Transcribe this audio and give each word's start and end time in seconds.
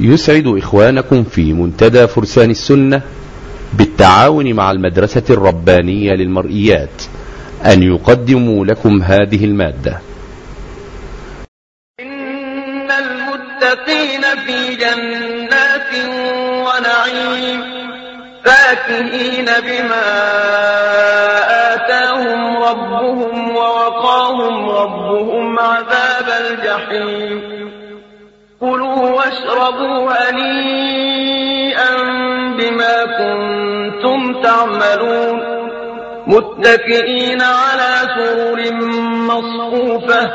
يسعد 0.00 0.46
إخوانكم 0.46 1.24
في 1.24 1.52
منتدى 1.52 2.06
فرسان 2.06 2.50
السنة 2.50 3.02
بالتعاون 3.72 4.52
مع 4.52 4.70
المدرسة 4.70 5.22
الربانية 5.30 6.12
للمرئيات 6.12 7.02
أن 7.64 7.82
يقدموا 7.82 8.66
لكم 8.66 9.02
هذه 9.02 9.44
المادة. 9.44 9.98
إن 12.00 12.90
المتقين 12.90 14.22
في 14.46 14.74
جنات 14.74 15.94
ونعيم 16.66 17.60
فاكهين 18.44 19.44
بما 19.44 20.06
آتاهم 21.74 22.62
ربهم 22.62 23.56
ووقاهم 23.56 24.68
ربهم 24.68 25.58
عذاب 25.58 26.26
الجحيم. 26.28 27.73
كلوا 28.64 29.10
واشربوا 29.10 30.12
هنيئا 30.12 31.94
بما 32.58 32.96
كنتم 33.04 34.42
تعملون. 34.42 35.36
متكئين 36.26 37.42
على 37.42 37.92
سرر 38.16 38.74
مصفوفة 39.30 40.30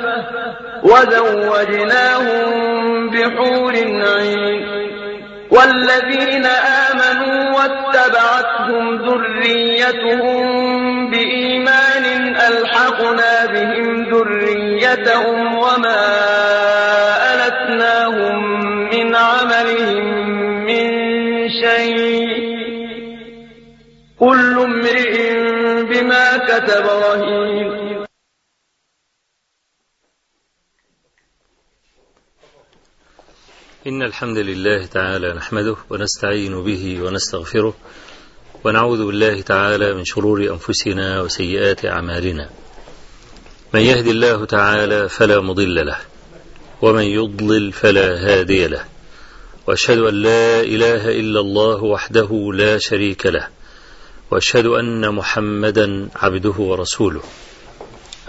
وزوجناهم 0.83 2.49
بحور 3.09 3.73
عين. 4.17 4.79
والذين 5.51 6.45
آمنوا 6.45 7.57
واتبعتهم 7.57 8.83
ذريتهم 8.95 10.43
بإيمان 11.11 12.35
ألحقنا 12.35 13.45
بهم 13.45 14.03
ذريتهم 14.03 15.57
وما 15.57 16.05
عملهم 19.39 20.03
من 20.65 20.87
شيء. 21.49 22.49
كل 24.19 24.59
امرئ 24.59 25.33
بما 25.83 26.37
كتب 26.37 26.85
رهين. 26.85 28.05
إن 33.87 34.01
الحمد 34.01 34.37
لله 34.37 34.85
تعالى 34.85 35.33
نحمده 35.33 35.75
ونستعين 35.89 36.63
به 36.63 37.01
ونستغفره 37.01 37.73
ونعوذ 38.63 39.05
بالله 39.05 39.41
تعالى 39.41 39.93
من 39.93 40.05
شرور 40.05 40.43
أنفسنا 40.43 41.21
وسيئات 41.21 41.85
أعمالنا. 41.85 42.49
من 43.73 43.79
يهد 43.79 44.07
الله 44.07 44.45
تعالى 44.45 45.09
فلا 45.09 45.41
مضل 45.41 45.85
له 45.85 45.97
ومن 46.81 47.03
يضلل 47.03 47.71
فلا 47.71 48.17
هادي 48.17 48.67
له. 48.67 48.98
وأشهد 49.69 49.97
أن 49.97 50.13
لا 50.13 50.61
إله 50.61 51.09
إلا 51.19 51.39
الله 51.39 51.83
وحده 51.83 52.51
لا 52.53 52.77
شريك 52.77 53.25
له 53.25 53.47
وأشهد 54.31 54.65
أن 54.65 55.13
محمدا 55.13 56.09
عبده 56.15 56.53
ورسوله. 56.57 57.21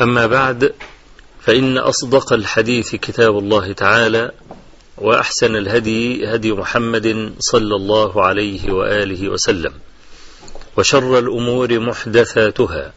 أما 0.01 0.27
بعد 0.27 0.73
فإن 1.41 1.79
أصدق 1.79 2.33
الحديث 2.33 2.95
كتاب 2.95 3.39
الله 3.39 3.73
تعالى 3.73 4.31
وأحسن 4.99 5.57
الهدي 5.57 6.27
هدي 6.35 6.53
محمد 6.53 7.35
صلى 7.39 7.77
الله 7.77 8.25
عليه 8.25 8.73
وآله 8.73 9.29
وسلم 9.29 9.73
وشر 10.77 11.19
الأمور 11.19 11.79
محدثاتها 11.79 12.93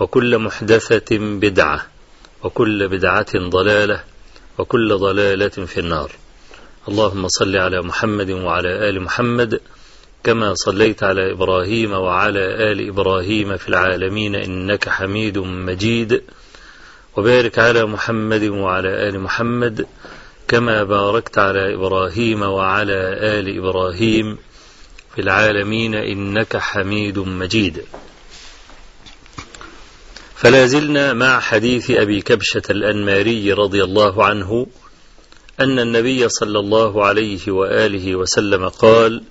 وكل 0.00 0.38
محدثة 0.38 1.18
بدعة 1.18 1.86
وكل 2.42 2.88
بدعة 2.88 3.32
ضلالة 3.36 4.04
وكل 4.58 4.96
ضلالة 4.98 5.48
في 5.48 5.80
النار. 5.80 6.23
اللهم 6.88 7.28
صل 7.28 7.56
على 7.56 7.82
محمد 7.82 8.30
وعلى 8.30 8.88
آل 8.88 9.02
محمد 9.02 9.60
كما 10.24 10.54
صليت 10.54 11.02
على 11.02 11.32
إبراهيم 11.32 11.92
وعلى 11.92 12.72
آل 12.72 12.88
إبراهيم 12.88 13.56
في 13.56 13.68
العالمين 13.68 14.34
إنك 14.34 14.88
حميد 14.88 15.38
مجيد 15.38 16.22
وبارك 17.16 17.58
على 17.58 17.84
محمد 17.84 18.42
وعلى 18.42 19.08
آل 19.08 19.20
محمد 19.20 19.86
كما 20.48 20.84
باركت 20.84 21.38
على 21.38 21.74
إبراهيم 21.74 22.42
وعلى 22.42 23.00
آل 23.38 23.58
إبراهيم 23.58 24.38
في 25.14 25.20
العالمين 25.20 25.94
إنك 25.94 26.56
حميد 26.56 27.18
مجيد. 27.18 27.84
فلا 30.36 30.66
زلنا 30.66 31.12
مع 31.12 31.40
حديث 31.40 31.90
أبي 31.90 32.20
كبشة 32.20 32.62
الأنماري 32.70 33.52
رضي 33.52 33.84
الله 33.84 34.24
عنه 34.24 34.66
أن 35.60 35.78
النبي 35.78 36.28
صلى 36.28 36.58
الله 36.58 37.04
عليه 37.04 37.50
وآله 37.50 38.16
وسلم 38.16 38.68
قال 38.68 39.22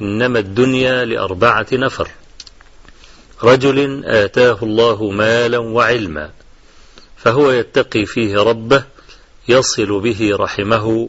إنما 0.00 0.38
الدنيا 0.38 1.04
لأربعة 1.04 1.66
نفر. 1.72 2.08
رجل 3.42 4.04
آتاه 4.04 4.58
الله 4.62 5.10
مالا 5.10 5.58
وعلما 5.58 6.30
فهو 7.16 7.50
يتقي 7.50 8.06
فيه 8.06 8.36
ربه 8.36 8.84
يصل 9.48 10.00
به 10.00 10.36
رحمه 10.36 11.08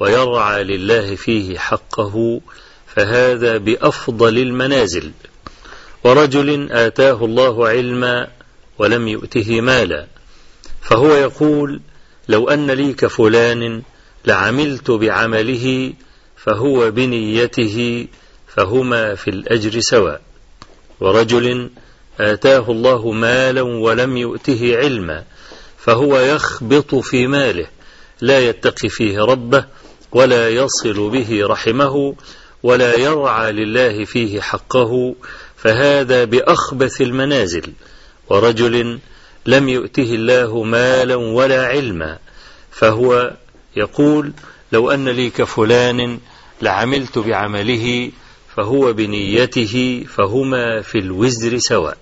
ويرعى 0.00 0.64
لله 0.64 1.14
فيه 1.14 1.58
حقه 1.58 2.40
فهذا 2.86 3.56
بأفضل 3.56 4.38
المنازل. 4.38 5.12
ورجل 6.04 6.72
آتاه 6.72 7.24
الله 7.24 7.68
علما 7.68 8.28
ولم 8.78 9.08
يؤته 9.08 9.60
مالا 9.60 10.06
فهو 10.82 11.14
يقول 11.14 11.80
لو 12.30 12.48
أن 12.48 12.70
لي 12.70 12.92
كفلان 12.92 13.82
لعملت 14.24 14.90
بعمله 14.90 15.92
فهو 16.36 16.90
بنيته 16.90 18.06
فهما 18.48 19.14
في 19.14 19.30
الأجر 19.30 19.80
سواء. 19.80 20.20
ورجل 21.00 21.70
آتاه 22.20 22.70
الله 22.70 23.12
مالا 23.12 23.62
ولم 23.62 24.16
يؤته 24.16 24.76
علما 24.76 25.24
فهو 25.78 26.18
يخبط 26.18 26.94
في 26.94 27.26
ماله 27.26 27.66
لا 28.20 28.38
يتقي 28.48 28.88
فيه 28.88 29.18
ربه 29.18 29.64
ولا 30.12 30.48
يصل 30.48 31.10
به 31.10 31.46
رحمه 31.46 32.14
ولا 32.62 32.98
يرعى 32.98 33.52
لله 33.52 34.04
فيه 34.04 34.40
حقه 34.40 35.14
فهذا 35.56 36.24
بأخبث 36.24 37.00
المنازل. 37.00 37.72
ورجل 38.28 38.98
لم 39.46 39.68
يؤته 39.68 40.14
الله 40.14 40.62
مالا 40.62 41.16
ولا 41.16 41.66
علما 41.66 42.18
فهو 42.70 43.32
يقول 43.76 44.32
لو 44.72 44.90
أن 44.90 45.08
لي 45.08 45.30
كفلان 45.30 46.20
لعملت 46.62 47.18
بعمله 47.18 48.10
فهو 48.56 48.92
بنيته 48.92 50.04
فهما 50.16 50.82
في 50.82 50.98
الوزر 50.98 51.58
سواء. 51.58 51.98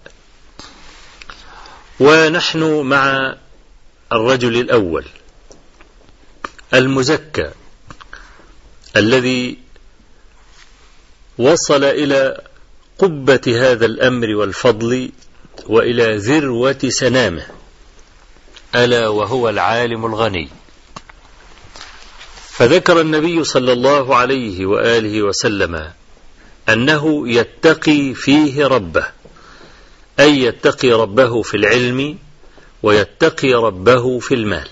ونحن 2.00 2.80
مع 2.80 3.34
الرجل 4.12 4.60
الأول 4.60 5.04
المزكى 6.74 7.50
الذي 8.96 9.58
وصل 11.38 11.84
إلى 11.84 12.40
قبة 12.98 13.40
هذا 13.46 13.86
الأمر 13.86 14.34
والفضل 14.34 15.10
وإلى 15.66 16.16
ذروة 16.16 16.78
سنامه 16.88 17.46
ألا 18.74 19.08
وهو 19.08 19.48
العالم 19.48 20.06
الغني. 20.06 20.48
فذكر 22.50 23.00
النبي 23.00 23.44
صلى 23.44 23.72
الله 23.72 24.16
عليه 24.16 24.66
وآله 24.66 25.22
وسلم 25.22 25.92
أنه 26.68 27.28
يتقي 27.28 28.14
فيه 28.14 28.66
ربه 28.66 29.06
أي 30.20 30.40
يتقي 30.42 30.92
ربه 30.92 31.42
في 31.42 31.56
العلم 31.56 32.18
ويتقي 32.82 33.54
ربه 33.54 34.18
في 34.18 34.34
المال. 34.34 34.68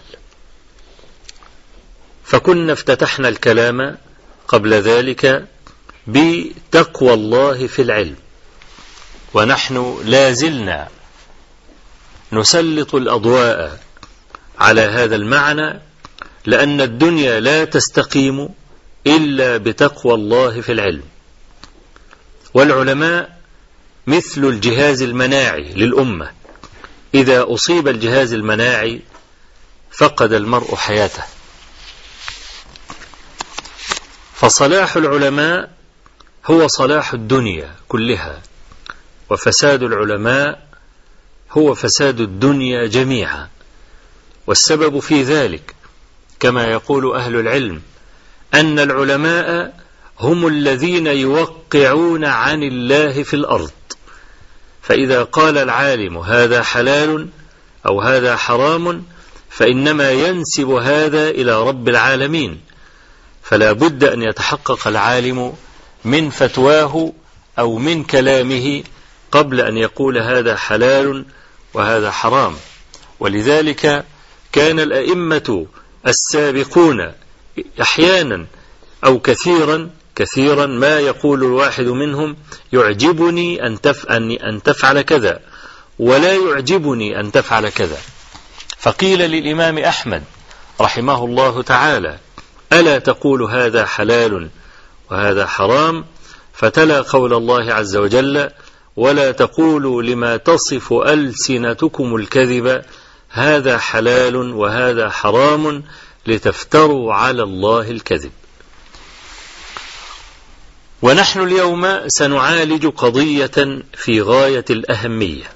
فكنا 2.25 2.73
افتتحنا 2.73 3.29
الكلام 3.29 3.99
قبل 4.49 4.75
ذلك 4.75 5.49
بتقوى 6.07 7.15
الله 7.15 7.67
في 7.67 7.83
العلم. 7.83 8.17
ونحن 9.37 10.03
لا 10.05 10.33
زلنا 10.33 10.89
نسلط 12.33 12.95
الأضواء 12.95 13.79
على 14.59 14.81
هذا 14.81 15.17
المعنى 15.17 15.81
لأن 16.47 16.81
الدنيا 16.81 17.41
لا 17.41 17.65
تستقيم 17.65 18.49
إلا 19.07 19.57
بتقوى 19.57 20.15
الله 20.15 20.61
في 20.61 20.73
العلم. 20.73 21.03
والعلماء 22.55 23.39
مثل 24.07 24.45
الجهاز 24.45 25.03
المناعي 25.03 25.75
للأمة. 25.75 26.31
إذا 27.15 27.45
أصيب 27.55 27.89
الجهاز 27.89 28.33
المناعي 28.33 29.01
فقد 29.91 30.33
المرء 30.33 30.77
حياته. 30.77 31.23
فصلاح 34.35 34.97
العلماء 34.97 35.71
هو 36.47 36.67
صلاح 36.67 37.13
الدنيا 37.13 37.75
كلها. 37.89 38.43
وفساد 39.31 39.83
العلماء 39.83 40.67
هو 41.51 41.75
فساد 41.75 42.21
الدنيا 42.21 42.87
جميعا. 42.87 43.49
والسبب 44.47 44.99
في 44.99 45.23
ذلك 45.23 45.75
كما 46.41 46.65
يقول 46.65 47.15
أهل 47.15 47.37
العلم 47.37 47.83
أن 48.55 48.79
العلماء 48.79 49.75
هم 50.21 50.47
الذين 50.47 51.07
يوقعون 51.07 52.25
عن 52.25 52.63
الله 52.63 53.23
في 53.23 53.35
الأرض. 53.35 53.71
فإذا 54.83 55.23
قال 55.23 55.59
العالم 55.59 56.19
هذا 56.19 56.63
حلال 56.63 57.29
أو 57.87 58.01
هذا 58.01 58.37
حرام 58.37 59.05
فإنما 59.51 60.11
ينسب 60.11 60.71
هذا 60.71 61.31
إلى 61.31 61.63
رب 61.63 61.89
العالمين. 61.89 62.61
فلا 63.43 63.73
بد 63.73 64.05
أن 64.05 64.23
يتحقق 64.23 64.89
العالم 64.89 65.53
من 66.05 66.31
فتواه 66.31 67.13
أو 67.59 67.79
من 67.79 68.05
كلامه 68.05 68.83
قبل 69.33 69.61
أن 69.61 69.77
يقول 69.77 70.19
هذا 70.19 70.57
حلال 70.57 71.25
وهذا 71.75 72.11
حرام. 72.11 72.57
ولذلك 73.21 74.05
كان 74.53 74.81
الأئمة 74.81 75.67
السابقون 76.07 77.13
أحيانا 77.83 78.47
أو 79.05 79.19
كثيرا 79.19 79.91
كثيرا 80.17 80.67
ما 80.67 81.01
يقول 81.01 81.45
الواحد 81.45 81.85
منهم 81.85 82.37
يعجبني 82.73 83.67
أن, 83.67 83.81
تف 83.81 84.07
أن 84.07 84.63
تفعل 84.65 85.01
كذا 85.01 85.41
ولا 85.99 86.35
يعجبني 86.35 87.21
أن 87.21 87.33
تفعل 87.33 87.69
كذا. 87.69 87.99
فقيل 88.79 89.19
للإمام 89.19 89.79
أحمد 89.79 90.23
رحمه 90.81 91.25
الله 91.25 91.63
تعالى 91.63 92.19
ألا 92.73 92.99
تقول 92.99 93.43
هذا 93.43 93.87
حلال 93.87 94.51
وهذا 95.11 95.47
حرام؟ 95.47 96.05
فتلا 96.53 97.01
قول 97.03 97.35
الله 97.35 97.75
عز 97.75 97.97
وجل 97.97 98.51
ولا 98.97 99.33
تقولوا 99.33 100.03
لما 100.03 100.37
تصف 100.37 100.93
ألسنتكم 100.93 102.17
الكذب 102.17 102.83
هذا 103.31 103.79
حلال 103.79 104.37
وهذا 104.37 105.11
حرام 105.11 105.85
لتفتروا 106.27 107.15
على 107.15 107.43
الله 107.43 107.91
الكذب. 107.91 108.33
ونحن 111.03 111.41
اليوم 111.41 112.09
سنعالج 112.09 112.87
قضية 112.87 113.83
في 113.95 114.21
غاية 114.21 114.65
الأهمية. 114.71 115.51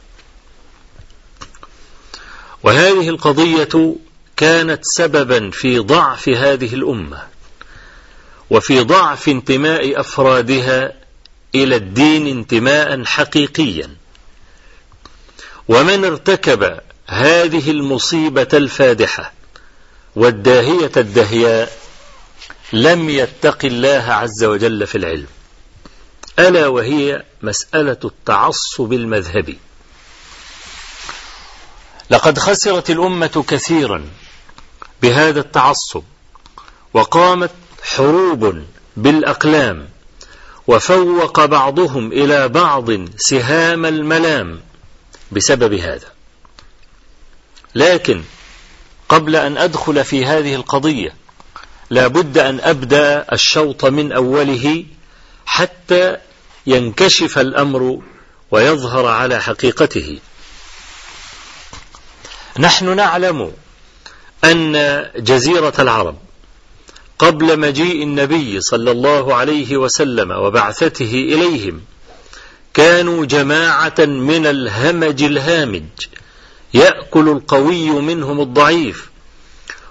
وهذه 2.63 3.09
القضية 3.09 3.97
كانت 4.37 4.81
سببا 4.83 5.51
في 5.51 5.79
ضعف 5.79 6.29
هذه 6.29 6.75
الأمة 6.75 7.23
وفي 8.51 8.81
ضعف 8.81 9.29
انتماء 9.29 10.01
أفرادها 10.01 11.00
إلى 11.55 11.77
الدين 11.77 12.27
انتماء 12.27 13.05
حقيقيا. 13.05 13.97
ومن 15.69 16.05
ارتكب 16.05 16.81
هذه 17.07 17.71
المصيبة 17.71 18.49
الفادحة 18.53 19.33
والداهية 20.17 20.93
الدهياء 20.97 21.79
لم 22.73 23.11
يتق 23.11 23.65
الله 23.65 24.05
عز 24.09 24.45
وجل 24.45 24.87
في 24.87 24.99
العلم 24.99 25.27
ألا 26.39 26.67
وهي 26.67 27.23
مسألة 27.43 27.99
التعصب 28.05 28.93
المذهبي. 28.93 29.59
لقد 32.11 32.39
خسرت 32.39 32.91
الأمة 32.91 33.45
كثيرا 33.49 34.05
بهذا 35.03 35.41
التعصب 35.41 36.03
وقامت 36.95 37.51
حروب 37.83 38.65
بالأقلام 38.97 39.89
وفوق 40.67 41.45
بعضهم 41.45 42.13
إلى 42.13 42.49
بعض 42.49 42.91
سهام 43.17 43.87
الملام 43.87 44.61
بسبب 45.33 45.75
هذا. 45.75 46.09
لكن 47.75 48.23
قبل 49.09 49.37
أن 49.37 49.57
أدخل 49.57 50.05
في 50.05 50.25
هذه 50.27 50.55
القضية 50.55 51.15
لا 51.91 52.07
بد 52.07 52.39
أن 52.39 52.61
أبدأ 52.61 53.27
الشوط 53.33 53.85
من 53.85 54.13
أوله 54.13 54.85
حتى 55.47 56.17
ينكشف 56.67 57.39
الأمر 57.39 58.01
ويظهر 58.51 59.07
على 59.07 59.43
حقيقته. 59.43 60.19
نحن 62.59 62.97
نعلم 62.97 63.53
أن 64.45 64.73
جزيرة 65.17 65.75
العرب 65.79 66.19
قبل 67.21 67.61
مجيء 67.61 68.03
النبي 68.03 68.61
صلى 68.61 68.91
الله 68.91 69.35
عليه 69.35 69.77
وسلم 69.77 70.31
وبعثته 70.31 71.13
إليهم 71.13 71.81
كانوا 72.75 73.25
جماعة 73.25 73.95
من 73.99 74.47
الهمج 74.47 75.23
الهامج 75.23 75.83
يأكل 76.75 77.29
القوي 77.29 77.91
منهم 77.91 78.41
الضعيف 78.41 79.11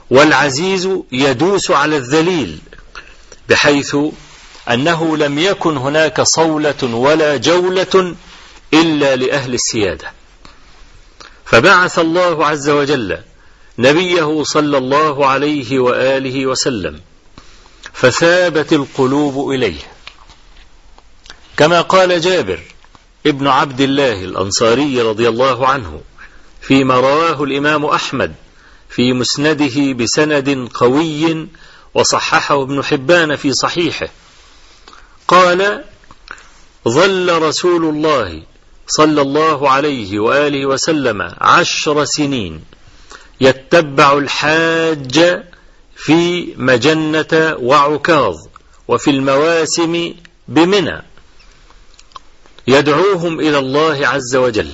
والعزيز 0.10 0.90
يدوس 1.12 1.72
على 1.72 1.98
الذليل 1.98 2.60
بحيث 3.50 3.96
أنه 4.70 5.18
لم 5.18 5.40
يكن 5.40 5.78
هناك 5.78 6.22
صولة 6.22 6.84
ولا 6.84 7.38
جولة 7.38 8.16
إلا 8.74 9.16
لأهل 9.16 9.54
السيادة. 9.54 10.12
فبعث 11.46 12.00
الله 12.00 12.46
عز 12.46 12.70
وجل 12.70 13.18
نبيه 13.80 14.44
صلى 14.44 14.78
الله 14.78 15.26
عليه 15.26 15.80
وآله 15.80 16.46
وسلم 16.46 17.00
فثابت 18.00 18.74
القلوب 18.74 19.52
إليه. 19.52 19.82
كما 21.58 21.82
قال 21.82 22.22
جابر 22.22 22.60
ابن 23.26 23.48
عبد 23.48 23.82
الله 23.82 24.24
الأنصاري 24.24 25.02
رضي 25.02 25.30
الله 25.30 25.68
عنه 25.68 26.02
فيما 26.62 26.96
رواه 26.96 27.44
الإمام 27.44 27.86
أحمد 27.86 28.36
في 28.90 29.14
مسنده 29.14 29.94
بسند 29.94 30.70
قوي 30.74 31.48
وصححه 31.94 32.64
ابن 32.64 32.84
حبان 32.84 33.36
في 33.36 33.54
صحيحه. 33.54 34.10
قال 35.28 35.84
ظل 36.88 37.42
رسول 37.42 37.86
الله 37.86 38.44
صلى 38.88 39.22
الله 39.22 39.70
عليه 39.70 40.20
وآله 40.20 40.66
وسلم 40.66 41.36
عشر 41.42 42.06
سنين 42.06 42.64
يتبع 43.42 44.18
الحاج 44.18 45.49
في 46.02 46.54
مجنة 46.58 47.56
وعكاظ 47.60 48.36
وفي 48.88 49.10
المواسم 49.10 50.14
بمنى. 50.48 51.04
يدعوهم 52.68 53.40
إلى 53.40 53.60
الله 53.60 54.08
عز 54.08 54.36
وجل. 54.36 54.72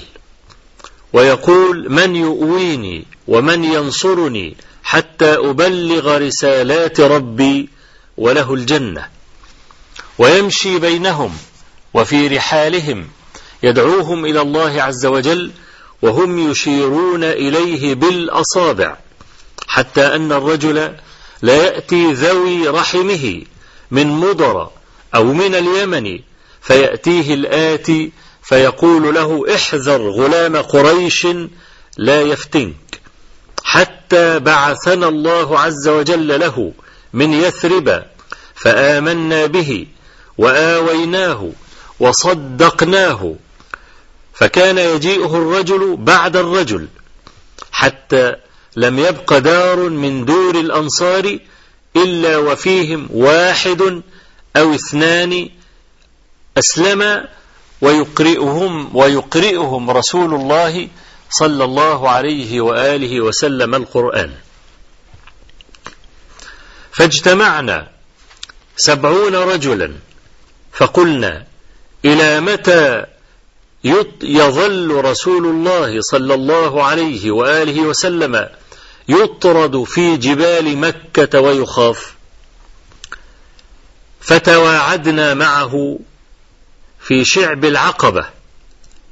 ويقول 1.13 1.92
من 1.92 2.16
يؤويني 2.16 3.06
ومن 3.27 3.63
ينصرني 3.63 4.57
حتى 4.83 5.33
أبلغ 5.33 6.18
رسالات 6.18 7.00
ربي 7.00 7.69
وله 8.18 8.54
الجنة. 8.54 9.07
ويمشي 10.18 10.79
بينهم 10.79 11.38
وفي 11.94 12.27
رحالهم. 12.27 13.08
يدعوهم 13.63 14.25
إلى 14.25 14.41
الله 14.41 14.82
عز 14.82 15.05
وجل 15.05 15.51
وهم 16.01 16.51
يشيرون 16.51 17.24
إليه 17.24 17.96
بالأصابع. 17.96 18.98
حتى 19.67 20.15
أن 20.15 20.32
الرجل 20.32 20.96
لا 21.42 21.56
يأتي 21.56 22.13
ذوي 22.13 22.68
رحمه 22.68 23.42
من 23.92 24.08
مضر 24.08 24.70
أو 25.15 25.24
من 25.24 25.56
اليمن 25.56 26.20
فيأتيه 26.62 27.34
الآتي 27.34 28.12
فيقول 28.44 29.15
له 29.15 29.56
احذر 29.56 30.10
غلام 30.10 30.58
قريش 30.58 31.27
لا 31.98 32.22
يفتنك. 32.22 33.01
حتى 33.63 34.39
بعثنا 34.39 35.08
الله 35.08 35.60
عز 35.60 35.88
وجل 35.88 36.39
له 36.39 36.74
من 37.13 37.34
يثرب 37.34 38.04
فآمنا 38.56 39.46
به 39.46 39.88
وآويناه 40.38 41.51
وصدقناه. 42.00 43.36
فكان 44.34 44.77
يجيئه 44.77 45.36
الرجل 45.38 45.96
بعد 46.00 46.38
الرجل 46.38 46.88
حتى 47.72 48.36
لم 48.75 49.00
يبق 49.00 49.38
دار 49.38 49.89
من 49.89 50.25
دور 50.25 50.55
الأنصار 50.55 51.39
إلا 51.96 52.38
وفيهم 52.38 53.08
واحد 53.13 54.01
أو 54.58 54.74
اثنان 54.74 55.50
أسلم 56.58 57.27
ويقرئهم 57.82 58.96
ويقرئهم 58.96 59.89
رسول 59.89 60.34
الله 60.34 60.88
صلى 61.29 61.63
الله 61.63 62.10
عليه 62.10 62.62
وآله 62.62 63.22
وسلم 63.22 63.75
القرآن. 63.75 64.32
فاجتمعنا 66.91 67.88
سبعون 68.77 69.36
رجلا 69.36 69.94
فقلنا 70.74 71.46
إلى 72.05 72.41
متى 72.41 73.05
يظل 74.24 74.91
رسول 75.05 75.46
الله 75.46 76.01
صلى 76.01 76.34
الله 76.34 76.84
عليه 76.84 77.32
وآله 77.32 77.82
وسلم 77.82 78.50
يطرد 79.08 79.84
في 79.84 80.18
جبال 80.18 80.78
مكة 80.78 81.40
ويخاف. 81.40 82.16
فتواعدنا 84.20 85.34
معه 85.34 86.00
في 87.00 87.26
شعب 87.26 87.66
العقبة 87.66 88.26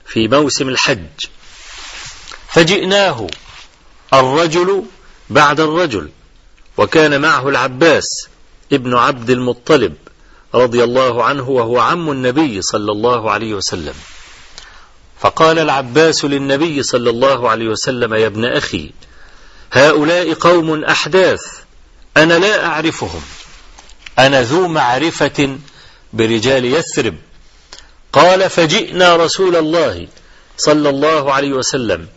في 0.06 0.28
موسم 0.28 0.70
الحج. 0.70 1.26
فجئناه 2.48 3.28
الرجل 4.14 4.84
بعد 5.30 5.60
الرجل 5.60 6.10
وكان 6.78 7.22
معه 7.22 7.50
العباس 7.50 8.28
ابن 8.74 8.94
عبد 8.94 9.30
المطلب 9.30 9.96
رضي 10.56 10.84
الله 10.84 11.24
عنه 11.24 11.50
وهو 11.50 11.80
عم 11.80 12.12
النبي 12.12 12.62
صلى 12.62 12.92
الله 12.92 13.32
عليه 13.32 13.54
وسلم. 13.54 13.96
فقال 15.20 15.60
العباس 15.60 16.26
للنبي 16.26 16.84
صلى 16.84 17.10
الله 17.10 17.50
عليه 17.50 17.68
وسلم 17.68 18.14
يا 18.14 18.28
ابن 18.28 18.46
أخي 18.46 18.92
هؤلاء 19.74 20.34
قوم 20.34 20.84
أحداث 20.84 21.42
أنا 22.18 22.34
لا 22.34 22.66
أعرفهم. 22.66 23.22
أنا 24.20 24.42
ذو 24.42 24.68
معرفة 24.68 25.58
برجال 26.14 26.66
يثرب. 26.66 27.16
قال 28.14 28.50
فجئنا 28.50 29.16
رسول 29.16 29.56
الله 29.56 30.08
صلى 30.58 30.90
الله 30.90 31.34
عليه 31.34 31.54
وسلم 31.54 32.08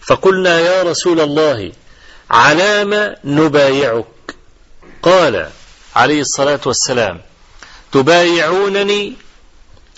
فقلنا 0.00 0.60
يا 0.60 0.82
رسول 0.82 1.20
الله 1.20 1.72
علام 2.30 3.16
نبايعك؟ 3.24 4.06
قال 5.02 5.48
عليه 5.96 6.20
الصلاة 6.20 6.60
والسلام 6.66 7.20
تبايعونني 7.92 9.12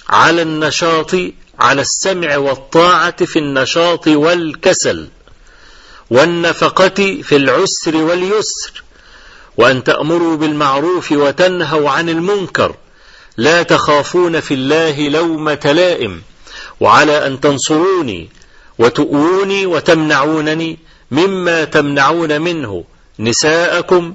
على 0.08 0.42
النشاط 0.42 1.14
على 1.58 1.80
السمع 1.80 2.36
والطاعة 2.36 3.24
في 3.24 3.38
النشاط 3.38 4.08
والكسل. 4.08 5.08
والنفقة 6.10 7.22
في 7.22 7.36
العسر 7.36 7.96
واليسر 7.96 8.82
وأن 9.56 9.84
تأمروا 9.84 10.36
بالمعروف 10.36 11.12
وتنهوا 11.12 11.90
عن 11.90 12.08
المنكر 12.08 12.74
لا 13.36 13.62
تخافون 13.62 14.40
في 14.40 14.54
الله 14.54 15.08
لومة 15.08 15.60
لائم 15.64 16.22
وعلى 16.80 17.26
أن 17.26 17.40
تنصروني 17.40 18.28
وتؤوني 18.78 19.66
وتمنعونني 19.66 20.78
مما 21.10 21.64
تمنعون 21.64 22.40
منه 22.40 22.84
نساءكم 23.18 24.14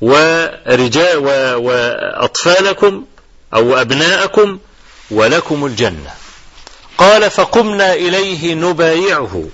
ورجاء 0.00 1.18
وأطفالكم 1.58 3.04
أو 3.54 3.74
أبناءكم 3.74 4.58
ولكم 5.10 5.66
الجنة. 5.66 6.10
قال 6.98 7.30
فقمنا 7.30 7.94
إليه 7.94 8.54
نبايعه. 8.54 9.44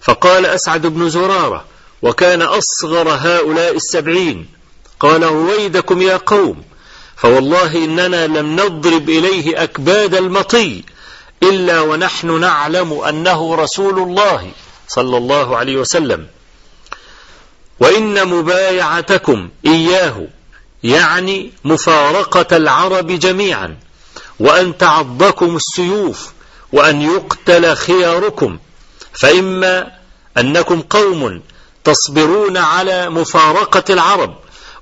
فقال 0.00 0.46
أسعد 0.46 0.86
بن 0.86 1.08
زرارة 1.10 1.64
وكان 2.02 2.42
أصغر 2.42 3.08
هؤلاء 3.08 3.76
السبعين. 3.76 4.48
قال 5.00 5.22
رويدكم 5.22 6.02
يا 6.02 6.16
قوم 6.16 6.62
فوالله 7.16 7.84
إننا 7.84 8.26
لم 8.26 8.60
نضرب 8.60 9.08
إليه 9.08 9.62
أكباد 9.62 10.14
المطي 10.14 10.84
إلا 11.42 11.80
ونحن 11.80 12.40
نعلم 12.40 12.92
أنه 12.92 13.54
رسول 13.54 13.98
الله 13.98 14.50
صلى 14.88 15.16
الله 15.16 15.56
عليه 15.56 15.76
وسلم. 15.76 16.26
وإن 17.80 18.28
مبايعتكم 18.28 19.48
إياه 19.66 20.26
يعني 20.82 21.52
مفارقة 21.64 22.56
العرب 22.56 23.06
جميعا 23.06 23.76
وأن 24.40 24.78
تعضكم 24.78 25.56
السيوف 25.56 26.32
وأن 26.72 27.02
يقتل 27.02 27.76
خياركم. 27.76 28.58
فإما 29.12 29.92
أنكم 30.38 30.80
قوم 30.80 31.42
تصبرون 31.84 32.56
على 32.56 33.10
مفارقة 33.10 33.84
العرب 33.90 34.36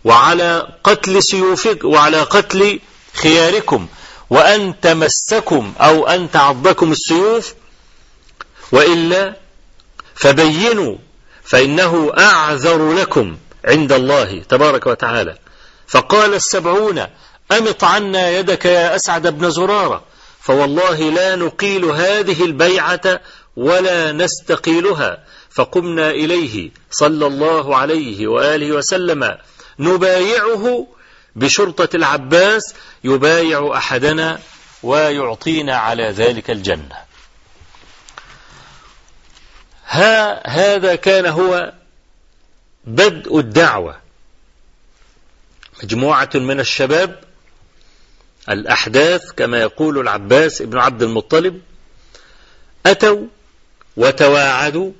وعلى 0.04 0.68
قتل 0.85 1.23
سيوفك 1.23 1.85
وعلى 1.85 2.23
قتل 2.23 2.80
خياركم 3.14 3.87
وأن 4.30 4.80
تمسكم 4.80 5.73
أو 5.80 6.06
أن 6.06 6.30
تعضكم 6.30 6.92
السيوف 6.92 7.54
وإلا 8.73 9.37
فبينوا 10.14 10.97
فإنه 11.45 12.12
أعذر 12.18 12.92
لكم 12.92 13.37
عند 13.64 13.92
الله 13.92 14.42
تبارك 14.49 14.87
وتعالى. 14.87 15.38
فقال 15.88 16.35
السبعون 16.35 17.06
أمط 17.52 17.85
عنا 17.85 18.30
يدك 18.30 18.64
يا 18.64 18.97
أسعد 18.97 19.26
بن 19.38 19.50
زرارة 19.50 20.02
فوالله 20.40 21.00
لا 21.11 21.37
نقيل 21.37 21.85
هذه 21.85 22.45
البيعة 22.45 23.21
ولا 23.56 24.12
نستقيلها. 24.12 25.25
فقمنا 25.50 26.10
إليه 26.10 26.70
صلى 26.90 27.26
الله 27.26 27.76
عليه 27.76 28.26
وآله 28.26 28.72
وسلم. 28.72 29.38
نبايعه 29.78 30.86
بشرطة 31.36 31.96
العباس 31.96 32.75
يبايع 33.04 33.76
أحدنا 33.76 34.40
ويعطينا 34.82 35.76
على 35.76 36.10
ذلك 36.10 36.50
الجنة. 36.50 36.96
ها 39.88 40.48
هذا 40.48 40.94
كان 40.94 41.26
هو 41.26 41.72
بدء 42.84 43.38
الدعوة. 43.38 44.00
مجموعة 45.82 46.30
من 46.34 46.60
الشباب 46.60 47.25
الأحداث 48.48 49.32
كما 49.32 49.60
يقول 49.60 49.98
العباس 49.98 50.60
ابن 50.60 50.78
عبد 50.78 51.02
المطلب 51.02 51.60
أتوا 52.86 53.26
وتواعدوا 53.97 54.93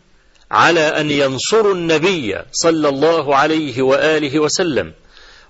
على 0.51 0.81
أن 0.81 1.11
ينصروا 1.11 1.75
النبي 1.75 2.39
صلى 2.53 2.89
الله 2.89 3.37
عليه 3.37 3.83
وآله 3.83 4.39
وسلم 4.41 4.93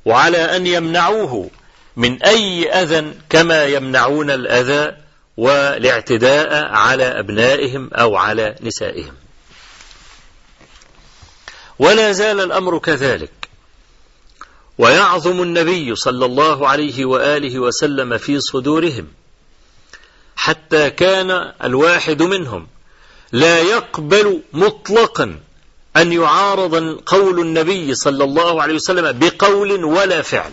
وعلى 0.04 0.56
أن 0.56 0.66
يمنعوه 0.66 1.50
من 1.96 2.22
أي 2.22 2.72
أذى 2.72 3.12
كما 3.28 3.64
يمنعون 3.64 4.30
الأذى 4.30 4.96
والاعتداء 5.36 6.64
على 6.64 7.04
أبنائهم 7.04 7.90
أو 7.94 8.16
على 8.16 8.54
نسائهم. 8.62 9.14
ولا 11.78 12.12
زال 12.12 12.40
الأمر 12.40 12.78
كذلك. 12.78 13.30
ويعظم 14.78 15.42
النبي 15.42 15.94
صلى 15.94 16.24
الله 16.24 16.68
عليه 16.68 17.04
وآله 17.04 17.58
وسلم 17.58 18.18
في 18.18 18.40
صدورهم 18.40 19.08
حتى 20.36 20.90
كان 20.90 21.52
الواحد 21.64 22.22
منهم 22.22 22.66
لا 23.36 23.60
يقبل 23.60 24.42
مطلقا 24.52 25.40
أن 25.96 26.12
يعارض 26.12 27.00
قول 27.06 27.40
النبي 27.40 27.94
صلى 27.94 28.24
الله 28.24 28.62
عليه 28.62 28.74
وسلم 28.74 29.18
بقول 29.18 29.84
ولا 29.84 30.22
فعل. 30.22 30.50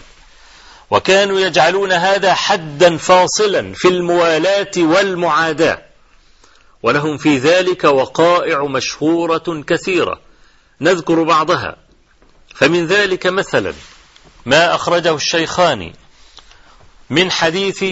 وكانوا 0.92 1.40
يجعلون 1.40 1.92
هذا 1.92 2.34
حدا 2.34 2.98
فاصلا 2.98 3.74
في 3.74 3.88
الموالاة 3.88 4.72
والمعاداة. 4.78 5.82
ولهم 6.84 7.18
في 7.18 7.38
ذلك 7.38 7.84
وقائع 7.84 8.64
مشهورة 8.64 9.64
كثيرة 9.68 10.20
نذكر 10.82 11.24
بعضها. 11.24 11.76
فمن 12.56 12.88
ذلك 12.88 13.28
مثلا 13.28 13.74
ما 14.46 14.76
أخرجه 14.76 15.16
الشيخان 15.16 15.94
من 17.10 17.32
حديث 17.32 17.86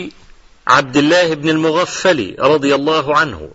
عبد 0.67 0.97
الله 0.97 1.33
بن 1.33 1.49
المغفل 1.49 2.35
رضي 2.39 2.75
الله 2.75 3.17
عنه 3.17 3.51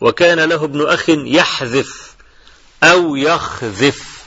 وكان 0.00 0.40
له 0.40 0.64
ابن 0.64 0.86
أخ 0.86 1.08
يحذف 1.08 2.14
أو 2.82 3.16
يخذف. 3.16 4.24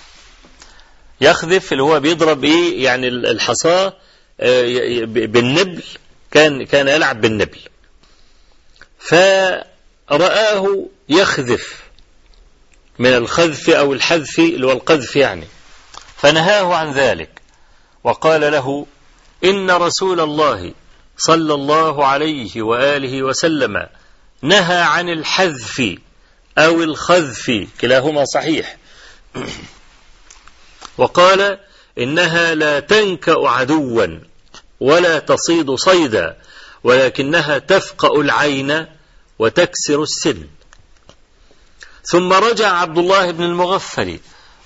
يخذف 1.22 1.72
اللي 1.72 1.84
هو 1.84 2.00
بيضرب 2.00 2.44
إيه؟ 2.44 2.84
يعني 2.84 3.08
الحصاة 3.08 3.94
بالنبل. 4.40 5.84
كان 6.32 6.66
كان 6.66 6.88
يلعب 6.88 7.22
بالنبل. 7.22 7.60
فرآه 9.00 10.86
يخذف 11.10 11.82
من 13.00 13.14
الخذف 13.14 13.70
أو 13.70 13.94
الحذف 13.94 14.40
اللي 14.40 14.66
هو 14.68 14.72
القذف 14.72 15.16
يعني. 15.16 15.48
فنهاه 16.18 16.76
عن 16.76 16.92
ذلك. 16.92 17.42
وقال 18.04 18.42
له 18.42 18.86
إن 19.44 19.72
رسول 19.72 20.20
الله 20.20 20.74
صلى 21.18 21.54
الله 21.54 22.06
عليه 22.06 22.62
وآله 22.62 23.24
وسلم 23.24 23.88
نهى 24.42 24.82
عن 24.82 25.10
الحذف 25.10 25.96
أو 26.58 26.84
الخذف 26.84 27.68
كلاهما 27.82 28.26
صحيح. 28.26 28.78
وقال 30.98 31.60
إنها 31.98 32.56
لا 32.56 32.80
تنكأ 32.80 33.50
عدوا 33.50 34.08
ولا 34.80 35.20
تصيد 35.20 35.76
صيدا 35.76 36.38
ولكنها 36.84 37.58
تفقأ 37.58 38.22
العين 38.22 38.86
وتكسر 39.40 40.04
السن. 40.04 40.48
ثم 42.04 42.34
رجع 42.34 42.72
عبد 42.72 42.98
الله 42.98 43.32
بن 43.32 43.44
المغفل 43.44 44.20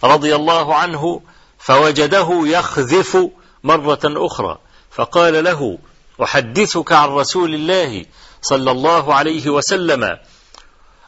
رضي 0.04 0.36
الله 0.36 0.75
عنه 0.75 1.22
فوجده 1.60 2.42
يخذف 2.46 3.18
مرة 3.63 4.00
أخرى 4.06 4.58
فقال 4.92 5.44
له 5.44 5.78
أحدثك 6.24 6.92
عن 6.92 7.10
رسول 7.10 7.54
الله 7.54 8.06
صلى 8.42 8.72
الله 8.72 9.14
عليه 9.14 9.50
وسلم 9.50 10.18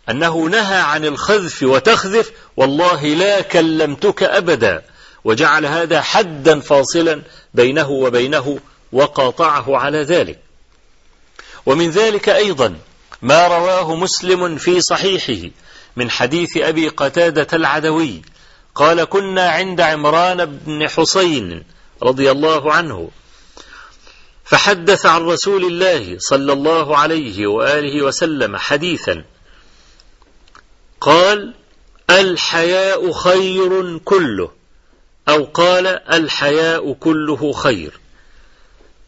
أنه 0.10 0.46
نهى 0.46 0.78
عن 0.78 1.06
الخذف 1.06 1.64
وتخذف 1.64 2.32
والله 2.58 3.06
لا 3.06 3.42
كلمتك 3.42 4.24
أبدا. 4.24 4.82
وجعل 5.24 5.66
هذا 5.66 6.02
حدا 6.02 6.60
فاصلا 6.60 7.22
بينه 7.54 7.90
وبينه 7.90 8.60
وقاطعه 8.92 9.78
على 9.78 10.04
ذلك. 10.04 10.40
ومن 11.66 11.90
ذلك 11.90 12.30
أيضا 12.30 12.76
ما 13.22 13.48
رواه 13.48 13.96
مسلم 13.96 14.58
في 14.58 14.82
صحيحه 14.82 15.50
من 15.96 16.12
حديث 16.12 16.58
أبي 16.58 16.90
قتادة 16.90 17.48
العدوي. 17.54 18.22
قال 18.76 19.04
كنا 19.04 19.50
عند 19.50 19.82
عمران 19.82 20.46
بن 20.46 20.90
حسين 20.90 21.64
رضي 22.04 22.32
الله 22.32 22.74
عنه 22.74 23.10
فحدث 24.46 25.06
عن 25.06 25.22
رسول 25.22 25.66
الله 25.66 26.16
صلى 26.20 26.54
الله 26.54 26.98
عليه 26.98 27.48
وآله 27.48 28.06
وسلم 28.06 28.58
حديثا. 28.58 29.24
قال 31.02 31.54
الحياء 32.10 33.12
خير 33.12 33.98
كله 33.98 34.52
أو 35.30 35.44
قال 35.44 35.88
الحياء 35.88 36.94
كله 36.94 37.52
خير. 37.52 38.00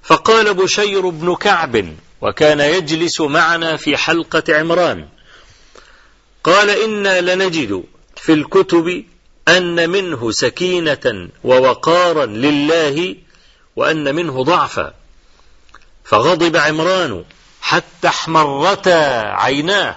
فقال 0.03 0.53
بشير 0.53 1.09
بن 1.09 1.35
كعب 1.35 1.95
وكان 2.21 2.59
يجلس 2.59 3.21
معنا 3.21 3.77
في 3.77 3.97
حلقة 3.97 4.43
عمران. 4.49 5.07
قال 6.43 6.69
إنا 6.69 7.21
لنجد 7.21 7.83
في 8.15 8.33
الكتب 8.33 9.03
أن 9.47 9.89
منه 9.89 10.31
سكينة 10.31 11.29
ووقارا 11.43 12.25
لله 12.25 13.15
وأن 13.75 14.15
منه 14.15 14.43
ضعفا. 14.43 14.93
فغضب 16.05 16.57
عمران 16.57 17.23
حتى 17.61 18.07
احمرتا 18.07 19.21
عيناه 19.25 19.95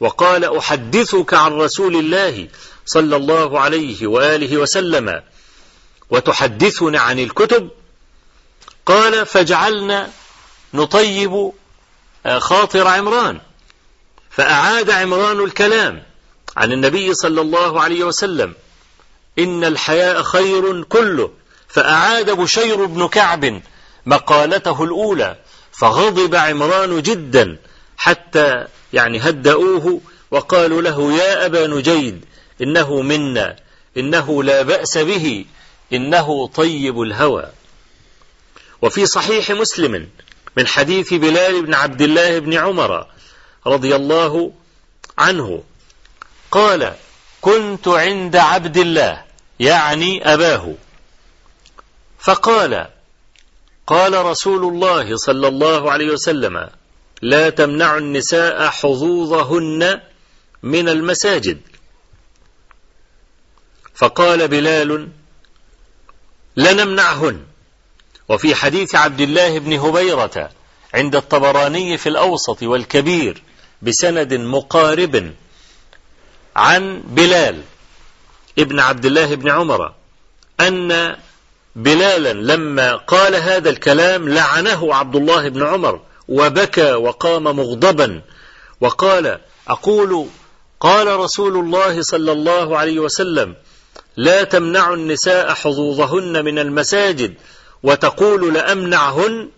وقال 0.00 0.56
أحدثك 0.56 1.34
عن 1.34 1.52
رسول 1.52 1.96
الله 1.96 2.48
صلى 2.86 3.16
الله 3.16 3.60
عليه 3.60 4.06
وآله 4.06 4.56
وسلم 4.56 5.22
وتحدثنا 6.10 7.00
عن 7.00 7.18
الكتب؟ 7.18 7.68
قال 8.86 9.26
فجعلنا 9.26 10.10
نطيب 10.74 11.52
خاطر 12.38 12.88
عمران. 12.88 13.40
فأعاد 14.30 14.90
عمران 14.90 15.44
الكلام 15.44 16.02
عن 16.56 16.72
النبي 16.72 17.14
صلى 17.14 17.40
الله 17.40 17.80
عليه 17.80 18.04
وسلم 18.04 18.54
إن 19.38 19.64
الحياء 19.64 20.22
خير 20.22 20.82
كله. 20.82 21.30
فأعاد 21.68 22.30
بشير 22.30 22.84
بن 22.84 23.08
كعب 23.08 23.62
مقالته 24.06 24.84
الأولى 24.84 25.36
فغضب 25.72 26.34
عمران 26.34 27.02
جدا 27.02 27.58
حتى 27.96 28.66
يعني 28.92 29.18
هدأوه 29.18 30.00
وقالوا 30.30 30.82
له 30.82 31.12
يا 31.12 31.46
أبا 31.46 31.66
نجيد 31.66 32.24
إنه 32.62 33.02
منا 33.02 33.56
إنه 33.96 34.42
لا 34.42 34.62
بأس 34.62 34.98
به 34.98 35.44
إنه 35.92 36.46
طيب 36.46 37.02
الهوى. 37.02 37.50
وفي 38.82 39.06
صحيح 39.06 39.50
مسلم 39.50 40.08
من 40.56 40.66
حديث 40.66 41.14
بلال 41.14 41.66
بن 41.66 41.74
عبد 41.74 42.02
الله 42.02 42.38
بن 42.38 42.54
عمر 42.54 43.06
رضي 43.66 43.96
الله 43.96 44.52
عنه 45.18 45.62
قال 46.50 46.94
كنت 47.40 47.88
عند 47.88 48.36
عبد 48.36 48.76
الله 48.76 49.24
يعني 49.60 50.34
أباه. 50.34 50.74
فقال 52.18 52.88
قال 53.86 54.24
رسول 54.24 54.64
الله 54.64 55.16
صلى 55.16 55.48
الله 55.48 55.92
عليه 55.92 56.10
وسلم 56.12 56.68
لا 57.22 57.50
تمنع 57.50 57.96
النساء 57.96 58.68
حظوظهن 58.68 60.00
من 60.62 60.88
المساجد. 60.88 61.60
فقال 63.94 64.48
بلال 64.48 65.08
لنمنعهن. 66.56 67.44
وفي 68.28 68.54
حديث 68.54 68.94
عبد 68.94 69.20
الله 69.20 69.58
بن 69.58 69.72
هبيرة 69.72 70.50
عند 70.94 71.16
الطبراني 71.16 71.98
في 71.98 72.08
الأوسط 72.08 72.62
والكبير 72.62 73.42
بسند 73.82 74.34
مقارب 74.34 75.32
عن 76.56 77.02
بلال 77.06 77.62
ابن 78.58 78.80
عبد 78.80 79.06
الله 79.06 79.34
بن 79.34 79.50
عمر 79.50 79.94
أن 80.60 81.16
بلالا 81.76 82.32
لما 82.32 82.96
قال 82.96 83.34
هذا 83.34 83.70
الكلام 83.70 84.28
لعنه 84.28 84.94
عبد 84.94 85.16
الله 85.16 85.48
بن 85.48 85.62
عمر 85.62 86.00
وبكى 86.28 86.92
وقام 86.92 87.44
مغضبا 87.44 88.22
وقال 88.80 89.38
أقول 89.68 90.26
قال 90.80 91.06
رسول 91.06 91.56
الله 91.56 92.02
صلى 92.02 92.32
الله 92.32 92.78
عليه 92.78 92.98
وسلم 92.98 93.54
لا 94.16 94.44
تمنع 94.44 94.94
النساء 94.94 95.54
حظوظهن 95.54 96.44
من 96.44 96.58
المساجد 96.58 97.34
وتقول 97.82 98.54
لأمنعهن 98.54 99.50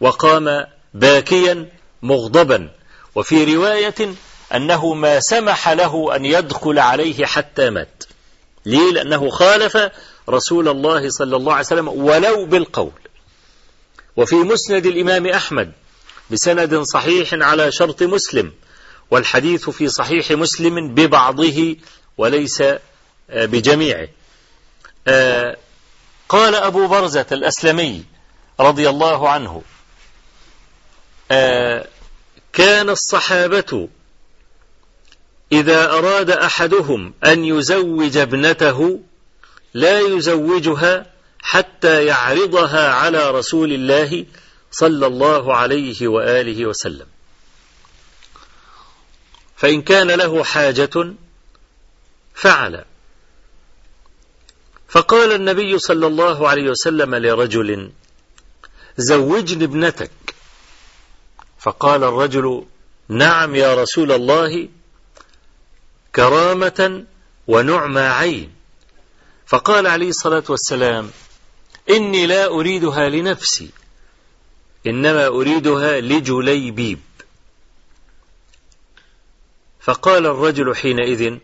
وقام 0.00 0.66
باكيا 0.94 1.68
مغضبا 2.02 2.70
وفي 3.14 3.54
رواية 3.54 4.14
أنه 4.54 4.94
ما 4.94 5.20
سمح 5.20 5.68
له 5.68 6.16
أن 6.16 6.24
يدخل 6.24 6.78
عليه 6.78 7.26
حتى 7.26 7.70
مات 7.70 8.04
ليه؟ 8.66 8.92
لأنه 8.92 9.30
خالف 9.30 9.76
رسول 10.30 10.68
الله 10.68 11.10
صلى 11.10 11.36
الله 11.36 11.52
عليه 11.52 11.66
وسلم 11.66 11.88
ولو 11.88 12.44
بالقول. 12.44 12.92
وفي 14.16 14.34
مسند 14.34 14.86
الإمام 14.86 15.26
أحمد 15.26 15.72
بسند 16.30 16.82
صحيح 16.82 17.34
على 17.34 17.72
شرط 17.72 18.02
مسلم 18.02 18.52
والحديث 19.10 19.70
في 19.70 19.88
صحيح 19.88 20.30
مسلم 20.30 20.94
ببعضه 20.94 21.76
وليس 22.18 22.62
بجميعه. 23.28 24.08
قال 26.28 26.54
أبو 26.54 26.86
برزة 26.86 27.26
الأسلمي 27.32 28.04
رضي 28.60 28.88
الله 28.88 29.28
عنه 29.28 29.62
كان 32.52 32.90
الصحابة 32.90 33.88
إذا 35.52 35.90
أراد 35.90 36.30
أحدهم 36.30 37.14
أن 37.24 37.44
يزوج 37.44 38.16
ابنته 38.16 39.00
لا 39.74 40.00
يزوجها 40.00 41.06
حتى 41.38 42.04
يعرضها 42.04 42.92
على 42.92 43.30
رسول 43.30 43.72
الله 43.72 44.26
صلى 44.70 45.06
الله 45.06 45.56
عليه 45.56 46.08
وآله 46.08 46.66
وسلم. 46.66 47.06
فإن 49.56 49.82
كان 49.82 50.10
له 50.10 50.44
حاجة 50.44 51.14
فعل. 52.34 52.84
فقال 54.88 55.32
النبي 55.32 55.78
صلى 55.78 56.06
الله 56.06 56.48
عليه 56.48 56.70
وسلم 56.70 57.14
لرجل 57.14 57.92
زوجني 58.96 59.64
ابنتك. 59.64 60.10
فقال 61.58 62.04
الرجل 62.04 62.66
نعم 63.08 63.54
يا 63.54 63.74
رسول 63.74 64.12
الله 64.12 64.68
كرامة 66.14 67.04
ونعمى 67.48 68.00
عين. 68.00 68.59
فقال 69.50 69.86
عليه 69.86 70.08
الصلاة 70.08 70.44
والسلام 70.48 71.10
إني 71.90 72.26
لا 72.26 72.46
أريدها 72.46 73.08
لنفسي 73.08 73.70
إنما 74.86 75.26
أريدها 75.26 76.00
لجليبيب. 76.00 77.00
فقال 79.80 80.26
الرجل 80.26 80.76
حينئذ 80.76 81.38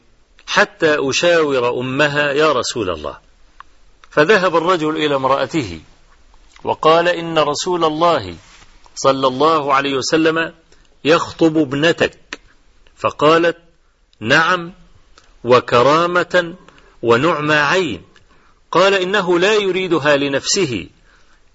حتى 0.46 0.96
أشاور 0.98 1.80
أمها 1.80 2.32
يا 2.32 2.52
رسول 2.52 2.90
الله. 2.90 3.18
فذهب 4.10 4.56
الرجل 4.56 4.96
إلى 4.96 5.16
امرأته 5.16 5.80
وقال 6.64 7.08
إن 7.08 7.38
رسول 7.38 7.84
الله 7.84 8.36
صلى 8.94 9.26
الله 9.26 9.74
عليه 9.74 9.94
وسلم 9.94 10.54
يخطب 11.04 11.58
ابنتك. 11.58 12.40
فقالت 12.96 13.56
نعم 14.20 14.72
وكرامة 15.44 16.56
ونعمى 17.02 17.54
عين. 17.54 18.02
قال 18.70 18.94
إنه 18.94 19.38
لا 19.38 19.54
يريدها 19.54 20.16
لنفسه 20.16 20.86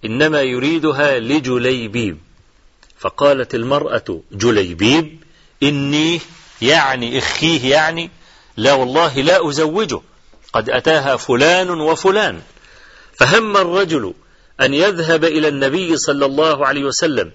إنما 0.05 0.41
يريدها 0.41 1.19
لجليبيب. 1.19 2.17
فقالت 2.99 3.55
المرأة 3.55 4.21
جليبيب 4.31 5.23
إني 5.63 6.21
يعني 6.61 7.17
إخيه 7.17 7.71
يعني 7.71 8.09
لا 8.57 8.73
والله 8.73 9.21
لا 9.21 9.49
أزوجه 9.49 10.01
قد 10.53 10.69
أتاها 10.69 11.15
فلان 11.15 11.69
وفلان. 11.69 12.41
فهم 13.17 13.57
الرجل 13.57 14.13
أن 14.61 14.73
يذهب 14.73 15.25
إلى 15.25 15.47
النبي 15.47 15.97
صلى 15.97 16.25
الله 16.25 16.67
عليه 16.67 16.83
وسلم 16.83 17.31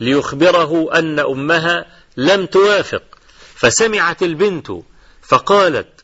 ليخبره 0.00 0.98
أن 0.98 1.18
أمها 1.18 1.86
لم 2.16 2.46
توافق 2.46 3.02
فسمعت 3.54 4.22
البنت 4.22 4.72
فقالت 5.22 5.95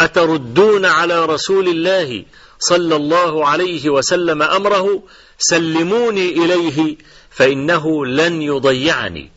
أتردون 0.00 0.86
على 0.86 1.24
رسول 1.24 1.68
الله 1.68 2.24
صلى 2.58 2.96
الله 2.96 3.46
عليه 3.46 3.90
وسلم 3.90 4.42
أمره؟ 4.42 5.02
سلموني 5.38 6.28
إليه 6.28 6.96
فإنه 7.30 8.06
لن 8.06 8.42
يضيعني. 8.42 9.30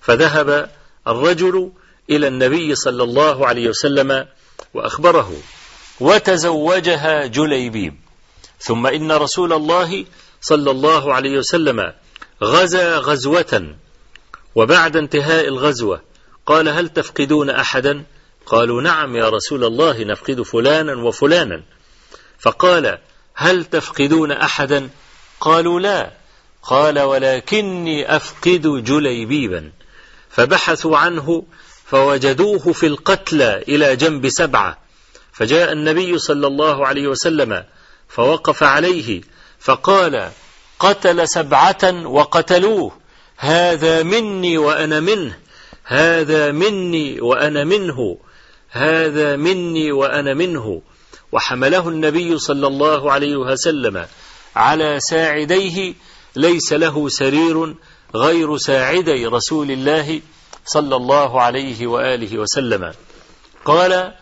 فذهب 0.00 0.70
الرجل 1.06 1.72
إلى 2.10 2.28
النبي 2.28 2.74
صلى 2.74 3.02
الله 3.02 3.46
عليه 3.46 3.68
وسلم 3.68 4.26
وأخبره 4.74 5.32
وتزوجها 6.00 7.26
جليبيب. 7.26 7.94
ثم 8.60 8.86
إن 8.86 9.12
رسول 9.12 9.52
الله 9.52 10.04
صلى 10.40 10.70
الله 10.70 11.14
عليه 11.14 11.38
وسلم 11.38 11.92
غزا 12.42 12.98
غزوة 12.98 13.74
وبعد 14.54 14.96
انتهاء 14.96 15.48
الغزوة 15.48 16.00
قال 16.46 16.68
هل 16.68 16.88
تفقدون 16.88 17.50
أحدا؟ 17.50 18.04
قالوا 18.48 18.82
نعم 18.82 19.16
يا 19.16 19.28
رسول 19.28 19.64
الله 19.64 20.04
نفقد 20.04 20.42
فلانا 20.42 20.94
وفلانا. 20.94 21.62
فقال 22.38 22.98
هل 23.34 23.64
تفقدون 23.64 24.32
أحدا؟ 24.32 24.88
قالوا 25.40 25.80
لا. 25.80 26.12
قال 26.62 27.00
ولكني 27.00 28.16
أفقد 28.16 28.84
جليبيبا. 28.84 29.72
فبحثوا 30.30 30.96
عنه 30.98 31.44
فوجدوه 31.86 32.72
في 32.72 32.86
القتلى 32.86 33.64
إلى 33.68 33.96
جنب 33.96 34.28
سبعة. 34.28 34.78
فجاء 35.32 35.72
النبي 35.72 36.18
صلى 36.18 36.46
الله 36.46 36.86
عليه 36.86 37.08
وسلم 37.08 37.64
فوقف 38.08 38.62
عليه 38.62 39.20
فقال 39.58 40.30
قتل 40.78 41.28
سبعة 41.28 42.06
وقتلوه. 42.06 42.98
هذا 43.36 44.02
مني 44.02 44.58
وأنا 44.58 45.00
منه. 45.00 45.38
هذا 45.84 46.52
مني 46.52 47.20
وأنا 47.20 47.64
منه. 47.64 48.18
هذا 48.70 49.36
مني 49.36 49.92
وأنا 49.92 50.34
منه. 50.34 50.82
وحمله 51.32 51.88
النبي 51.88 52.38
صلى 52.38 52.66
الله 52.66 53.12
عليه 53.12 53.36
وسلم 53.36 54.06
على 54.56 55.00
ساعديه 55.00 55.94
ليس 56.36 56.72
له 56.72 57.08
سرير 57.08 57.74
غير 58.14 58.56
ساعدي 58.56 59.26
رسول 59.26 59.70
الله 59.70 60.20
صلى 60.64 60.96
الله 60.96 61.42
عليه 61.42 61.86
وآله 61.86 62.38
وسلم. 62.38 62.92
قال 63.64 64.14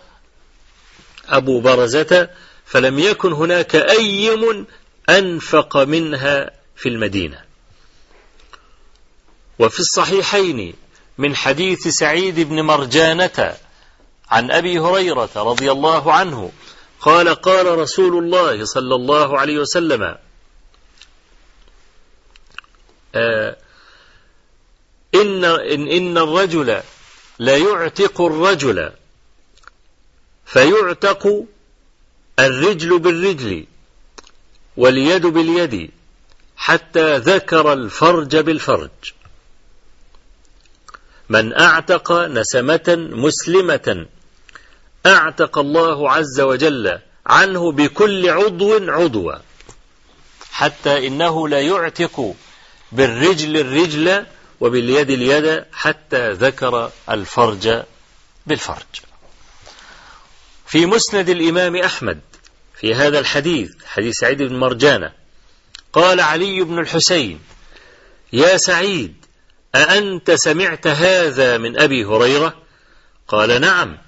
أبو 1.28 1.60
برزة 1.60 2.28
فلم 2.66 2.98
يكن 2.98 3.32
هناك 3.32 3.76
أيم 3.76 4.66
أنفق 5.08 5.76
منها 5.76 6.50
في 6.76 6.88
المدينة. 6.88 7.40
وفي 9.58 9.80
الصحيحين 9.80 10.74
من 11.18 11.36
حديث 11.36 11.88
سعيد 11.88 12.40
بن 12.40 12.60
مرجانة 12.60 13.56
عن 14.30 14.50
أبي 14.50 14.78
هريرة 14.78 15.30
رضي 15.36 15.72
الله 15.72 16.12
عنه 16.12 16.52
قال 17.00 17.28
قال 17.28 17.78
رسول 17.78 18.24
الله 18.24 18.64
صلى 18.64 18.94
الله 18.94 19.38
عليه 19.38 19.58
وسلم 19.58 20.16
آه 23.14 23.56
إن, 25.14 25.44
إن, 25.44 25.88
إن 25.88 26.18
الرجل 26.18 26.80
لا 27.38 27.56
يعتق 27.56 28.20
الرجل 28.20 28.92
فيعتق 30.46 31.44
الرجل 32.38 32.98
بالرجل 32.98 33.66
واليد 34.76 35.26
باليد 35.26 35.90
حتى 36.56 37.16
ذكر 37.18 37.72
الفرج 37.72 38.36
بالفرج. 38.36 38.90
من 41.28 41.60
أعتق 41.60 42.12
نسمة 42.12 42.96
مسلمة 42.98 44.06
أعتق 45.06 45.58
الله 45.58 46.12
عز 46.12 46.40
وجل 46.40 46.98
عنه 47.26 47.72
بكل 47.72 48.30
عضو 48.30 48.90
عضوا. 48.92 49.32
حتى 50.50 51.06
إنه 51.06 51.48
لا 51.48 51.60
يعتق 51.60 52.34
بالرجل 52.92 53.56
الرجل 53.56 54.26
وباليد 54.60 55.10
اليد 55.10 55.64
حتى 55.72 56.30
ذكر 56.30 56.90
الفرج 57.10 57.82
بالفرج. 58.46 59.06
في 60.66 60.86
مسند 60.86 61.28
الإمام 61.28 61.76
أحمد 61.76 62.20
في 62.80 62.94
هذا 62.94 63.18
الحديث 63.18 63.70
حديث 63.86 64.14
سعيد 64.14 64.42
بن 64.42 64.58
مرجانة 64.58 65.12
قال 65.92 66.20
علي 66.20 66.62
بن 66.62 66.78
الحسين 66.78 67.40
يا 68.32 68.56
سعيد 68.56 69.14
أأنت 69.74 70.30
سمعت 70.30 70.86
هذا 70.86 71.58
من 71.58 71.80
أبي 71.80 72.04
هريرة؟ 72.04 72.54
قال 73.28 73.60
نعم 73.60 73.98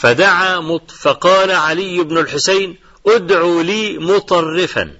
فدعا 0.00 0.60
مط 0.60 0.90
فقال 0.90 1.50
علي 1.50 2.04
بن 2.04 2.18
الحسين 2.18 2.76
ادعوا 3.06 3.62
لي 3.62 3.98
مطرفا. 3.98 4.96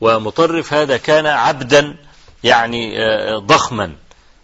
ومطرف 0.00 0.72
هذا 0.72 0.96
كان 0.96 1.26
عبدا 1.26 1.96
يعني 2.44 2.96
ضخما 3.38 3.92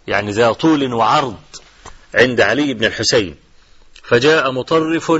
يعني 0.07 0.31
ذا 0.31 0.51
طول 0.51 0.93
وعرض 0.93 1.35
عند 2.15 2.41
علي 2.41 2.73
بن 2.73 2.85
الحسين. 2.85 3.35
فجاء 4.03 4.51
مطرف 4.51 5.11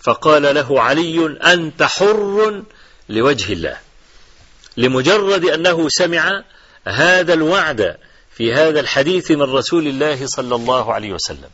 فقال 0.00 0.54
له 0.54 0.80
علي 0.80 1.26
أنت 1.26 1.82
حر 1.82 2.62
لوجه 3.08 3.52
الله. 3.52 3.76
لمجرد 4.76 5.44
أنه 5.44 5.88
سمع 5.88 6.44
هذا 6.84 7.34
الوعد 7.34 7.96
في 8.36 8.54
هذا 8.54 8.80
الحديث 8.80 9.30
من 9.30 9.42
رسول 9.42 9.86
الله 9.86 10.26
صلى 10.26 10.54
الله 10.54 10.94
عليه 10.94 11.12
وسلم. 11.12 11.50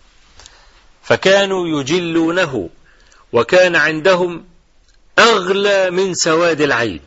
فكانوا 1.03 1.81
يجلونه 1.81 2.71
وكان 3.33 3.77
عندهم 3.77 4.45
أغلى 5.19 5.91
من 5.91 6.15
سواد 6.15 6.61
العين. 6.61 7.01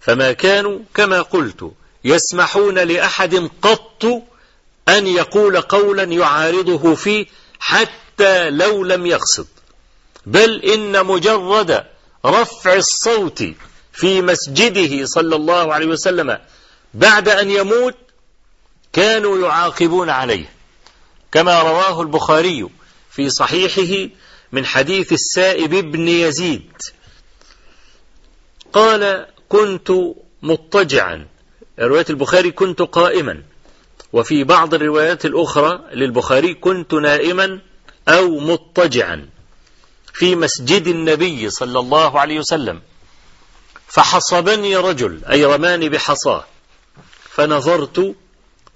فما 0.00 0.32
كانوا 0.32 0.78
كما 0.94 1.22
قلت 1.22 1.72
يسمحون 2.04 2.78
لأحد 2.78 3.50
قط 3.62 4.04
أن 4.88 5.06
يقول 5.06 5.60
قولا 5.60 6.02
يعارضه 6.02 6.94
فيه 6.94 7.26
حتى 7.60 8.50
لو 8.50 8.84
لم 8.84 9.06
يقصد. 9.06 9.46
بل 10.26 10.62
إن 10.62 11.06
مجرد 11.06 11.84
رفع 12.26 12.74
الصوت 12.74 13.44
في 13.92 14.22
مسجده 14.22 15.06
صلى 15.06 15.36
الله 15.36 15.74
عليه 15.74 15.86
وسلم 15.86 16.38
بعد 16.94 17.28
أن 17.28 17.50
يموت 17.50 17.94
كانوا 18.92 19.38
يعاقبون 19.48 20.10
عليه. 20.10 20.52
كما 21.32 21.62
رواه 21.62 22.02
البخاري 22.02 22.68
في 23.18 23.30
صحيحه 23.30 24.10
من 24.52 24.66
حديث 24.66 25.12
السائب 25.12 25.70
بن 25.70 26.08
يزيد. 26.08 26.72
قال 28.72 29.26
كنت 29.48 29.92
مضطجعا. 30.42 31.26
رواية 31.78 32.04
البخاري 32.10 32.50
كنت 32.50 32.82
قائما. 32.82 33.42
وفي 34.12 34.44
بعض 34.44 34.74
الروايات 34.74 35.26
الأخرى 35.26 35.80
للبخاري 35.92 36.54
كنت 36.54 36.94
نائما 36.94 37.60
أو 38.08 38.38
مضطجعا 38.38 39.28
في 40.12 40.36
مسجد 40.36 40.86
النبي 40.86 41.50
صلى 41.50 41.78
الله 41.78 42.20
عليه 42.20 42.38
وسلم. 42.38 42.82
فحصبني 43.88 44.76
رجل 44.76 45.24
أي 45.24 45.44
رماني 45.44 45.88
بحصاة. 45.88 46.44
فنظرت 47.30 48.14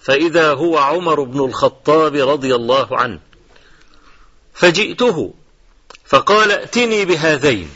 فإذا 0.01 0.53
هو 0.53 0.79
عمر 0.79 1.23
بن 1.23 1.45
الخطاب 1.45 2.15
رضي 2.15 2.55
الله 2.55 2.99
عنه. 2.99 3.32
فجئته 4.55 5.35
فقال 6.05 6.51
ائتني 6.51 7.05
بهذين. 7.05 7.71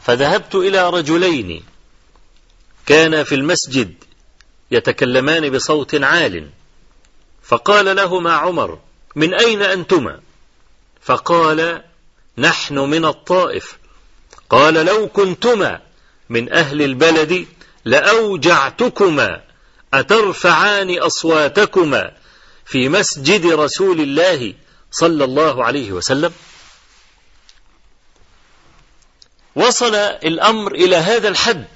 فذهبت 0.00 0.54
إلى 0.54 0.90
رجلين 0.90 1.62
كان 2.86 3.24
في 3.24 3.34
المسجد 3.34 3.94
يتكلمان 4.70 5.50
بصوت 5.50 5.94
عال. 5.94 6.50
فقال 7.42 7.96
لهما 7.96 8.32
عمر 8.32 8.78
من 9.16 9.34
أين 9.34 9.62
أنتما؟ 9.62 10.20
فقال 11.02 11.82
نحن 12.38 12.78
من 12.78 13.04
الطائف. 13.04 13.78
قال 14.50 14.74
لو 14.74 15.08
كنتما 15.08 15.80
من 16.28 16.52
أهل 16.52 16.82
البلد 16.82 17.46
لأوجعتكما 17.84 19.42
أترفعان 19.94 20.98
أصواتكما 20.98 22.10
في 22.64 22.88
مسجد 22.88 23.46
رسول 23.46 24.00
الله 24.00 24.54
صلى 24.92 25.24
الله 25.24 25.64
عليه 25.64 25.92
وسلم 25.92 26.32
وصل 29.56 29.94
الأمر 29.94 30.74
إلى 30.74 30.96
هذا 30.96 31.28
الحد 31.28 31.66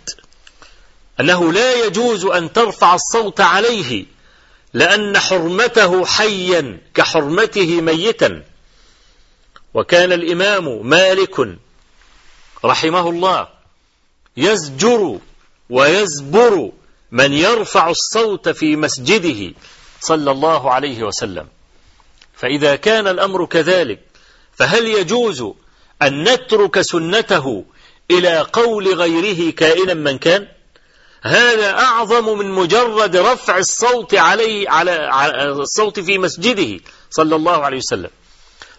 أنه 1.20 1.52
لا 1.52 1.84
يجوز 1.86 2.24
أن 2.24 2.52
ترفع 2.52 2.94
الصوت 2.94 3.40
عليه 3.40 4.06
لأن 4.74 5.18
حرمته 5.18 6.04
حيا 6.04 6.80
كحرمته 6.94 7.80
ميتا. 7.80 8.44
وكان 9.74 10.12
الإمام 10.12 10.86
مالك 10.86 11.58
رحمه 12.64 13.10
الله 13.10 13.48
يزجر 14.36 15.18
ويزبر 15.70 16.72
من 17.12 17.32
يرفع 17.32 17.90
الصوت 17.90 18.48
في 18.48 18.76
مسجده 18.76 19.54
صلى 20.00 20.30
الله 20.30 20.72
عليه 20.72 21.02
وسلم. 21.02 21.48
فإذا 22.36 22.76
كان 22.76 23.08
الأمر 23.08 23.46
كذلك 23.46 24.00
فهل 24.56 24.86
يجوز 24.86 25.44
أن 26.02 26.28
نترك 26.28 26.80
سنته 26.80 27.64
إلى 28.10 28.46
قول 28.52 28.94
غيره 28.94 29.52
كائنا 29.52 29.94
من 29.94 30.18
كان؟ 30.18 30.48
هذا 31.22 31.78
أعظم 31.78 32.38
من 32.38 32.50
مجرد 32.50 33.16
رفع 33.16 33.58
الصوت 33.58 34.14
عليه 34.14 34.70
على 34.70 35.10
الصوت 35.48 36.00
في 36.00 36.18
مسجده 36.18 36.80
صلى 37.10 37.36
الله 37.36 37.64
عليه 37.64 37.76
وسلم. 37.76 38.10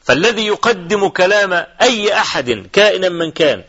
فالذي 0.04 0.48
يقدم 0.48 1.08
كلام 1.08 1.66
أي 1.82 2.14
أحد 2.14 2.68
كائنا 2.74 3.10
من 3.10 3.32
كان 3.32 3.64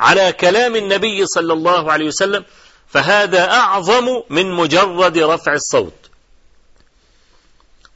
على 0.00 0.32
كلام 0.32 0.76
النبي 0.76 1.26
صلى 1.26 1.52
الله 1.52 1.92
عليه 1.92 2.06
وسلم 2.06 2.44
فهذا 2.88 3.50
أعظم 3.50 4.22
من 4.30 4.50
مجرد 4.52 5.18
رفع 5.18 5.52
الصوت. 5.52 5.94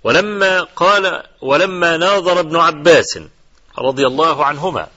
ولما 0.04 0.62
قال 0.62 1.22
ولما 1.40 1.96
ناظر 1.96 2.40
ابن 2.40 2.56
عباس 2.56 3.18
رضي 3.78 4.06
الله 4.06 4.44
عنهما 4.44 4.88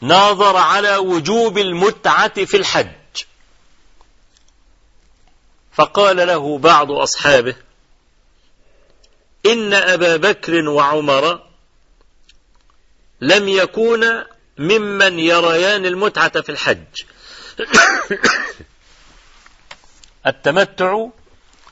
ناظر 0.00 0.56
على 0.56 0.96
وجوب 0.96 1.58
المتعة 1.58 2.44
في 2.44 2.56
الحج. 2.56 2.86
فقال 5.72 6.16
له 6.16 6.58
بعض 6.58 6.92
أصحابه 6.92 7.56
إن 9.46 9.72
أبا 9.72 10.16
بكر 10.16 10.68
وعمر 10.68 11.46
لم 13.20 13.48
يكونا 13.48 14.26
ممن 14.58 15.18
يريان 15.18 15.86
المتعة 15.86 16.40
في 16.40 16.52
الحج. 16.52 16.84
التمتع 20.26 21.06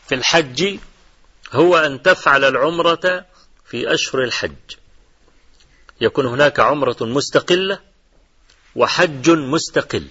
في 0.09 0.14
الحج 0.14 0.79
هو 1.52 1.76
أن 1.76 2.02
تفعل 2.02 2.44
العمرة 2.44 3.24
في 3.66 3.94
أشهر 3.94 4.22
الحج. 4.22 4.52
يكون 6.00 6.26
هناك 6.26 6.61
عمرة 6.61 6.96
مستقلة 7.00 7.78
وحج 8.76 9.30
مستقل. 9.30 10.07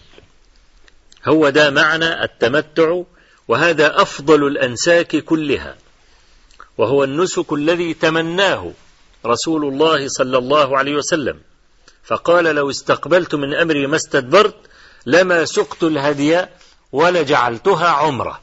هو 1.25 1.49
ده 1.49 1.69
معنى 1.69 2.23
التمتع 2.23 3.01
وهذا 3.47 4.01
أفضل 4.01 4.47
الأنساك 4.47 5.15
كلها. 5.15 5.77
وهو 6.77 7.03
النسك 7.03 7.53
الذي 7.53 7.93
تمناه 7.93 8.71
رسول 9.25 9.65
الله 9.65 10.07
صلى 10.07 10.37
الله 10.37 10.77
عليه 10.77 10.95
وسلم. 10.95 11.39
فقال 12.03 12.43
لو 12.43 12.69
استقبلت 12.69 13.35
من 13.35 13.53
أمري 13.53 13.87
ما 13.87 13.95
استدبرت 13.95 14.55
لما 15.05 15.45
سقت 15.45 15.83
الهدي 15.83 16.45
ولجعلتها 16.91 17.87
عمرة. 17.87 18.41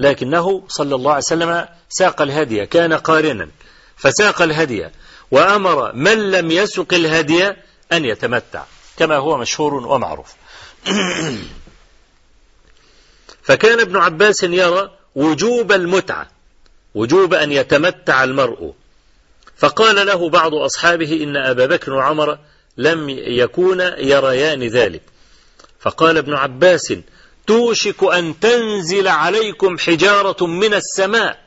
لكنه 0.00 0.64
صلى 0.68 0.94
الله 0.94 1.10
عليه 1.10 1.24
وسلم 1.24 1.66
ساق 1.88 2.22
الهدي 2.22 2.66
كان 2.66 2.92
قارنا 2.92 3.48
فساق 3.96 4.42
الهدي 4.42 4.88
وأمر 5.30 5.92
من 5.92 6.30
لم 6.30 6.50
يسق 6.50 6.94
الهدي 6.94 7.46
أن 7.92 8.04
يتمتع 8.04 8.64
كما 8.96 9.16
هو 9.16 9.36
مشهور 9.36 9.74
ومعروف. 9.74 10.32
فكان 13.42 13.80
ابن 13.80 13.96
عباس 13.96 14.42
يرى 14.42 14.90
وجوب 15.14 15.72
المتعة 15.72 16.28
وجوب 16.94 17.34
أن 17.34 17.52
يتمتع 17.52 18.24
المرء. 18.24 18.74
فقال 19.56 20.06
له 20.06 20.28
بعض 20.28 20.54
أصحابه 20.54 21.22
إن 21.22 21.36
أبا 21.36 21.66
بكر 21.66 21.92
وعمر 21.92 22.38
لم 22.76 23.10
يكون 23.10 23.80
يريان 23.80 24.62
ذلك. 24.62 25.02
فقال 25.80 26.18
ابن 26.18 26.34
عباس 26.34 26.94
توشك 27.46 28.02
أن 28.04 28.40
تنزل 28.40 29.08
عليكم 29.08 29.78
حجارة 29.78 30.46
من 30.46 30.74
السماء. 30.74 31.38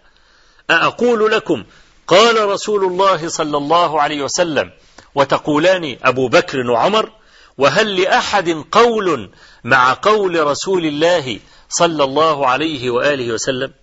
أأقول 0.69 1.31
لكم 1.31 1.63
قال 2.07 2.49
رسول 2.49 2.85
الله 2.85 3.27
صلى 3.27 3.57
الله 3.57 4.01
عليه 4.01 4.23
وسلم 4.23 4.71
وتقولان 5.15 5.97
أبو 6.03 6.27
بكر 6.27 6.71
وعمر 6.71 7.11
وهل 7.57 8.01
لأحد 8.01 8.49
قول 8.71 9.29
مع 9.63 9.93
قول 10.01 10.47
رسول 10.47 10.85
الله 10.85 11.39
صلى 11.69 12.03
الله 12.03 12.47
عليه 12.47 12.89
وآله 12.89 13.33
وسلم؟ 13.33 13.73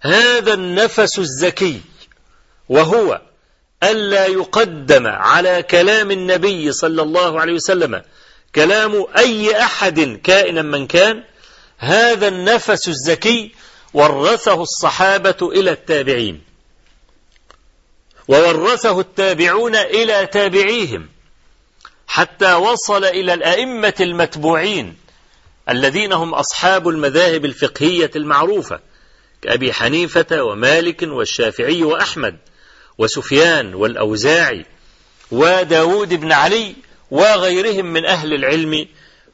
هذا 0.00 0.54
النفس 0.54 1.18
الزكي 1.18 1.80
وهو 2.68 3.20
ألا 3.82 4.26
يقدم 4.26 5.06
على 5.06 5.62
كلام 5.62 6.10
النبي 6.10 6.72
صلى 6.72 7.02
الله 7.02 7.40
عليه 7.40 7.52
وسلم 7.52 8.02
كلام 8.54 9.06
أي 9.16 9.62
أحد 9.62 10.20
كائنا 10.24 10.62
من 10.62 10.86
كان 10.86 11.24
هذا 11.78 12.28
النفس 12.28 12.88
الزكي 12.88 13.54
ورثه 13.94 14.62
الصحابة 14.62 15.36
إلى 15.42 15.70
التابعين. 15.70 16.40
وورثه 18.28 19.00
التابعون 19.00 19.76
إلى 19.76 20.26
تابعيهم 20.26 21.08
حتى 22.06 22.54
وصل 22.54 23.04
إلى 23.04 23.34
الأئمة 23.34 23.94
المتبوعين 24.00 24.96
الذين 25.68 26.12
هم 26.12 26.34
أصحاب 26.34 26.88
المذاهب 26.88 27.44
الفقهية 27.44 28.10
المعروفة 28.16 28.80
كأبي 29.42 29.72
حنيفة 29.72 30.42
ومالك 30.42 31.02
والشافعي 31.02 31.82
وأحمد 31.82 32.36
وسفيان 32.98 33.74
والأوزاعي 33.74 34.66
وداود 35.30 36.14
بن 36.14 36.32
علي 36.32 36.74
وغيرهم 37.10 37.86
من 37.86 38.04
أهل 38.06 38.34
العلم 38.34 38.86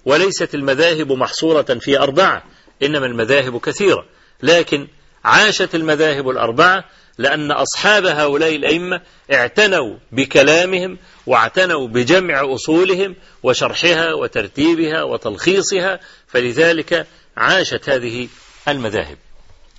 وليست 0.05 0.55
المذاهب 0.55 1.13
محصورة 1.13 1.63
في 1.81 1.99
أربعة 1.99 2.43
إنما 2.83 3.07
المذاهب 3.07 3.61
كثيرة. 3.61 4.07
لكن 4.43 4.89
عاشت 5.25 5.75
المذاهب 5.75 6.31
الأربعة 6.31 6.85
لأن 7.19 7.51
أصحاب 7.51 8.07
هؤلاء 8.07 8.57
الأئمة 8.57 9.01
اعتنوا 9.33 9.97
بكلامهم 10.13 10.99
واعتنوا 11.27 11.89
بجمع 11.89 12.55
أصولهم 12.55 13.17
وشرحها 13.43 14.15
وترتيبها 14.15 15.03
وتلخيصها 15.03 16.01
فلذلك 16.27 17.07
عاشت 17.37 17.89
هذه 17.89 18.29
المذاهب. 18.69 19.19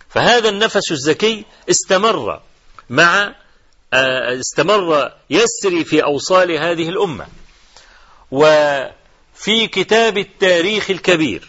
فهذا 0.09 0.49
النفس 0.49 0.91
الزكي 0.91 1.45
استمر 1.69 2.41
مع 2.89 3.35
استمر 3.93 5.11
يسري 5.29 5.83
في 5.85 6.03
أوصال 6.03 6.51
هذه 6.51 6.89
الأمة. 6.89 7.25
وفي 8.31 9.67
كتاب 9.67 10.17
التاريخ 10.17 10.89
الكبير 10.89 11.47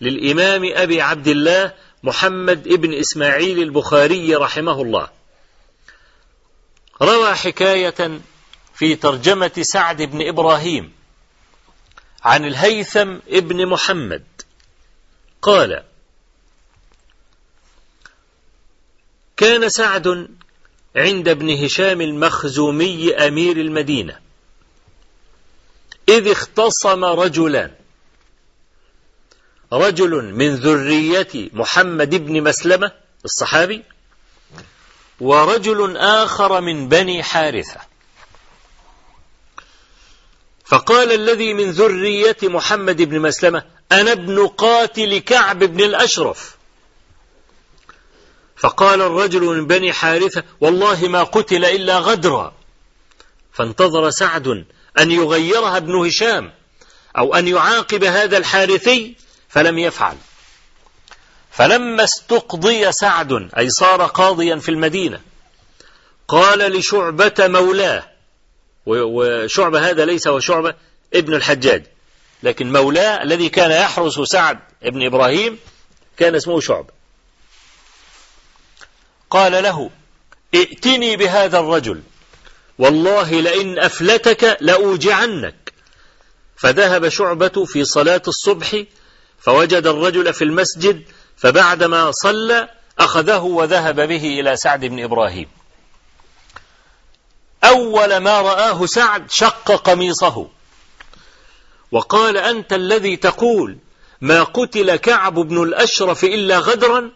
للإمام 0.00 0.70
أبي 0.74 1.00
عبد 1.00 1.28
الله 1.28 1.74
محمد 2.02 2.66
ابن 2.68 2.94
إسماعيل 2.94 3.62
البخاري 3.62 4.34
رحمه 4.34 4.82
الله. 4.82 5.08
روى 7.02 7.34
حكاية 7.34 8.20
في 8.74 8.94
ترجمة 8.94 9.52
سعد 9.60 10.02
بن 10.02 10.28
إبراهيم 10.28 10.92
عن 12.22 12.44
الهيثم 12.44 13.16
ابن 13.28 13.66
محمد. 13.66 14.24
قال 15.42 15.82
كان 19.36 19.68
سعد 19.68 20.28
عند 20.96 21.28
ابن 21.28 21.64
هشام 21.64 22.00
المخزومي 22.00 23.14
أمير 23.14 23.56
المدينة. 23.56 24.29
إذ 26.10 26.30
اختصم 26.30 27.04
رجلان 27.04 27.70
رجل 29.72 30.10
من 30.34 30.54
ذرية 30.54 31.50
محمد 31.52 32.14
بن 32.14 32.42
مسلمة 32.42 32.92
الصحابي 33.24 33.82
ورجل 35.20 35.96
آخر 35.96 36.60
من 36.60 36.88
بني 36.88 37.22
حارثة. 37.22 37.80
فقال 40.64 41.12
الذي 41.12 41.54
من 41.54 41.70
ذرية 41.70 42.36
محمد 42.42 43.02
بن 43.02 43.20
مسلمة 43.20 43.64
أنا 43.92 44.12
ابن 44.12 44.46
قاتل 44.46 45.18
كعب 45.18 45.58
بن 45.58 45.80
الأشرف. 45.80 46.56
فقال 48.56 49.02
الرجل 49.02 49.40
من 49.40 49.66
بني 49.66 49.92
حارثة 49.92 50.44
والله 50.60 51.08
ما 51.08 51.22
قتل 51.22 51.64
إلا 51.64 51.98
غدرا. 51.98 52.54
فانتظر 53.52 54.10
سعد 54.10 54.64
أن 54.98 55.10
يغيرها 55.10 55.76
ابن 55.76 56.06
هشام 56.06 56.52
أو 57.18 57.34
أن 57.34 57.48
يعاقب 57.48 58.04
هذا 58.04 58.38
الحارثي 58.38 59.14
فلم 59.48 59.78
يفعل. 59.78 60.16
فلما 61.50 62.04
استقضي 62.04 62.92
سعد 62.92 63.50
أي 63.58 63.70
صار 63.70 64.06
قاضيا 64.06 64.56
في 64.56 64.68
المدينة 64.68 65.20
قال 66.28 66.58
لشعبة 66.58 67.34
مولاه 67.40 68.04
وشعبة 68.86 69.90
هذا 69.90 70.04
ليس 70.04 70.28
هو 70.28 70.40
شعبة 70.40 70.74
ابن 71.14 71.34
الحجاج. 71.34 71.86
لكن 72.42 72.72
مولاه 72.72 73.22
الذي 73.22 73.48
كان 73.48 73.70
يحرس 73.70 74.20
سعد 74.20 74.58
ابن 74.82 75.06
إبراهيم 75.06 75.58
كان 76.16 76.34
اسمه 76.34 76.60
شعبة. 76.60 76.92
قال 79.30 79.62
له 79.62 79.90
ائتني 80.54 81.16
بهذا 81.16 81.58
الرجل. 81.58 82.02
والله 82.80 83.40
لئن 83.40 83.78
أفلتك 83.78 84.56
لأوجعنك. 84.60 85.72
فذهب 86.56 87.08
شعبة 87.08 87.64
في 87.64 87.84
صلاة 87.84 88.22
الصبح 88.28 88.82
فوجد 89.40 89.86
الرجل 89.86 90.32
في 90.32 90.44
المسجد 90.44 91.02
فبعدما 91.36 92.10
صلى 92.10 92.68
أخذه 92.98 93.38
وذهب 93.38 94.00
به 94.00 94.40
إلى 94.40 94.56
سعد 94.56 94.84
بن 94.84 95.02
إبراهيم. 95.02 95.48
أول 97.64 98.16
ما 98.16 98.40
رآه 98.40 98.86
سعد 98.86 99.30
شق 99.30 99.72
قميصه 99.72 100.48
وقال 101.92 102.36
أنت 102.36 102.72
الذي 102.72 103.16
تقول 103.16 103.78
ما 104.20 104.42
قتل 104.42 104.96
كعب 104.96 105.34
بن 105.34 105.62
الأشرف 105.62 106.24
إلا 106.24 106.58
غدرا 106.58 107.10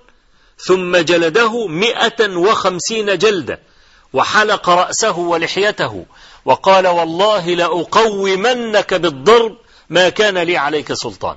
ثم 0.59 0.97
جلده 0.97 1.67
مئة 1.67 2.37
وخمسين 2.37 3.19
جلدة 3.19 3.61
وحلق 4.15 4.69
رأسه 4.69 5.19
ولحيته 5.19 6.07
وقال 6.45 6.87
والله 6.87 7.47
لأقومنك 7.47 8.95
بالضرب 8.95 9.57
ما 9.91 10.09
كان 10.09 10.39
لي 10.39 10.57
عليك 10.57 10.93
سلطان. 10.93 11.37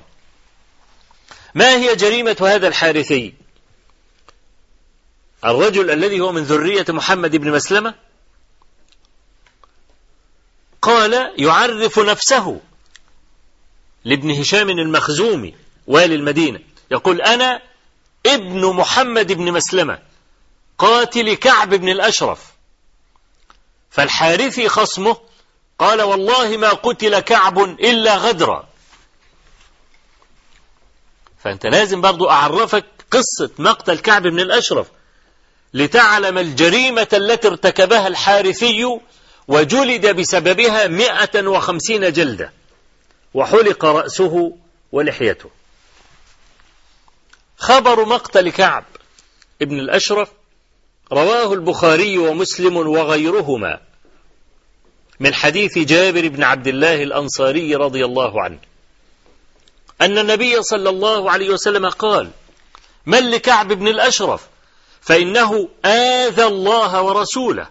ما 1.54 1.76
هي 1.76 1.96
جريمة 1.96 2.36
هذا 2.40 2.68
الحارثي؟ 2.68 3.34
الرجل 5.44 5.90
الذي 5.90 6.20
هو 6.20 6.32
من 6.32 6.42
ذرية 6.42 6.84
محمد 6.88 7.36
بن 7.36 7.50
مسلمة؟ 7.52 7.94
قال 10.82 11.32
يعرف 11.36 11.98
نفسه 11.98 12.60
لابن 14.04 14.30
هشام 14.30 14.70
المخزومي 14.70 15.54
والي 15.86 16.14
المدينة. 16.14 16.60
يقول 16.90 17.20
أنا 17.20 17.62
ابن 18.26 18.66
محمد 18.66 19.32
بن 19.32 19.52
مسلمة 19.52 19.98
قاتل 20.78 21.34
كعب 21.34 21.74
بن 21.74 21.88
الأشرف. 21.88 22.57
فالحارثي 23.90 24.68
خصمه 24.68 25.16
قال 25.78 26.02
والله 26.02 26.56
ما 26.56 26.68
قتل 26.68 27.18
كعب 27.18 27.58
إلا 27.58 28.16
غدرا. 28.16 28.68
فأنت 31.44 31.66
لازم 31.66 32.00
برضو 32.00 32.30
أعرفك 32.30 32.84
قصة 33.10 33.50
مقتل 33.58 33.98
كعب 33.98 34.22
بن 34.22 34.40
الأشرف. 34.40 34.86
لتعلم 35.74 36.38
الجريمة 36.38 37.08
التي 37.12 37.48
ارتكبها 37.48 38.06
الحارثي 38.06 39.00
وجلد 39.48 40.06
بسببها 40.06 40.86
مئة 40.86 41.46
وخمسين 41.46 42.12
جلدة. 42.12 42.52
وحلق 43.34 43.84
رأسه 43.84 44.56
ولحيته. 44.92 45.50
خبر 47.58 48.04
مقتل 48.04 48.50
كعب 48.50 48.84
ابن 49.62 49.78
الأشرف 49.78 50.28
رواه 51.12 51.52
البخاري 51.52 52.18
ومسلم 52.18 52.76
وغيرهما 52.76 53.80
من 55.20 55.34
حديث 55.34 55.78
جابر 55.78 56.28
بن 56.28 56.42
عبد 56.42 56.66
الله 56.66 57.02
الأنصاري 57.02 57.74
رضي 57.74 58.04
الله 58.04 58.42
عنه. 58.42 58.58
أن 60.00 60.18
النبي 60.18 60.62
صلى 60.62 60.90
الله 60.90 61.30
عليه 61.30 61.50
وسلم 61.50 61.88
قال 61.88 62.30
من 63.06 63.30
لكعب 63.30 63.72
بن 63.72 63.88
الأشرف 63.88 64.48
فإنه 65.00 65.68
آذى 65.84 66.44
الله 66.44 67.02
ورسوله 67.02 67.68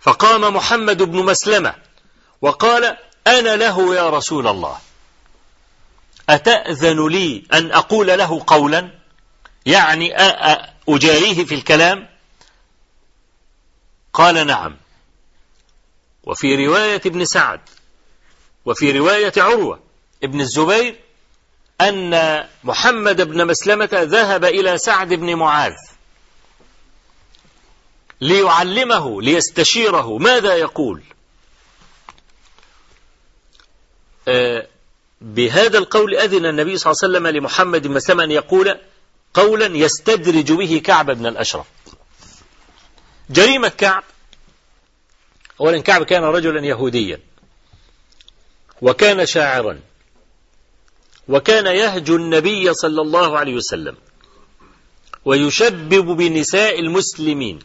فقام 0.00 0.56
محمد 0.56 1.02
بن 1.02 1.24
مسلمة 1.24 1.74
وقال 2.42 2.96
أنا 3.26 3.56
له 3.56 3.94
يا 3.94 4.10
رسول 4.10 4.48
الله 4.48 4.78
أتأذن 6.28 7.08
لي 7.08 7.42
أن 7.52 7.72
أقول 7.72 8.06
له 8.06 8.44
قولا؟ 8.46 8.90
يعني 9.66 10.14
أجاريه 10.88 11.44
في 11.44 11.54
الكلام؟ 11.54 12.08
قال 14.12 14.46
نعم. 14.46 14.76
وفي 16.24 16.66
رواية 16.66 17.00
ابن 17.06 17.24
سعد 17.24 17.60
وفي 18.64 18.98
رواية 18.98 19.32
عروة 19.36 19.80
ابن 20.22 20.40
الزبير 20.40 21.00
أن 21.80 22.44
محمد 22.64 23.20
بن 23.22 23.46
مسلمة 23.46 23.88
ذهب 23.92 24.44
إلى 24.44 24.78
سعد 24.78 25.14
بن 25.14 25.34
معاذ 25.34 25.74
ليعلمه 28.20 29.22
ليستشيره. 29.22 30.18
ماذا 30.18 30.54
يقول؟ 30.54 31.02
آه 34.28 34.66
بهذا 35.20 35.78
القول 35.78 36.16
أذن 36.16 36.46
النبي 36.46 36.76
صلى 36.76 36.90
الله 36.92 37.00
عليه 37.02 37.12
وسلم 37.12 37.26
لمحمد 37.26 37.86
بن 37.86 37.94
مسلمة 37.94 38.24
أن 38.24 38.30
يقول 38.30 38.80
قولا 39.34 39.76
يستدرج 39.76 40.52
به 40.52 40.82
كعب 40.84 41.10
بن 41.10 41.26
الأشرف. 41.26 41.66
جريمة 43.30 43.68
كعب. 43.68 44.04
أولا 45.60 45.80
كعب 45.80 46.02
كان 46.02 46.22
رجلا 46.22 46.66
يهوديا. 46.66 47.20
وكان 48.82 49.26
شاعرا. 49.26 49.80
وكان 51.28 51.66
يهجو 51.66 52.16
النبي 52.16 52.74
صلى 52.74 53.02
الله 53.02 53.38
عليه 53.38 53.54
وسلم. 53.54 53.96
ويشبب 55.24 56.06
بنساء 56.06 56.80
المسلمين. 56.80 57.58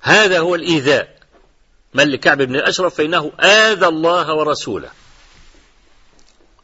هذا 0.00 0.38
هو 0.38 0.54
الإيذاء 0.54 1.16
من 1.94 2.08
لكعب 2.08 2.42
بن 2.42 2.56
الأشرف 2.56 2.94
فإنه 2.94 3.32
آذى 3.40 3.86
الله 3.86 4.34
ورسوله. 4.34 4.90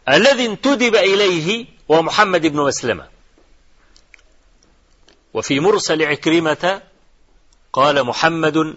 الذي 0.08 0.46
انتدب 0.46 0.94
إليه 0.94 1.66
هو 1.90 2.02
محمد 2.02 2.46
بن 2.46 2.60
مسلمة. 2.60 3.08
وفي 5.34 5.60
مرسل 5.60 6.02
عكرمة 6.02 6.82
قال 7.72 8.04
محمد 8.04 8.76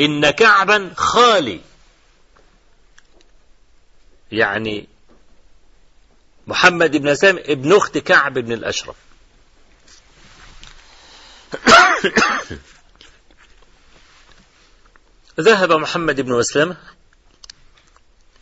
إن 0.00 0.30
كعبا 0.30 0.92
خالي. 0.96 1.60
يعني 4.32 4.88
محمد 6.46 6.96
بن 6.96 7.14
سام 7.14 7.38
ابن 7.38 7.72
أخت 7.76 7.98
كعب 7.98 8.38
بن 8.38 8.52
الأشرف. 8.52 8.96
ذهب 15.40 15.72
محمد 15.72 16.20
بن 16.20 16.32
مسلمة 16.32 16.76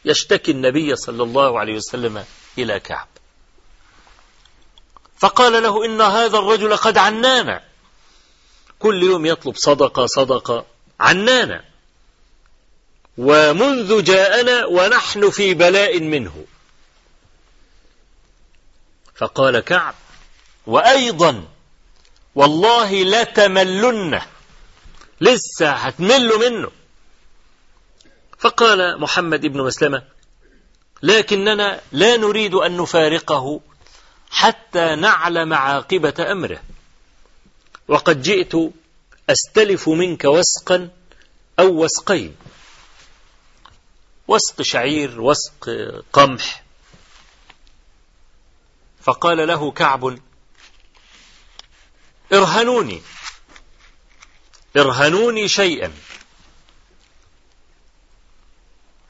يشتكي 0.04 0.50
النبي 0.50 0.96
صلى 0.96 1.22
الله 1.22 1.60
عليه 1.60 1.76
وسلم 1.76 2.24
إلى 2.58 2.80
كعب. 2.80 3.08
فقال 5.18 5.62
له 5.62 5.84
إن 5.84 6.00
هذا 6.00 6.38
الرجل 6.38 6.76
قد 6.76 6.98
عنانا 6.98 7.62
كل 8.78 9.02
يوم 9.02 9.26
يطلب 9.26 9.56
صدقة 9.56 10.06
صدقة. 10.06 10.66
عنانا 11.00 11.64
ومنذ 13.18 14.02
جاءنا 14.04 14.66
ونحن 14.66 15.30
في 15.30 15.54
بلاء 15.54 16.00
منه. 16.00 16.44
فقال 19.14 19.60
كعب 19.60 19.94
وأيضا 20.66 21.44
والله 22.34 23.02
لتملنه. 23.02 24.26
لسه 25.20 25.70
هتملوا 25.70 26.48
منه. 26.48 26.70
فقال 28.42 29.00
محمد 29.00 29.46
بن 29.46 29.60
مسلمة 29.60 30.02
لكننا 31.02 31.80
لا 31.92 32.16
نريد 32.16 32.54
أن 32.54 32.76
نفارقه 32.76 33.60
حتى 34.30 34.94
نعلم 34.94 35.54
عاقبة 35.54 36.32
أمره. 36.32 36.62
وقد 37.88 38.22
جئت 38.22 38.52
أستلف 39.30 39.88
منك 39.88 40.24
وسقا 40.24 40.90
أو 41.58 41.84
وسقين. 41.84 42.36
وسق 44.28 44.62
شعير 44.62 45.20
وسق 45.20 45.70
قمح. 46.12 46.62
فقال 49.02 49.48
له 49.48 49.70
كعب 49.70 50.18
ارهنوني 52.32 53.02
ارهنوني 54.76 55.48
شيئا. 55.48 55.92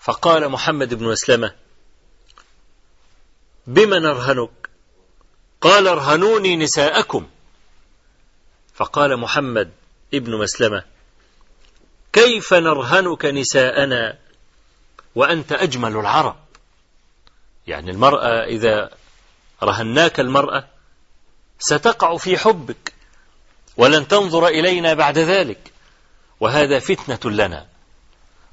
فقال 0.03 0.49
محمد 0.49 0.95
بن 0.95 1.05
مسلمة 1.05 1.55
بما 3.67 3.99
نرهنك؟ 3.99 4.71
قال 5.61 5.89
ارهنوني 5.89 6.57
نساءكم. 6.57 7.29
فقال 8.75 9.17
محمد 9.17 9.71
ابن 10.15 10.39
مسلمة 10.39 10.85
كيف 12.13 12.55
نرهنك 12.55 13.25
نساءنا 13.25 14.19
وأنت 15.15 15.53
أجمل 15.53 15.97
العرب؟ 15.97 16.37
يعني 17.67 17.91
المرأة 17.91 18.45
إذا 18.45 18.91
رهناك 19.63 20.21
المرأة 20.21 20.69
ستقع 21.59 22.17
في 22.17 22.39
حبك 22.39 22.93
ولن 23.77 24.09
تنظر 24.09 24.47
إلينا 24.49 24.95
بعد 24.95 25.19
ذلك 25.19 25.73
وهذا 26.41 26.79
فتنة 26.79 27.33
لنا. 27.33 27.72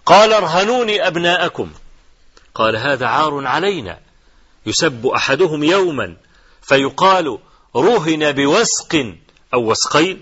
قال 0.06 0.34
ارهنوني 0.34 1.08
أبناءكم. 1.08 1.72
قال 2.56 2.78
هذا 2.78 3.06
عار 3.08 3.48
علينا. 3.48 4.00
يسب 4.66 5.08
أحدهم 5.08 5.64
يوما 5.64 6.18
فيقال 6.62 7.40
رهن 7.76 8.32
بوسق 8.32 9.16
أو 9.54 9.72
وسقين 9.72 10.22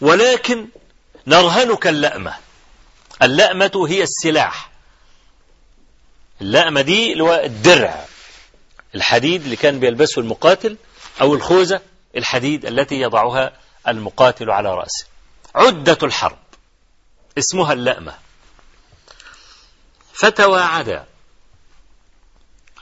ولكن 0.00 0.68
نرهنك 1.26 1.86
اللأمة. 1.86 2.34
اللأمة 3.22 3.86
هي 3.88 4.02
السلاح. 4.02 4.70
اللأمة 6.40 6.80
دي 6.80 7.12
اللي 7.12 7.24
هو 7.24 7.42
الدرع 7.44 8.04
الحديد 8.94 9.42
اللي 9.42 9.56
كان 9.56 9.80
بيلبسه 9.80 10.20
المقاتل 10.20 10.76
أو 11.20 11.34
الخوذة 11.34 11.80
الحديد 12.16 12.66
التي 12.66 13.00
يضعها 13.00 13.52
المقاتل 13.88 14.50
على 14.50 14.74
رأسه. 14.74 15.06
عدة 15.54 15.98
الحرب. 16.02 16.38
اسمها 17.38 17.72
اللأمة. 17.72 18.14
فتواعدا 20.16 21.06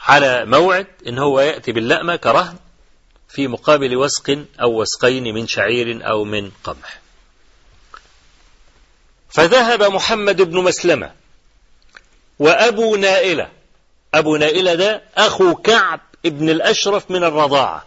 على 0.01 0.45
موعد 0.45 0.87
إن 1.07 1.18
هو 1.18 1.41
يأتي 1.41 1.72
باللأمة 1.72 2.16
كرهن 2.16 2.57
في 3.28 3.49
مقابل 3.49 3.97
وسق 3.97 4.45
أو 4.61 4.80
وسقين 4.80 5.35
من 5.35 5.47
شعير 5.47 6.11
أو 6.11 6.24
من 6.24 6.51
قمح. 6.64 7.01
فذهب 9.30 9.82
محمد 9.82 10.43
بن 10.43 10.62
مسلمة 10.62 11.12
وأبو 12.39 12.97
نائلة. 12.97 13.51
أبو 14.14 14.37
نائلة 14.37 14.74
ده 14.74 15.03
أخو 15.16 15.55
كعب 15.55 16.01
ابن 16.26 16.51
الأشرف 16.51 17.11
من 17.11 17.24
الرضاعة. 17.24 17.85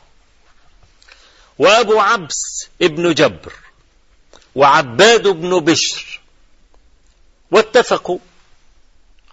وأبو 1.60 2.00
عبس 2.00 2.68
ابن 2.82 3.14
جبر. 3.14 3.54
وعباد 4.56 5.28
بن 5.28 5.60
بشر. 5.60 6.22
واتفقوا 7.52 8.20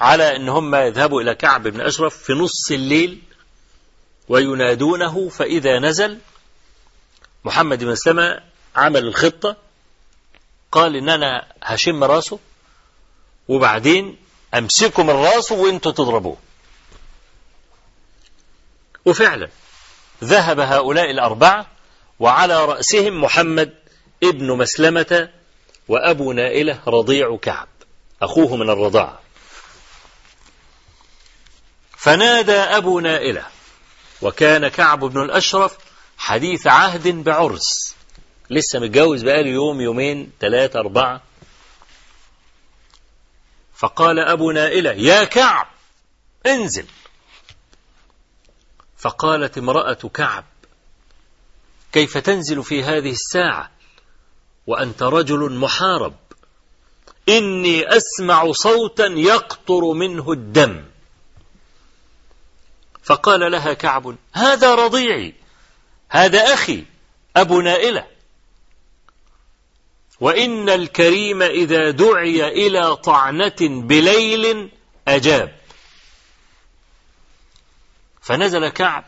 على 0.04 0.36
إن 0.36 0.48
هم 0.48 0.74
يذهبوا 0.74 1.22
إلى 1.22 1.34
كعب 1.34 1.68
بن 1.68 1.80
أشرف 1.80 2.16
في 2.16 2.32
نص 2.32 2.70
الليل 2.70 3.22
وينادونه 4.28 5.28
فإذا 5.28 5.78
نزل 5.78 6.18
محمد 7.44 7.84
بن 7.84 7.94
سلمة 7.94 8.40
عمل 8.76 9.06
الخطة 9.06 9.56
قال 10.72 10.96
إن 10.96 11.08
أنا 11.08 11.46
هشم 11.62 12.04
راسه 12.04 12.38
وبعدين 13.48 14.16
امسكه 14.54 15.02
من 15.02 15.10
راسه 15.10 15.54
وإنتوا 15.54 15.92
تضربوه. 15.92 16.36
وفعلا 19.04 19.48
ذهب 20.24 20.60
هؤلاء 20.60 21.10
الأربعة 21.10 21.66
وعلى 22.20 22.64
رأسهم 22.64 23.20
محمد 23.20 23.74
ابن 24.22 24.56
مسلمة 24.56 25.28
وأبو 25.88 26.32
نائلة 26.32 26.80
رضيع 26.86 27.36
كعب 27.36 27.68
أخوه 28.22 28.56
من 28.56 28.70
الرضاعة. 28.70 29.23
فنادى 32.04 32.52
أبو 32.52 33.00
نائلة 33.00 33.46
وكان 34.22 34.68
كعب 34.68 35.04
بن 35.04 35.22
الأشرف 35.22 35.76
حديث 36.18 36.66
عهد 36.66 37.08
بعرس. 37.08 37.94
لسه 38.50 38.78
متجوز 38.78 39.22
بقاله 39.22 39.50
يوم 39.50 39.80
يومين 39.80 40.32
ثلاثة 40.40 40.80
أربعة. 40.80 41.22
فقال 43.76 44.18
أبو 44.18 44.50
نائلة 44.50 44.92
يا 44.92 45.24
كعب 45.24 45.66
انزل. 46.46 46.86
فقالت 48.98 49.58
امرأة 49.58 50.10
كعب 50.14 50.44
كيف 51.92 52.18
تنزل 52.18 52.62
في 52.62 52.84
هذه 52.84 53.10
الساعة؟ 53.10 53.70
وأنت 54.66 55.02
رجل 55.02 55.52
محارب. 55.52 56.14
إني 57.28 57.96
أسمع 57.96 58.52
صوتا 58.52 59.06
يقطر 59.06 59.92
منه 59.92 60.32
الدم. 60.32 60.93
فقال 63.04 63.52
لها 63.52 63.72
كعب 63.72 64.16
هذا 64.32 64.74
رضيعي 64.74 65.34
هذا 66.08 66.54
أخي 66.54 66.84
أبو 67.36 67.60
نائلة. 67.60 68.06
وإن 70.20 70.68
الكريم 70.68 71.42
إذا 71.42 71.90
دعي 71.90 72.48
إلى 72.48 72.96
طعنة 72.96 73.56
بليل 73.60 74.70
أجاب. 75.08 75.56
فنزل 78.22 78.68
كعب 78.68 79.04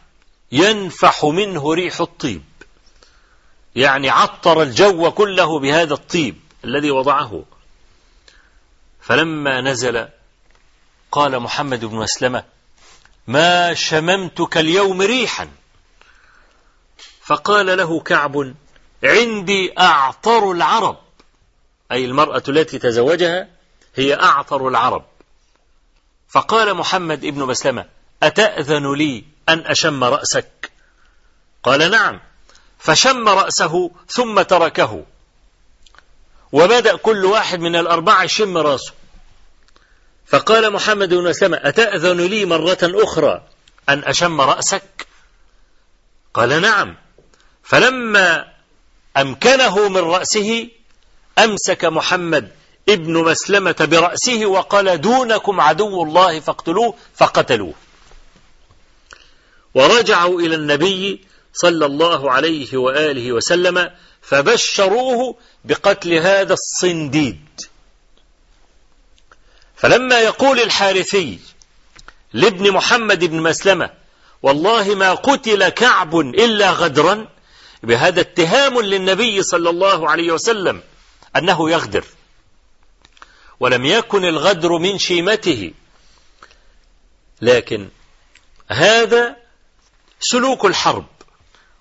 ينفح 0.52 1.24
منه 1.24 1.74
ريح 1.74 2.00
الطيب 2.00 2.44
يعني 3.76 4.10
عطر 4.10 4.62
الجو 4.62 5.10
كله 5.10 5.60
بهذا 5.60 5.94
الطيب 5.94 6.40
الذي 6.64 6.90
وضعه. 6.90 7.44
فلما 9.00 9.60
نزل 9.60 10.08
قال 11.12 11.40
محمد 11.40 11.84
بن 11.84 11.96
مسلمة 11.96 12.55
ما 13.26 13.74
شممتك 13.74 14.56
اليوم 14.56 15.02
ريحا. 15.02 15.48
فقال 17.24 17.78
له 17.78 18.00
كعب 18.00 18.54
عندي 19.04 19.72
أعطر 19.78 20.52
العرب. 20.52 20.98
أي 21.92 22.04
المرأة 22.04 22.42
التي 22.48 22.78
تزوجها 22.78 23.48
هي 23.94 24.14
أعطر 24.14 24.68
العرب. 24.68 25.04
فقال 26.28 26.74
محمد 26.74 27.24
ابن 27.24 27.42
مسلمة 27.42 27.84
أتأذن 28.22 28.94
لي 28.94 29.24
أن 29.48 29.58
أشم 29.66 30.04
رأسك؟ 30.04 30.70
قال 31.62 31.90
نعم. 31.90 32.20
فشم 32.78 33.28
رأسه 33.28 33.90
ثم 34.08 34.42
تركه. 34.42 35.04
وبدأ 36.52 36.96
كل 36.96 37.24
واحد 37.24 37.60
من 37.60 37.76
الأربعة 37.76 38.22
يشم 38.22 38.58
رأسه. 38.58 38.92
فقال 40.26 40.72
محمد 40.72 41.08
بن 41.08 41.24
مسلمة 41.24 41.60
أتأذن 41.62 42.20
لي 42.20 42.44
مرة 42.44 42.78
أخرى 42.82 43.42
أن 43.88 44.04
أشم 44.04 44.40
رأسك؟ 44.40 45.06
قال 46.34 46.62
نعم. 46.62 46.96
فلما 47.62 48.44
أمكنه 49.16 49.88
من 49.88 50.00
رأسه 50.00 50.68
أمسك 51.38 51.84
محمد 51.84 52.50
ابن 52.88 53.12
مسلمة 53.12 53.76
برأسه 53.80 54.46
وقال 54.46 55.00
دونكم 55.00 55.60
عدو 55.60 56.02
الله 56.02 56.40
فاقتلوه 56.40 56.94
فقتلوه. 57.14 57.74
ورجعوا 59.74 60.40
إلى 60.40 60.54
النبي 60.54 61.24
صلى 61.52 61.86
الله 61.86 62.30
عليه 62.30 62.76
وآله 62.76 63.32
وسلم 63.32 63.90
فبشروه 64.22 65.36
بقتل 65.64 66.12
هذا 66.12 66.52
الصنديد. 66.52 67.60
فلما 69.76 70.20
يقول 70.20 70.60
الحارثي 70.60 71.38
لابن 72.32 72.72
محمد 72.72 73.24
بن 73.24 73.40
مسلمة 73.40 73.90
والله 74.42 74.94
ما 74.94 75.14
قتل 75.14 75.68
كعب 75.68 76.20
إلا 76.20 76.70
غدرا 76.70 77.28
بهذا 77.82 78.20
اتهام 78.20 78.80
للنبي 78.80 79.42
صلى 79.42 79.70
الله 79.70 80.10
عليه 80.10 80.32
وسلم 80.32 80.82
أنه 81.36 81.70
يغدر. 81.70 82.04
ولم 83.60 83.84
يكن 83.84 84.24
الغدر 84.24 84.78
من 84.78 84.98
شيمته. 84.98 85.72
لكن 87.40 87.88
هذا 88.68 89.36
سلوك 90.20 90.64
الحرب. 90.64 91.06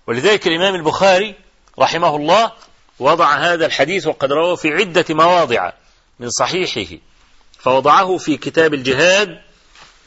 ولذلك 0.08 0.48
الإمام 0.48 0.76
البخاري 0.76 1.36
رحمه 1.80 2.16
الله 2.16 2.52
وضع 3.00 3.36
هذا 3.36 3.66
الحديث 3.66 4.08
وقد 4.08 4.32
رواه 4.32 4.56
في 4.56 4.74
عدة 4.74 5.06
مواضع 5.10 5.72
من 6.20 6.30
صحيحه. 6.30 6.98
فوضعه 7.66 8.18
في 8.18 8.38
كتاب 8.38 8.74
الجهاد 8.74 9.42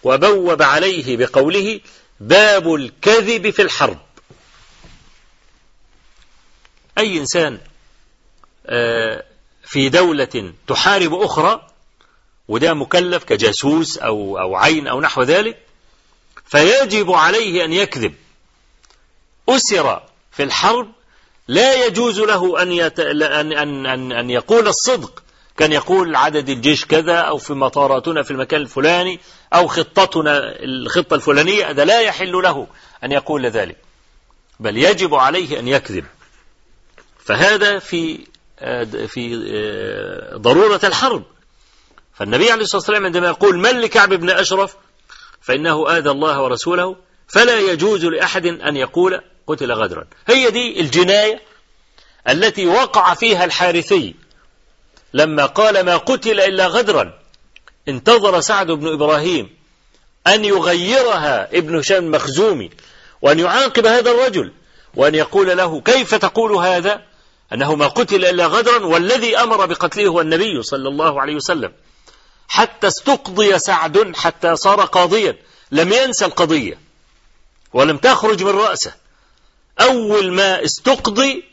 وبوب 0.02 0.62
عليه 0.62 1.16
بقوله 1.16 1.80
باب 2.20 2.74
الكذب 2.74 3.50
في 3.50 3.62
الحرب 3.62 3.98
أي 6.98 7.18
إنسان 7.18 7.58
في 9.64 9.88
دولة 9.88 10.52
تحارب 10.66 11.14
أخرى 11.14 11.66
وده 12.48 12.74
مكلف 12.74 13.24
كجاسوس 13.24 13.98
أو, 13.98 14.38
أو 14.38 14.56
عين 14.56 14.88
أو 14.88 15.00
نحو 15.00 15.22
ذلك 15.22 15.58
فيجب 16.46 17.10
عليه 17.10 17.64
أن 17.64 17.72
يكذب 17.72 18.14
أسر 19.48 20.02
في 20.32 20.42
الحرب 20.42 20.92
لا 21.48 21.86
يجوز 21.86 22.20
له. 22.20 22.62
أن, 22.62 22.72
أن, 23.52 23.86
أن, 23.86 24.12
أن 24.12 24.30
يقول 24.30 24.68
الصدق 24.68 25.22
كان 25.58 25.72
يقول 25.72 26.16
عدد 26.16 26.48
الجيش 26.48 26.84
كذا 26.84 27.16
أو 27.16 27.38
في 27.38 27.52
مطاراتنا 27.54 28.22
في 28.22 28.30
المكان 28.30 28.60
الفلاني 28.60 29.20
أو 29.54 29.66
خطتنا 29.66 30.62
الخطة 30.64 31.14
الفلانية 31.14 31.70
هذا 31.70 31.84
لا 31.84 32.00
يحل 32.00 32.32
له 32.32 32.66
أن 33.04 33.12
يقول 33.12 33.46
ذلك. 33.46 33.76
بل 34.60 34.76
يجب 34.76 35.14
عليه 35.14 35.58
أن 35.58 35.68
يكذب. 35.68 36.04
فهذا 37.24 37.78
في 37.78 38.18
في 39.08 39.36
ضرورة 40.34 40.80
الحرب. 40.84 41.24
فالنبي 42.14 42.50
عليه 42.50 42.62
الصلاة 42.62 42.80
والسلام 42.80 43.04
عندما 43.04 43.26
يقول 43.26 43.58
من 43.58 43.80
لكعب 43.80 44.14
بن 44.14 44.30
أشرف 44.30 44.76
فإنه 45.40 45.98
آذى 45.98 46.10
الله 46.10 46.42
ورسوله 46.42 46.96
فلا 47.28 47.58
يجوز 47.60 48.04
لأحد 48.04 48.46
أن 48.46 48.76
يقول 48.76 49.20
قتل 49.46 49.72
غدرا. 49.72 50.04
هي 50.26 50.50
دي 50.50 50.80
الجناية 50.80 51.42
التي 52.28 52.66
وقع 52.66 53.14
فيها 53.14 53.44
الحارثي. 53.44 54.14
لما 55.14 55.46
قال 55.46 55.80
ما 55.80 55.96
قتل 55.96 56.40
إلا 56.40 56.66
غدرا 56.66 57.18
انتظر 57.88 58.40
سعد 58.40 58.66
بن 58.66 58.92
إبراهيم 58.92 59.56
أن 60.26 60.44
يغيرها 60.44 61.48
ابن 61.58 61.82
شام 61.82 62.10
مخزومي 62.10 62.70
وأن 63.22 63.38
يعاقب 63.38 63.86
هذا 63.86 64.10
الرجل 64.10 64.52
وأن 64.94 65.14
يقول 65.14 65.56
له 65.56 65.80
كيف 65.80 66.14
تقول 66.14 66.52
هذا؟ 66.52 67.02
أنه 67.52 67.74
ما 67.74 67.86
قتل 67.86 68.24
إلا 68.24 68.46
غدرا 68.46 68.86
والذي 68.86 69.36
أمر 69.36 69.66
بقتله 69.66 70.06
هو 70.06 70.20
النبي 70.20 70.62
صلى 70.62 70.88
الله 70.88 71.20
عليه 71.20 71.34
وسلم. 71.34 71.72
حتى 72.48 72.86
استقضي 72.86 73.58
سعد 73.58 74.16
حتى 74.16 74.56
صار 74.56 74.84
قاضيا. 74.84 75.36
لم 75.70 75.92
ينسى 75.92 76.24
القضية 76.24 76.78
ولم 77.72 77.96
تخرج 77.96 78.42
من 78.42 78.50
رأسه. 78.50 78.94
أول 79.80 80.32
ما 80.32 80.64
استقضي 80.64 81.44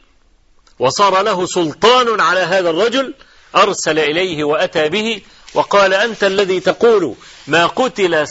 وصار 0.80 1.22
له 1.22 1.46
سلطان 1.46 2.22
على 2.22 2.40
هذا 2.40 2.70
الرجل 2.70 3.14
أرسل 3.56 4.00
إليه 4.00 4.44
وأتى 4.44 4.90
به 4.90 5.22
وقال 5.54 5.94
أنت 5.94 6.24
الذي 6.24 6.60
تقول 6.60 7.16
ما 7.48 7.66
قتل 7.66 8.28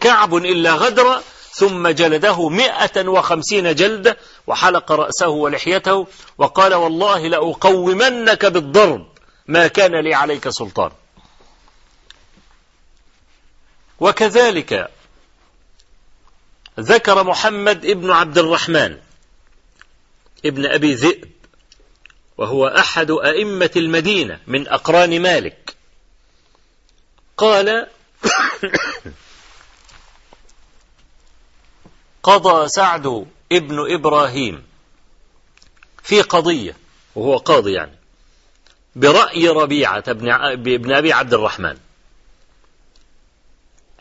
كعب 0.00 0.34
إلا 0.34 0.74
غدرا 0.74 1.22
ثم 1.52 1.88
جلده 1.88 2.48
مئة 2.48 3.08
وخمسين 3.08 3.74
جلدة 3.74 4.16
وحلق 4.46 4.92
رأسه 4.92 5.28
ولحيته 5.28 6.06
وقال 6.38 6.74
والله 6.74 7.28
لأقومنك 7.28 8.46
بالضرب 8.46 9.06
ما 9.46 9.66
كان 9.66 10.00
لي 10.00 10.14
عليك 10.14 10.48
سلطان. 10.48 10.90
وكذلك 14.00 14.90
ذكر 16.80 17.24
محمد 17.24 17.86
ابن 17.86 18.10
عبد 18.10 18.38
الرحمن 18.38 18.96
ابن 20.44 20.66
أبي 20.66 20.94
ذئب 20.94 21.37
وهو 22.38 22.66
أحد 22.66 23.10
أئمة 23.10 23.70
المدينة 23.76 24.40
من 24.46 24.68
أقران 24.68 25.22
مالك. 25.22 25.76
قال 27.36 27.86
قضى 32.22 32.68
سعد 32.68 33.26
ابن 33.52 33.94
إبراهيم 33.94 34.66
في 36.02 36.22
قضية 36.22 36.76
وهو 37.14 37.36
قاضي 37.36 37.72
يعني 37.72 37.98
برأي 38.96 39.48
ربيعة 39.48 40.12
بن 40.12 40.92
أبي 40.92 41.12
عبد 41.12 41.34
الرحمن. 41.34 41.78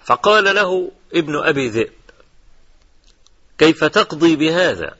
فقال 0.05 0.55
له 0.55 0.91
ابن 1.13 1.35
أبي 1.35 1.69
ذئب 1.69 1.93
كيف 3.57 3.83
تقضي 3.83 4.35
بهذا؟ 4.35 4.97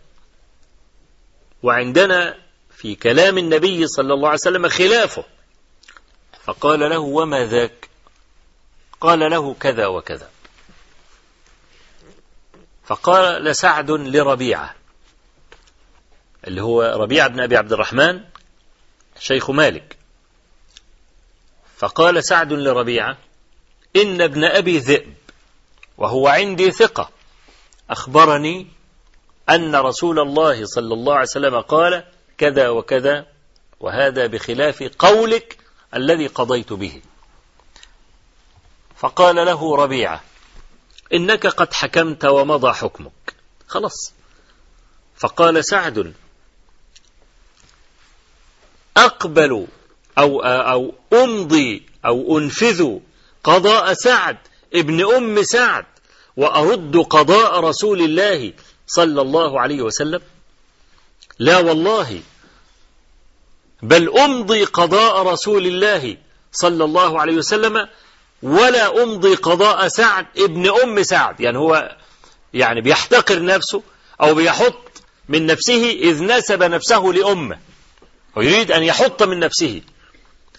وعندنا 1.64 2.47
في 2.78 2.96
كلام 2.96 3.38
النبي 3.38 3.88
صلى 3.88 4.14
الله 4.14 4.28
عليه 4.28 4.40
وسلم 4.40 4.70
خلافه. 4.70 5.24
فقال 6.44 6.80
له 6.80 7.00
وما 7.00 7.46
ذاك؟ 7.46 7.90
قال 9.02 9.20
له 9.20 9.54
كذا 9.54 9.88
وكذا. 9.88 10.30
فقال 12.86 13.56
سعد 13.56 13.92
لربيعة. 13.92 14.76
اللي 16.48 16.62
هو 16.62 16.82
ربيعة 16.82 17.28
بن 17.28 17.40
أبي 17.40 17.58
عبد 17.58 17.74
الرحمن 17.74 18.22
شيخ 19.20 19.50
مالك. 19.50 19.98
فقال 21.78 22.24
سعد 22.24 22.54
لربيعة 22.54 23.18
إن 23.96 24.22
ابن 24.22 24.44
أبي 24.44 24.78
ذئب 24.78 25.14
وهو 25.98 26.28
عندي 26.28 26.72
ثقة 26.72 27.10
أخبرني 27.90 28.68
أن 29.50 29.76
رسول 29.76 30.20
الله 30.20 30.66
صلى 30.66 30.94
الله 30.94 31.14
عليه 31.14 31.24
وسلم 31.24 31.60
قال 31.60 32.04
كذا 32.38 32.70
وكذا 32.70 33.26
وهذا 33.80 34.28
بخلاف 34.28 34.84
قولك 35.00 35.58
الذي 35.94 36.28
قضيت 36.28 36.74
به. 36.74 37.02
فقال 38.98 39.36
له 39.36 39.76
ربيعة 39.76 40.24
إنك 41.14 41.48
قد 41.48 41.74
حكمت 41.74 42.26
ومضى 42.26 42.74
حكمك. 42.74 43.34
خلاص. 43.68 44.14
فقال 45.18 45.66
سعد 45.66 46.14
أقبل 48.98 49.68
أو, 50.18 50.42
أو 50.42 50.94
أمضي 51.14 51.86
أو 52.06 52.38
أنفذ 52.38 53.00
قضاء 53.44 53.94
سعد 53.94 54.38
ابن 54.74 55.16
أم 55.16 55.44
سعد 55.44 55.86
وأرد 56.38 56.98
قضاء 56.98 57.60
رسول 57.60 58.02
الله 58.02 58.54
صلى 58.88 59.22
الله 59.22 59.62
عليه 59.62 59.82
وسلم. 59.82 60.22
لا 61.40 61.58
والله. 61.58 62.22
بل 63.82 64.10
أمضي 64.10 64.64
قضاء 64.64 65.24
رسول 65.28 65.66
الله 65.66 66.18
صلى 66.52 66.84
الله 66.84 67.22
عليه 67.22 67.34
وسلم 67.34 67.88
ولا 68.44 69.04
أمضي 69.04 69.36
قضاء 69.36 69.88
سعد 69.88 70.26
ابن 70.38 70.70
أم 70.84 71.04
سعد. 71.04 71.40
يعني 71.40 71.58
هو 71.58 71.98
يعني 72.54 72.82
بيحتقر 72.82 73.44
نفسه 73.44 73.84
أو 74.22 74.36
بيحط 74.36 75.04
من 75.30 75.46
نفسه 75.46 75.92
إذ 75.92 76.24
نسب 76.24 76.64
نفسه 76.64 77.06
لأمه. 77.06 77.60
ويريد 78.36 78.72
أن 78.72 78.84
يحط 78.84 79.24
من 79.24 79.40
نفسه. 79.40 79.82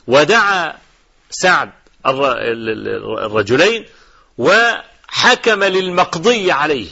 ودعا 0.07 0.79
سعد 1.31 1.71
الرجلين 2.07 3.87
وحكم 4.39 5.65
للمقضي 5.65 6.53
عليه 6.53 6.89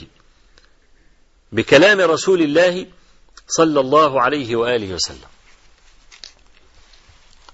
بكلام 1.51 2.01
رسول 2.01 2.41
الله 2.41 2.85
صلى 3.47 3.79
الله 3.79 4.21
عليه 4.21 4.55
وآله 4.55 4.93
وسلم. 4.93 5.27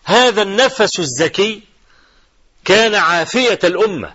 هذا 0.03 0.41
النفس 0.41 0.99
الزكي 0.99 1.61
كان 2.65 2.95
عافية 2.95 3.59
الأمة. 3.63 4.13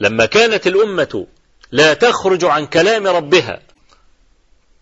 لما 0.00 0.26
كانت 0.26 0.66
الأمة 0.66 1.26
لا 1.72 1.94
تخرج 1.94 2.44
عن 2.44 2.66
كلام 2.66 3.06
ربها 3.06 3.62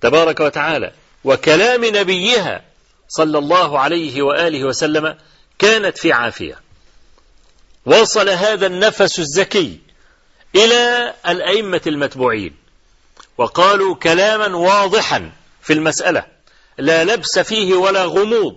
تبارك 0.00 0.40
وتعالى 0.40 0.92
وكلام 1.24 1.84
نبيها 1.84 2.64
صلى 3.08 3.38
الله 3.38 3.78
عليه 3.78 4.22
وآله 4.22 4.64
وسلم 4.64 5.18
كانت 5.58 5.98
في 5.98 6.12
عافية. 6.12 6.60
وصل 7.86 8.28
هذا 8.28 8.66
النفس 8.66 9.18
الزكي 9.18 9.80
إلى 10.54 11.14
الأئمة 11.28 11.80
المتبوعين. 11.86 12.61
وقالوا 13.38 13.94
كلاما 13.94 14.56
واضحا 14.56 15.32
في 15.62 15.72
المسألة 15.72 16.26
لا 16.78 17.04
لبس 17.04 17.38
فيه 17.38 17.74
ولا 17.74 18.04
غموض 18.04 18.56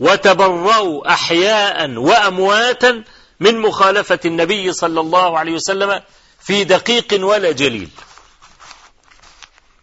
وتبرأوا 0.00 1.12
أحياء 1.12 1.90
وأمواتا 1.90 3.04
من 3.40 3.58
مخالفة 3.58 4.18
النبي 4.24 4.72
صلى 4.72 5.00
الله 5.00 5.38
عليه 5.38 5.52
وسلم 5.52 6.02
في 6.40 6.64
دقيق 6.64 7.26
ولا 7.26 7.52
جليل. 7.52 7.88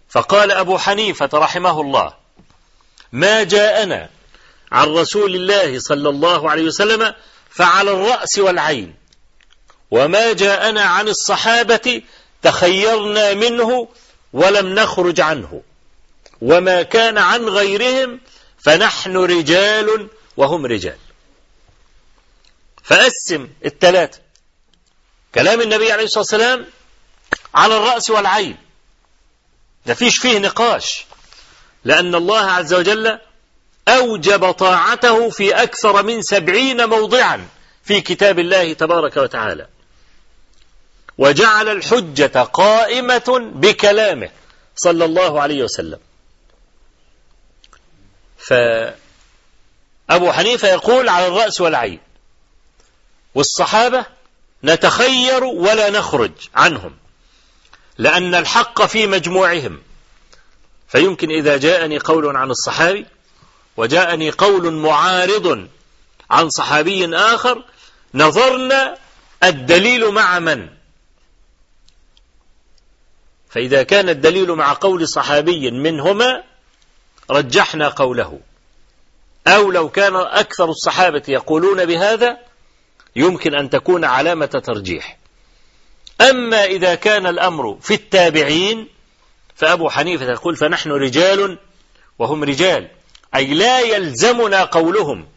فقال 0.09 0.51
أبو 0.51 0.77
حنيفة 0.77 1.29
رحمه 1.33 1.81
الله 1.81 2.13
ما 3.11 3.43
جاءنا 3.43 4.09
عن 4.71 4.87
رسول 4.87 5.35
الله 5.35 5.79
صلى 5.79 6.09
الله 6.09 6.51
عليه 6.51 6.63
وسلم 6.63 7.13
فعلى 7.49 7.91
الرأس 7.91 8.39
والعين 8.39 8.95
وما 9.91 10.33
جاءنا 10.33 10.81
عن 10.81 11.07
الصحابة 11.07 12.01
تخيرنا 12.41 13.33
منه 13.33 13.87
ولم 14.33 14.75
نخرج 14.75 15.21
عنه. 15.21 15.61
وما 16.41 16.81
كان 16.81 17.17
عن 17.17 17.45
غيرهم 17.45 18.19
فنحن 18.59 19.17
رجال 19.17 20.07
وهم 20.37 20.65
رجال. 20.65 20.97
فقسم 22.83 23.49
الثلاثة. 23.65 24.19
كلام 25.35 25.61
النبي 25.61 25.91
عليه 25.91 26.03
الصلاة 26.03 26.19
والسلام 26.19 26.65
على 27.55 27.77
الرأس 27.77 28.09
والعين. 28.09 28.57
ده 29.85 29.93
فيش 29.93 30.17
فيه 30.17 30.39
نقاش. 30.39 31.05
لأن 31.83 32.15
الله 32.15 32.51
عز 32.51 32.73
وجل 32.73 33.19
أوجب 33.87 34.51
طاعته 34.51 35.29
في 35.29 35.63
أكثر 35.63 36.03
من 36.03 36.21
سبعين 36.21 36.85
موضعا 36.89 37.47
في 37.83 38.01
كتاب 38.01 38.39
الله 38.39 38.73
تبارك 38.73 39.17
وتعالى. 39.17 39.67
وجعل 41.17 41.69
الحجة 41.69 42.43
قائمة 42.43 43.51
بكلامه 43.55 44.29
صلى 44.75 45.05
الله 45.05 45.41
عليه 45.41 45.63
وسلم. 45.63 45.99
فأبو 48.37 50.31
حنيفة 50.31 50.67
يقول 50.67 51.09
على 51.09 51.27
الرأس 51.27 51.61
والعين 51.61 51.99
والصحابة 53.35 54.05
نتخير 54.63 55.43
ولا 55.43 55.89
نخرج 55.89 56.31
عنهم 56.55 56.95
لأن 57.97 58.35
الحق 58.35 58.85
في 58.85 59.07
مجموعهم. 59.07 59.81
فيمكن 60.87 61.29
إذا 61.29 61.57
جاءني 61.57 61.99
قول 61.99 62.37
عن 62.37 62.51
الصحابي 62.51 63.05
وجاءني 63.77 64.31
قول 64.31 64.73
معارض 64.73 65.67
عن 66.29 66.49
صحابي 66.49 67.15
آخر 67.15 67.63
نظرنا 68.13 68.97
الدليل 69.43 70.11
مع 70.11 70.39
من؟ 70.39 70.69
فإذا 73.53 73.83
كان 73.83 74.09
الدليل 74.09 74.51
مع 74.51 74.73
قول 74.73 75.07
صحابي 75.07 75.71
منهما 75.71 76.43
رجحنا 77.31 77.87
قوله. 77.87 78.39
أو 79.47 79.71
لو 79.71 79.89
كان 79.89 80.15
أكثر 80.15 80.69
الصحابة 80.69 81.23
يقولون 81.27 81.85
بهذا 81.85 82.37
يمكن 83.15 83.55
أن 83.55 83.69
تكون 83.69 84.05
علامة 84.05 84.45
ترجيح. 84.45 85.17
أما 86.21 86.63
إذا 86.63 86.95
كان 86.95 87.27
الأمر 87.27 87.77
في 87.81 87.93
التابعين 87.93 88.87
فأبو 89.55 89.89
حنيفة 89.89 90.25
يقول 90.25 90.55
فنحن 90.55 90.91
رجال 90.91 91.59
وهم 92.19 92.43
رجال. 92.43 92.87
أي 93.35 93.45
لا 93.45 93.79
يلزمنا 93.79 94.63
قولهم. 94.63 95.27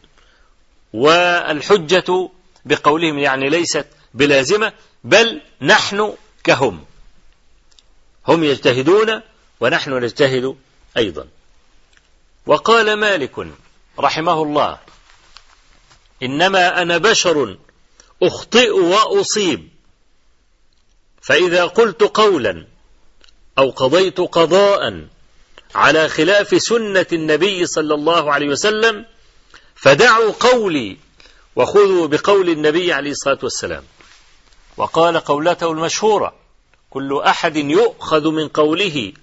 والحجة 0.93 2.29
بقولهم 2.65 3.19
يعني 3.19 3.49
ليست 3.49 3.87
بلازمة 4.13 4.73
بل 5.03 5.41
نحن 5.61 6.13
كهم. 6.43 6.86
هم 8.27 8.43
يجتهدون 8.43 9.21
ونحن 9.59 9.93
نجتهد 9.93 10.55
أيضا. 10.97 11.27
وقال 12.45 12.93
مالك 12.93 13.47
رحمه 13.99 14.43
الله 14.43 14.79
إنما 16.23 16.81
أنا 16.81 16.97
بشر 16.97 17.57
أخطئ 18.23 18.69
وأصيب 18.71 19.69
فإذا 21.21 21.65
قلت 21.65 22.03
قولا 22.03 22.67
أو 23.57 23.69
قضيت 23.69 24.19
قضاء 24.19 25.07
على 25.75 26.09
خلاف 26.09 26.61
سنة 26.61 27.05
النبي 27.13 27.65
صلى 27.65 27.93
الله 27.93 28.33
عليه 28.33 28.47
وسلم 28.47 29.05
فدعوا 29.75 30.31
قولي 30.39 30.97
وخذوا 31.55 32.07
بقول 32.07 32.49
النبي 32.49 32.93
عليه 32.93 33.11
الصلاة 33.11 33.39
والسلام. 33.43 33.83
وقال 34.77 35.19
قولته 35.19 35.71
المشهورة 35.71 36.35
كل 36.89 37.21
أحد 37.25 37.55
يؤخذ 37.55 38.31
من 38.31 38.47
قوله 38.47 39.13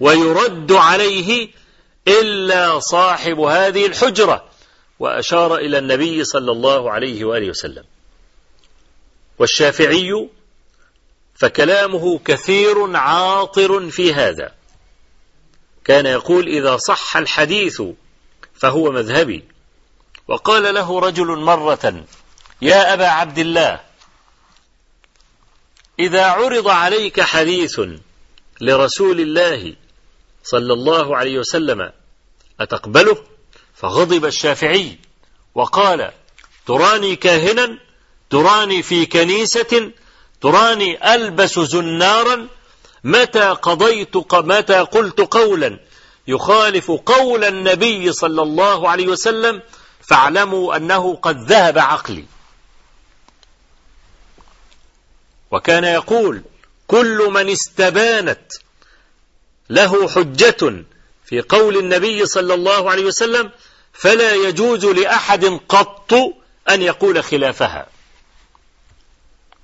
ويرد 0.00 0.72
عليه 0.72 1.48
إلا 2.08 2.78
صاحب 2.78 3.40
هذه 3.40 3.86
الحجرة 3.86 4.44
وأشار 4.98 5.56
إلى 5.56 5.78
النبي 5.78 6.24
صلى 6.24 6.52
الله 6.52 6.90
عليه 6.90 7.24
وآله 7.24 7.50
وسلم. 7.50 7.84
والشافعي 9.38 10.28
فكلامه 11.34 12.18
كثير 12.18 12.96
عاطر 12.96 13.90
في 13.90 14.14
هذا. 14.14 14.54
كان 15.84 16.06
يقول 16.06 16.48
إذا 16.48 16.76
صح 16.76 17.16
الحديث 17.16 17.82
فهو 18.54 18.90
مذهبي. 18.90 19.44
وقال 20.28 20.74
له 20.74 21.00
رجل 21.00 21.26
مرة 21.26 22.04
يا 22.62 22.94
أبا 22.94 23.06
عبد 23.06 23.38
الله 23.38 23.80
إذا 25.98 26.24
عرض 26.26 26.68
عليك 26.68 27.20
حديث 27.20 27.80
لرسول 28.60 29.20
الله 29.20 29.74
صلى 30.44 30.72
الله 30.72 31.16
عليه 31.16 31.38
وسلم 31.38 31.92
أتقبله؟ 32.60 33.16
فغضب 33.74 34.24
الشافعي 34.24 34.98
وقال 35.54 36.12
تراني 36.66 37.16
كاهنا 37.16 37.78
تراني 38.30 38.82
في 38.82 39.06
كنيسة 39.06 39.90
تراني 40.40 41.14
ألبس 41.14 41.58
زنارا 41.58 42.48
متى 43.04 43.48
قضيت 43.48 44.16
متى 44.34 44.78
قلت 44.78 45.20
قولا؟ 45.20 45.78
يخالف 46.28 46.90
قول 46.90 47.44
النبي 47.44 48.12
صلى 48.12 48.42
الله 48.42 48.90
عليه 48.90 49.06
وسلم 49.06 49.62
فاعلموا 50.00 50.76
أنه 50.76 51.14
قد 51.14 51.36
ذهب 51.36 51.78
عقلي. 51.78 52.24
وكان 55.56 55.84
يقول 55.84 56.42
كل 56.86 57.28
من 57.32 57.50
استبانت 57.50 58.52
له 59.70 60.08
حجة 60.08 60.84
في 61.24 61.40
قول 61.40 61.76
النبي 61.76 62.26
صلى 62.26 62.54
الله 62.54 62.90
عليه 62.90 63.04
وسلم 63.04 63.50
فلا 63.92 64.34
يجوز 64.34 64.84
لأحد 64.84 65.44
قط 65.68 66.12
أن 66.70 66.82
يقول 66.82 67.24
خلافها. 67.24 67.86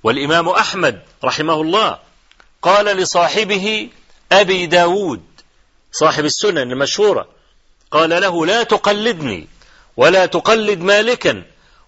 والإمام 0.03 0.49
أحمد 0.49 1.01
رحمه 1.23 1.61
الله 1.61 1.99
قال 2.61 2.85
لصاحبه 2.85 3.89
أبي 4.31 4.65
داود 4.65 5.23
صاحب 5.91 6.25
السنن 6.25 6.71
المشهورة 6.71 7.27
قال 7.91 8.09
له 8.09 8.45
لا 8.45 8.63
تقلدني 8.63 9.47
ولا 9.97 10.25
تقلد 10.25 10.79
مالكا 10.79 11.43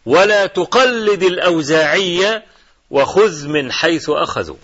ولا 0.06 0.46
تقلد 0.46 1.24
الأوزاعية 1.24 2.55
وخذ 2.92 3.48
من 3.48 3.72
حيث 3.72 4.10
أخذوا. 4.10 4.58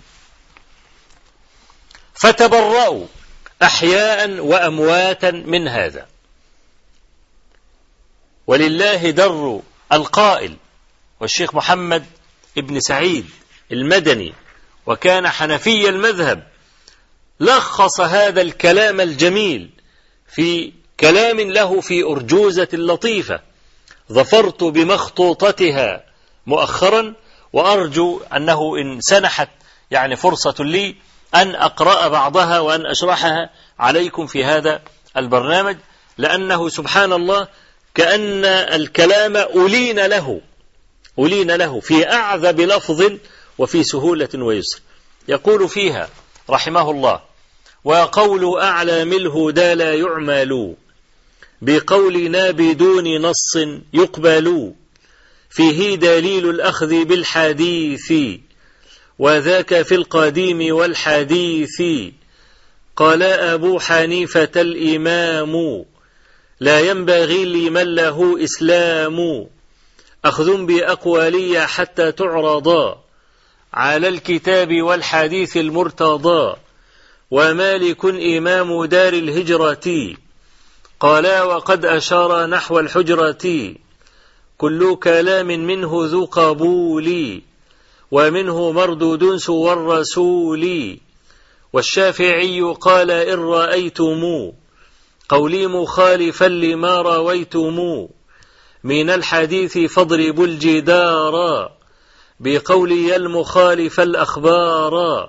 فتبرأوا 2.14 3.06
أحياء 3.62 4.40
وأمواتا 4.40 5.30
من 5.30 5.68
هذا. 5.68 6.08
ولله 8.46 9.10
در 9.10 9.60
القائل 9.92 10.56
والشيخ 11.20 11.54
محمد 11.54 12.06
ابن 12.58 12.80
سعيد 12.80 13.26
المدني 13.72 14.32
وكان 14.86 15.28
حنفي 15.28 15.88
المذهب 15.88 16.46
لخص 17.40 18.00
هذا 18.00 18.40
الكلام 18.42 19.00
الجميل 19.00 19.70
في 20.28 20.72
كلام 21.00 21.40
له 21.40 21.80
في 21.80 22.02
أرجوزة 22.02 22.68
لطيفة 22.72 23.40
ظفرت 24.12 24.64
بمخطوطتها 24.64 26.04
مؤخرا 26.46 27.14
وأرجو 27.52 28.20
أنه 28.36 28.76
إن 28.78 29.00
سنحت 29.00 29.48
يعني 29.90 30.16
فرصة 30.16 30.54
لي 30.58 30.96
أن 31.34 31.54
أقرأ 31.54 32.08
بعضها 32.08 32.60
وأن 32.60 32.86
أشرحها 32.86 33.50
عليكم 33.78 34.26
في 34.26 34.44
هذا 34.44 34.82
البرنامج 35.16 35.76
لأنه 36.18 36.68
سبحان 36.68 37.12
الله 37.12 37.48
كأن 37.94 38.44
الكلام 38.44 39.36
ألين 39.36 40.06
له 40.06 40.40
ألين 41.18 41.50
له 41.50 41.80
في 41.80 42.12
أعذب 42.12 42.60
لفظ 42.60 43.12
وفي 43.58 43.84
سهولة 43.84 44.28
ويسر. 44.34 44.80
يقول 45.28 45.68
فيها 45.68 46.08
رحمه 46.50 46.90
الله 46.90 47.20
وقول 47.84 48.60
أعلام 48.60 49.12
الهدى 49.12 49.74
لا 49.74 49.94
يعمل 49.94 50.74
بقولنا 51.62 52.50
بدون 52.50 53.22
نص 53.22 53.56
يقبل 53.92 54.74
فيه 55.54 55.94
دليل 55.94 56.50
الأخذ 56.50 57.04
بالحديث 57.04 58.12
وذاك 59.18 59.82
في 59.82 59.94
القديم 59.94 60.74
والحديث. 60.74 61.82
قال 62.96 63.22
أبو 63.22 63.78
حنيفة 63.80 64.50
الإمام 64.56 65.84
لا 66.60 66.80
ينبغي 66.80 67.44
لمن 67.44 67.94
له 67.94 68.44
إسلام 68.44 69.46
أخذ 70.24 70.64
بأقوالي 70.64 71.66
حتى 71.66 72.12
تعرضا 72.12 73.04
على 73.74 74.08
الكتاب 74.08 74.82
والحديث 74.82 75.56
المرتضى. 75.56 76.56
ومالك 77.30 78.04
إمام 78.04 78.84
دار 78.84 79.12
الهجرة 79.12 80.16
قالا 81.00 81.42
وقد 81.42 81.84
أشار 81.84 82.46
نحو 82.46 82.78
الحجرة 82.78 83.74
كل 84.62 84.96
كلام 84.96 85.46
منه 85.46 85.90
ذو 85.92 86.24
قبول 86.24 87.40
ومنه 88.10 88.72
مردود 88.72 89.36
سوى 89.36 89.72
الرسول. 89.72 90.96
والشافعي 91.72 92.60
قال 92.80 93.10
إن 93.10 93.38
رأيتم 93.38 94.52
قولي 95.28 95.66
مخالفا 95.66 96.44
لما 96.44 97.02
رويتم 97.02 98.08
من 98.84 99.10
الحديث 99.10 99.78
فاضربوا 99.78 100.46
الجدار 100.46 101.70
بقولي 102.40 103.16
المخالف 103.16 104.00
الأخبار. 104.00 105.28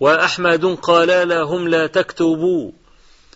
وأحمد 0.00 0.64
قال 0.64 1.28
لهم 1.28 1.68
لا 1.68 1.86
تكتبوا 1.86 2.70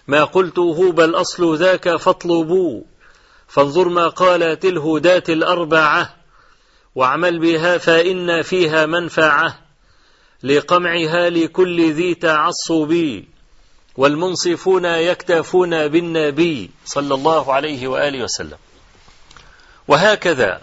ما 0.09 0.25
قلته 0.25 0.93
بل 0.93 1.15
أصل 1.15 1.57
ذاك 1.57 1.97
فاطلبوا. 1.97 2.83
فانظر 3.49 3.89
ما 3.89 4.09
قالت 4.09 4.65
الهداة 4.65 5.23
الأربعة 5.29 6.15
واعمل 6.95 7.39
بها 7.39 7.79
فإن 7.79 8.43
فيها 8.43 8.87
منفعة 8.87 9.59
لقمعها 10.43 11.31
لكل 11.31 11.93
ذي 11.93 12.15
تعصب 12.15 13.23
والمنصفون 13.97 14.85
يكتفون 14.85 15.89
بالنبي 15.89 16.71
صلى 16.85 17.15
الله 17.15 17.53
عليه 17.53 17.89
وآله 17.89 18.25
وسلم. 18.25 18.59
وهكذا 19.89 20.63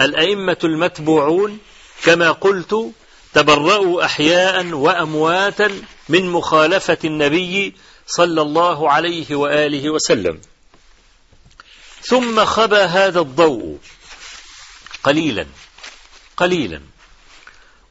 الأئمة 0.00 0.56
المتبوعون 0.64 1.58
كما 2.04 2.30
قلت 2.32 2.92
تبرأوا 3.34 4.04
أحياء 4.04 4.66
وأمواتا 4.66 5.82
من 6.08 6.30
مخالفة 6.30 6.98
النبي 7.04 7.74
صلى 8.06 8.42
الله 8.42 8.90
عليه 8.90 9.34
وآله 9.34 9.90
وسلم. 9.90 10.40
ثم 12.02 12.44
خبى 12.44 12.76
هذا 12.76 13.20
الضوء 13.20 13.78
قليلا 15.02 15.46
قليلا 16.36 16.80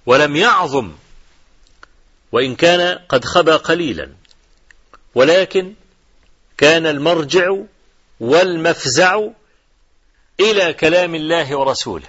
ولم 0.06 0.36
يعظم 0.36 0.92
وإن 2.32 2.56
كان 2.56 3.00
قد 3.10 3.26
خبى 3.26 3.52
قليلا 3.52 4.14
ولكن 5.16 5.74
كان 6.58 6.88
المرجع 6.88 7.56
والمفزع 8.20 9.22
إلى 10.40 10.74
كلام 10.74 11.16
الله 11.16 11.56
ورسوله. 11.58 12.08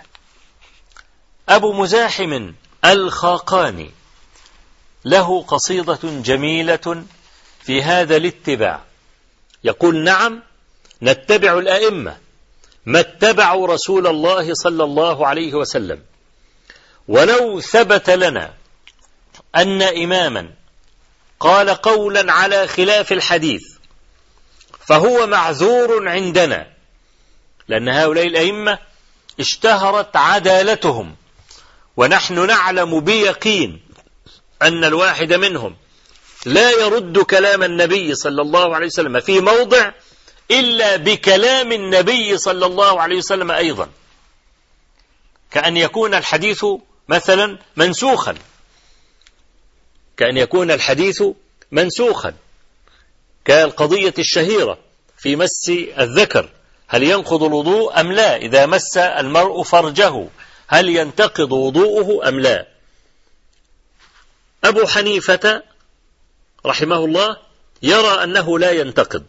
أبو 1.49 1.73
مزاحم 1.73 2.53
الخاقاني 2.85 3.91
له 5.05 5.43
قصيدة 5.43 5.99
جميلة 6.05 7.05
في 7.63 7.83
هذا 7.83 8.17
الاتباع 8.17 8.85
يقول 9.65 10.05
نعم 10.05 10.43
نتبع 11.03 11.59
الأئمة 11.59 12.17
ما 12.87 13.01
اتبعوا 13.01 13.67
رسول 13.67 14.07
الله 14.07 14.55
صلى 14.55 14.85
الله 14.85 15.27
عليه 15.27 15.55
وسلم. 15.55 16.01
ولو 17.09 17.61
ثبت 17.61 18.11
لنا 18.11 18.55
أن 19.57 19.83
إماما 19.83 20.51
قال 21.41 21.71
قولا 21.71 22.33
على 22.33 22.69
خلاف 22.69 23.13
الحديث 23.13 23.63
فهو 24.87 25.27
معذور 25.27 26.09
عندنا 26.09 26.67
لأن 27.69 27.89
هؤلاء 27.89 28.27
الأئمة 28.27 28.79
اشتهرت 29.41 30.17
عدالتهم 30.17 31.17
ونحن 31.97 32.47
نعلم 32.47 33.01
بيقين 33.01 33.81
أن 34.63 34.85
الواحد 34.85 35.33
منهم 35.33 35.77
لا 36.47 36.71
يرد 36.71 37.19
كلام 37.19 37.63
النبي 37.63 38.15
صلى 38.15 38.43
الله 38.43 38.75
عليه 38.75 38.87
وسلم 38.87 39.21
في 39.21 39.41
موضع 39.41 39.91
إلا 40.51 40.97
بكلام 40.97 41.73
النبي 41.73 42.39
صلى 42.39 42.67
الله 42.67 43.01
عليه 43.01 43.17
وسلم 43.17 43.51
أيضا. 43.51 43.89
كأن 45.51 45.77
يكون 45.77 46.15
الحديث 46.15 46.65
مثلا 47.09 47.59
منسوخا. 47.77 48.35
كأن 50.17 50.37
يكون 50.37 50.71
الحديث 50.71 51.23
منسوخا. 51.71 52.35
كالقضية 53.45 54.15
الشهيرة 54.19 54.79
في 55.19 55.37
مس 55.37 55.69
الذكر. 55.99 56.51
هل 56.89 57.03
ينقض 57.03 57.43
الوضوء 57.43 58.01
أم 58.01 58.13
لا؟ 58.13 58.37
إذا 58.37 58.67
مس 58.67 58.97
المرء 58.97 59.63
فرجه 59.63 60.29
هل 60.69 60.89
ينتقض 60.89 61.53
وضوءه 61.53 62.29
أم 62.29 62.41
لا؟ 62.41 62.67
أبو 64.65 64.87
حنيفة 64.87 65.63
رحمه 66.67 67.05
الله 67.05 67.37
يرى 67.83 68.25
أنه 68.25 68.59
لا 68.59 68.71
ينتقض. 68.71 69.25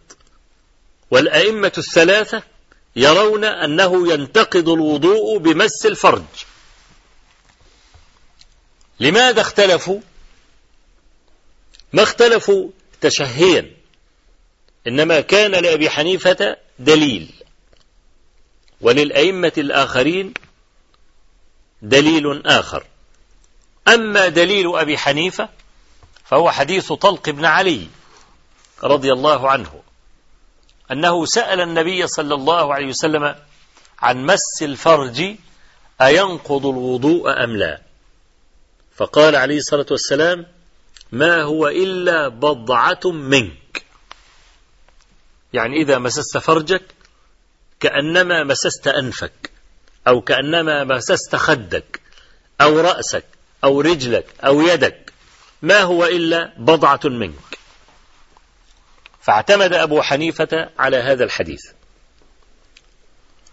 والأئمة 1.12 1.72
الثلاثة 1.78 2.44
يرون 2.96 3.46
أنه 3.46 4.14
ينتقض 4.14 4.70
الوضوء 4.70 5.38
بمس 5.38 5.86
الفرج. 5.86 6.24
لماذا 9.00 9.42
اختلفوا؟ 9.42 10.00
ما 11.94 12.04
اختلفوا 12.04 12.70
تشهيا. 13.02 13.76
إنما 14.88 15.22
كان 15.22 15.52
لأبي 15.52 15.90
حنيفة 15.90 16.58
دليل. 16.80 17.34
وللأئمة 18.82 19.54
الآخرين 19.58 20.34
دليل 21.82 22.48
آخر. 22.48 22.86
أما 23.88 24.28
دليل 24.28 24.76
أبي 24.76 24.98
حنيفة 24.98 25.50
فهو 26.26 26.52
حديث 26.52 26.94
طلق 26.94 27.30
بن 27.30 27.46
علي 27.46 27.88
رضي 28.84 29.14
الله 29.14 29.50
عنه. 29.50 29.89
أنه 30.92 31.26
سأل 31.26 31.62
النبي 31.62 32.08
صلى 32.08 32.36
الله 32.36 32.74
عليه 32.74 32.88
وسلم 32.88 33.36
عن 34.00 34.26
مس 34.26 34.62
الفرج 34.62 35.36
أينقض 36.02 36.66
الوضوء 36.66 37.44
أم 37.44 37.58
لا؟ 37.58 37.82
فقال 38.96 39.36
عليه 39.36 39.58
الصلاة 39.58 39.86
والسلام 39.92 40.46
ما 41.12 41.42
هو 41.42 41.68
إلا 41.68 42.28
بضعة 42.28 43.00
منك. 43.06 43.84
يعني 45.54 45.82
إذا 45.82 45.98
مسست 45.98 46.38
فرجك 46.38 46.84
كأنما 47.80 48.44
مسست 48.44 48.88
أنفك 48.88 49.52
أو 50.08 50.22
كأنما 50.22 50.84
مسست 50.84 51.36
خدك 51.36 52.02
أو 52.62 52.80
رأسك 52.80 53.26
أو 53.64 53.82
رجلك 53.82 54.26
أو 54.46 54.62
يدك. 54.62 55.14
ما 55.62 55.82
هو 55.82 56.06
إلا 56.06 56.54
بضعة 56.58 57.00
منك؟ 57.06 57.59
فاعتمد 59.30 59.74
أبو 59.74 60.02
حنيفة 60.02 60.70
على 60.80 60.98
هذا 60.98 61.24
الحديث. 61.24 61.66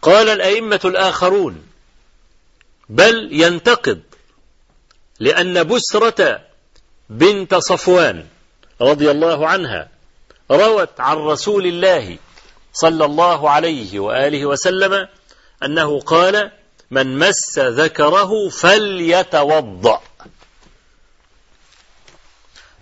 قال 0.03 0.29
الأئمة 0.29 0.81
الآخرون 0.85 1.67
بل 2.89 3.29
ينتقد 3.33 4.03
لأن 5.21 5.65
بسرة 5.65 6.41
بنت 7.11 7.55
صفوان 7.55 8.27
رضي 8.81 9.11
الله 9.11 9.49
عنها 9.49 9.89
روت 10.51 11.01
عن 11.01 11.17
رسول 11.17 11.67
الله 11.67 12.19
صلى 12.73 13.05
الله 13.05 13.51
عليه 13.51 14.01
وآله 14.01 14.47
وسلم 14.47 15.09
أنه 15.63 16.01
قال 16.01 16.51
من 16.91 17.19
مس 17.19 17.59
ذكره 17.59 18.49
فليتوضأ 18.49 20.03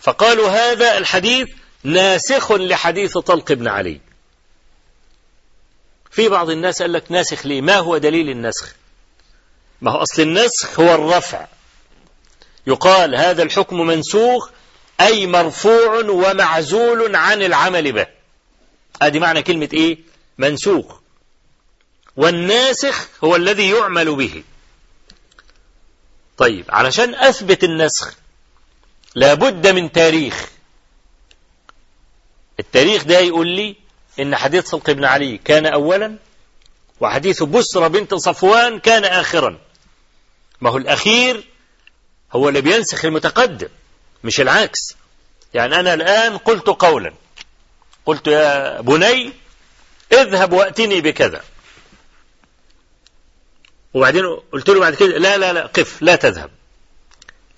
فقالوا 0.01 0.49
هذا 0.49 0.99
الحديث 0.99 1.49
ناسخ 1.85 2.53
لحديث 2.53 3.19
طلق 3.19 3.53
بن 3.53 3.69
علي. 3.69 4.01
في 6.11 6.29
بعض 6.29 6.51
الناس 6.51 6.83
قال 6.83 6.93
لك 6.93 7.13
ناسخ 7.13 7.47
ليه؟ 7.47 7.61
ما 7.61 7.77
هو 7.77 7.99
دليل 7.99 8.31
النسخ؟ 8.31 8.75
ما 9.81 9.91
هو 9.91 10.03
أصل 10.03 10.23
النسخ 10.23 10.81
هو 10.81 10.95
الرفع. 10.95 11.47
يقال 12.67 13.15
هذا 13.15 13.43
الحكم 13.43 13.81
منسوخ 13.81 14.51
أي 15.01 15.27
مرفوع 15.27 16.05
ومعزول 16.09 17.17
عن 17.17 17.43
العمل 17.43 17.93
به. 17.93 18.07
أدي 19.03 19.21
معنى 19.21 19.43
كلمة 19.43 19.69
إيه؟ 19.73 19.99
منسوخ. 20.39 20.99
والناسخ 22.17 23.09
هو 23.25 23.37
الذي 23.37 23.71
يعمل 23.71 24.17
به. 24.17 24.43
طيب 26.37 26.65
علشان 26.69 27.15
أثبت 27.15 27.65
النسخ 27.65 28.15
لابد 29.15 29.67
من 29.67 29.93
تاريخ. 29.93 30.49
التاريخ 32.61 33.05
ده 33.05 33.19
يقول 33.19 33.49
لي 33.49 33.77
إن 34.21 34.37
حديث 34.37 34.69
صلق 34.69 34.91
بن 34.91 35.05
علي 35.05 35.39
كان 35.39 35.67
اولا 35.67 36.17
وحديث 37.01 37.43
بسرة 37.43 37.89
بنت 37.89 38.15
صفوان 38.15 38.79
كان 38.79 39.05
اخرا. 39.05 39.59
ما 40.61 40.71
هو 40.71 40.77
الأخير 40.77 41.45
هو 42.33 42.49
اللي 42.49 42.61
بينسخ 42.61 43.05
المتقدم 43.05 43.69
مش 44.25 44.41
العكس. 44.41 44.97
يعني 45.55 45.81
أنا 45.81 45.95
الآن 45.95 46.39
قلت 46.39 46.67
قولا. 46.67 47.13
قلت 48.07 48.27
يا 48.27 48.81
بني 48.81 49.33
اذهب 50.13 50.53
وأتني 50.53 51.01
بكذا. 51.01 51.45
وبعدين 53.95 54.25
قلت 54.53 54.69
له 54.69 54.81
بعد 54.81 54.95
كده 54.95 55.19
لا 55.19 55.37
لا 55.37 55.53
لا 55.53 55.67
قف 55.67 56.03
لا 56.03 56.17
تذهب. 56.17 56.51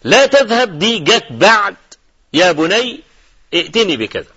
لا 0.05 0.27
تذهب 0.27 0.79
دي 0.79 0.99
جت 0.99 1.27
بعد 1.31 1.77
يا 2.33 2.53
بني 2.53 3.01
ائتني 3.55 3.97
بكذا. 3.97 4.36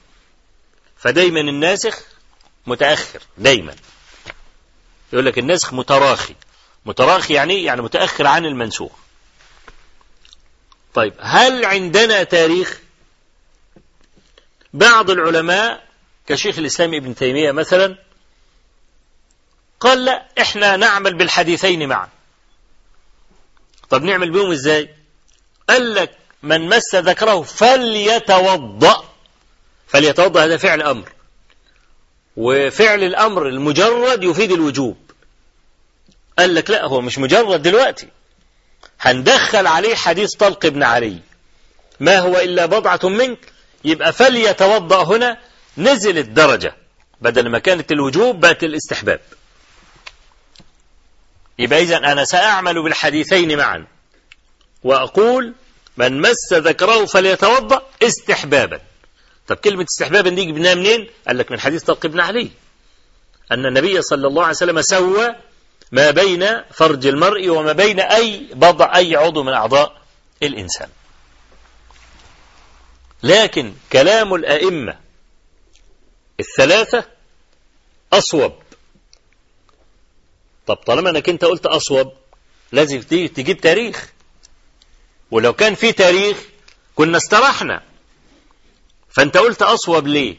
فدايما 1.00 1.40
الناسخ 1.40 2.00
متأخر 2.68 3.20
دايما. 3.38 3.76
يقول 5.14 5.26
لك 5.26 5.40
الناسخ 5.40 5.74
متراخي. 5.74 6.36
متراخي 6.86 7.34
يعني 7.34 7.64
يعني 7.64 7.82
متأخر 7.82 8.28
عن 8.28 8.46
المنسوخ. 8.46 8.92
طيب 10.94 11.14
هل 11.20 11.66
عندنا 11.66 12.24
تاريخ؟ 12.24 12.80
بعض 14.74 15.10
العلماء 15.10 15.84
كشيخ 16.28 16.58
الإسلام 16.58 16.94
ابن 16.94 17.16
تيمية 17.16 17.52
مثلا 17.52 17.98
قال 19.80 20.06
لا 20.06 20.26
إحنا 20.42 20.78
نعمل 20.78 21.14
بالحديثين 21.14 21.90
معا. 21.90 22.10
طب 23.90 24.04
نعمل 24.04 24.32
بهم 24.32 24.52
إزاي؟ 24.52 24.96
قال 25.70 25.94
لك 25.96 26.18
من 26.44 26.70
مس 26.70 26.96
ذكره 26.96 27.42
فليتوضأ. 27.42 29.09
فليتوضأ 29.90 30.46
هذا 30.46 30.58
فعل 30.58 30.82
أمر. 30.82 31.12
وفعل 32.38 33.04
الأمر 33.04 33.48
المجرد 33.48 34.24
يفيد 34.24 34.52
الوجوب. 34.52 34.98
قال 36.40 36.56
لك 36.56 36.70
لا 36.70 36.86
هو 36.86 37.02
مش 37.02 37.18
مجرد 37.18 37.62
دلوقتي. 37.62 38.08
هندخل 39.02 39.68
عليه 39.68 39.96
حديث 39.96 40.36
طلق 40.36 40.68
بن 40.68 40.84
علي. 40.84 41.20
ما 42.00 42.20
هو 42.20 42.38
إلا 42.38 42.66
بضعة 42.66 43.00
منك؟ 43.04 43.54
يبقى 43.86 44.14
فليتوضأ 44.14 45.04
هنا. 45.04 45.38
نزل 45.78 46.18
الدرجة 46.18 46.76
بدل 47.22 47.50
ما 47.50 47.60
كانت 47.60 47.92
الوجوب 47.92 48.40
بقت 48.40 48.64
الاستحباب. 48.64 49.20
يبقى 51.60 51.82
إذا 51.82 51.98
أنا 51.98 52.26
سأعمل 52.26 52.84
بالحديثين 52.84 53.58
معا. 53.58 53.88
وأقول 54.84 55.54
من 55.98 56.22
مس 56.22 56.54
ذكره 56.54 57.06
فليتوضأ 57.06 57.82
استحبابا. 58.04 58.89
طب 59.50 59.56
كلمة 59.56 59.84
استحبابا 59.84 60.30
دي 60.30 60.46
جبناها 60.46 60.76
منين؟ 60.76 61.10
قال 61.28 61.38
لك 61.38 61.52
من 61.52 61.60
حديث 61.60 61.84
طلق 61.84 62.08
بن 62.08 62.20
علي. 62.20 62.52
أن 63.52 63.66
النبي 63.66 64.02
صلى 64.02 64.28
الله 64.28 64.42
عليه 64.42 64.56
وسلم 64.56 64.82
سوى 64.82 65.36
ما 65.92 66.12
بين 66.12 66.64
فرج 66.72 67.08
المرء 67.08 67.50
وما 67.50 67.72
بين 67.72 68.00
أي 68.00 68.48
بضع 68.54 68.96
أي 68.96 69.16
عضو 69.16 69.44
من 69.44 69.54
أعضاء 69.54 70.02
الإنسان. 70.44 70.90
لكن 73.24 73.74
كلام 73.92 74.34
الأئمة 74.34 74.98
الثلاثة 76.40 77.06
أصوب. 78.14 78.54
طب 80.68 80.76
طالما 80.76 81.10
أنك 81.10 81.30
أنت 81.30 81.46
قلت 81.46 81.66
أصوب 81.66 82.14
لازم 82.72 83.02
تجيب 83.02 83.62
تاريخ. 83.62 84.10
ولو 85.32 85.54
كان 85.54 85.76
في 85.76 85.92
تاريخ 85.92 86.38
كنا 86.96 87.18
استرحنا. 87.18 87.89
فأنت 89.10 89.38
قلت 89.38 89.62
أصوب 89.62 90.08
ليه؟ 90.08 90.38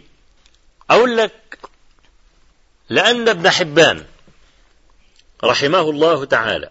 أقول 0.91 1.17
لك 1.17 1.59
لأن 2.89 3.29
ابن 3.29 3.51
حبان 3.51 4.05
رحمه 5.45 5.81
الله 5.81 6.25
تعالى 6.25 6.71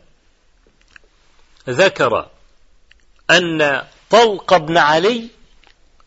ذكر 1.70 2.30
أن 3.32 3.84
طلق 4.10 4.58
بن 4.58 4.78
علي 4.78 5.28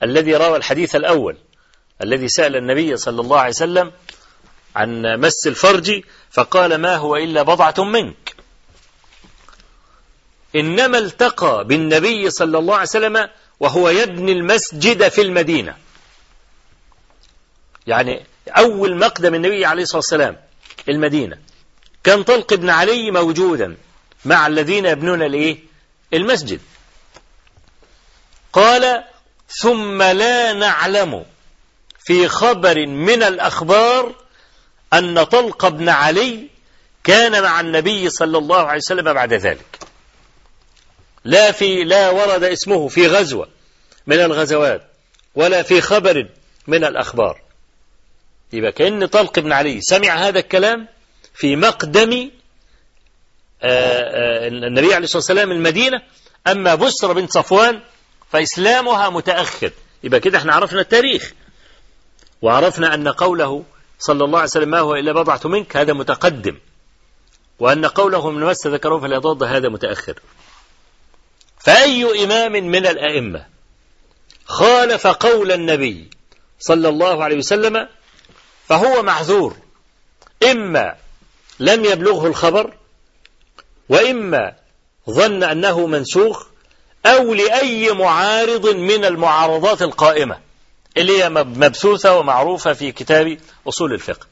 الذي 0.03 0.37
روى 0.37 0.57
الحديث 0.57 0.97
الأول 0.97 1.37
الذي 2.03 2.29
سأل 2.29 2.57
النبي 2.57 2.97
صلى 2.97 3.21
الله 3.21 3.39
عليه 3.39 3.51
وسلم 3.51 3.93
عن 4.77 5.21
مس 5.21 5.47
الفرج 5.47 6.03
فقال 6.31 6.75
ما 6.75 6.97
هو 6.97 7.17
إلا 7.17 7.43
بضعة 7.43 7.75
منك. 7.85 8.37
إنما 10.57 10.99
التقى 10.99 11.65
بالنبي 11.65 12.31
صلى 12.31 12.59
الله 12.59 12.75
عليه 12.75 12.83
وسلم 12.89 13.29
وهو 13.63 13.89
يبني 13.89 14.33
المسجد 14.33 15.09
في 15.09 15.21
المدينة. 15.21 15.77
يعني 17.87 18.27
أول 18.49 18.99
مقدم 18.99 19.35
النبي 19.35 19.67
عليه 19.67 19.83
الصلاة 19.83 19.99
والسلام 19.99 20.37
المدينة. 20.89 21.39
كان 22.05 22.23
طلق 22.23 22.55
بن 22.55 22.71
علي 22.71 23.11
موجودا 23.11 23.77
مع 24.25 24.47
الذين 24.47 24.87
يبنون 24.87 25.23
الإيه؟ 25.23 25.59
المسجد. 26.15 26.61
قال 28.53 29.05
ثم 29.49 30.03
لا 30.03 30.53
نعلم 30.53 31.25
في 31.99 32.29
خبر 32.29 32.87
من 32.87 33.23
الأخبار 33.23 34.15
أن 34.93 35.23
طلق 35.25 35.69
بن 35.69 35.89
علي 35.89 36.49
كان 37.05 37.43
مع 37.43 37.61
النبي 37.61 38.11
صلى 38.11 38.39
الله 38.39 38.59
عليه 38.59 38.81
وسلم 38.81 39.13
بعد 39.13 39.33
ذلك. 39.33 39.92
لا 41.25 41.53
في 41.53 41.85
لا 41.85 42.11
ورد 42.11 42.45
اسمه 42.45 42.89
في 42.89 43.07
غزوة 43.07 43.49
من 44.07 44.21
الغزوات 44.21 44.83
ولا 45.35 45.63
في 45.63 45.81
خبر 45.81 46.29
من 46.67 46.85
الأخبار. 46.85 47.41
يبقى 48.53 48.73
كأن 48.73 49.07
طلق 49.07 49.39
بن 49.39 49.53
علي 49.53 49.81
سمع 49.81 50.15
هذا 50.15 50.39
الكلام 50.39 50.89
في 51.35 51.57
مقدم 51.57 52.31
آه، 53.63 53.69
آه، 53.69 54.49
النبي 54.49 54.95
عليه 54.95 55.05
الصلاة 55.05 55.19
والسلام 55.19 55.53
المدينة. 55.53 56.03
أما 56.47 56.75
بسرة 56.75 57.13
بنت 57.13 57.33
صفوان 57.33 57.81
فإسلامها 58.31 59.11
متأخر. 59.11 59.71
يبقى 60.05 60.21
كده 60.21 60.39
إحنا 60.39 60.55
عرفنا 60.55 60.81
التاريخ. 60.81 61.33
وعرفنا 62.43 62.95
أن 62.95 63.09
قوله 63.09 63.65
صلى 63.99 64.25
الله 64.25 64.39
عليه 64.39 64.49
وسلم 64.49 64.71
ما 64.71 64.79
هو 64.79 64.95
إلا 64.95 65.13
بضعة 65.13 65.41
منك؟ 65.45 65.77
هذا 65.77 65.93
متقدم. 65.93 66.59
وأن 67.59 67.87
قوله 67.87 68.31
من 68.31 68.45
مس 68.45 68.67
ذكره 68.67 68.99
فلا 68.99 69.17
يضاد 69.17 69.43
هذا 69.43 69.69
متأخر. 69.69 70.15
فأي 71.65 72.25
إمام 72.25 72.53
من 72.53 72.87
الأئمة 72.87 73.47
خالف 74.45 75.07
قول 75.07 75.53
النبي 75.53 76.11
صلى 76.61 76.89
الله 76.89 77.25
عليه 77.25 77.37
وسلم 77.37 77.89
فهو 78.69 79.03
معذور. 79.03 79.57
إما 80.51 80.95
لم 81.61 81.85
يبلغه 81.85 82.27
الخبر 82.27 82.75
وإما 83.89 84.55
ظن 85.11 85.43
أنه 85.43 85.87
منسوخ 85.87 86.47
أو 87.07 87.35
لأي 87.35 87.91
معارض 87.93 88.69
من 88.69 89.05
المعارضات 89.05 89.83
القائمة 89.83 90.41
اللي 90.97 91.23
هي 91.23 91.29
مبثوثة 91.29 92.17
ومعروفة 92.19 92.73
في 92.73 92.93
كتاب 92.93 93.39
أصول 93.69 93.93
الفقه. 93.93 94.27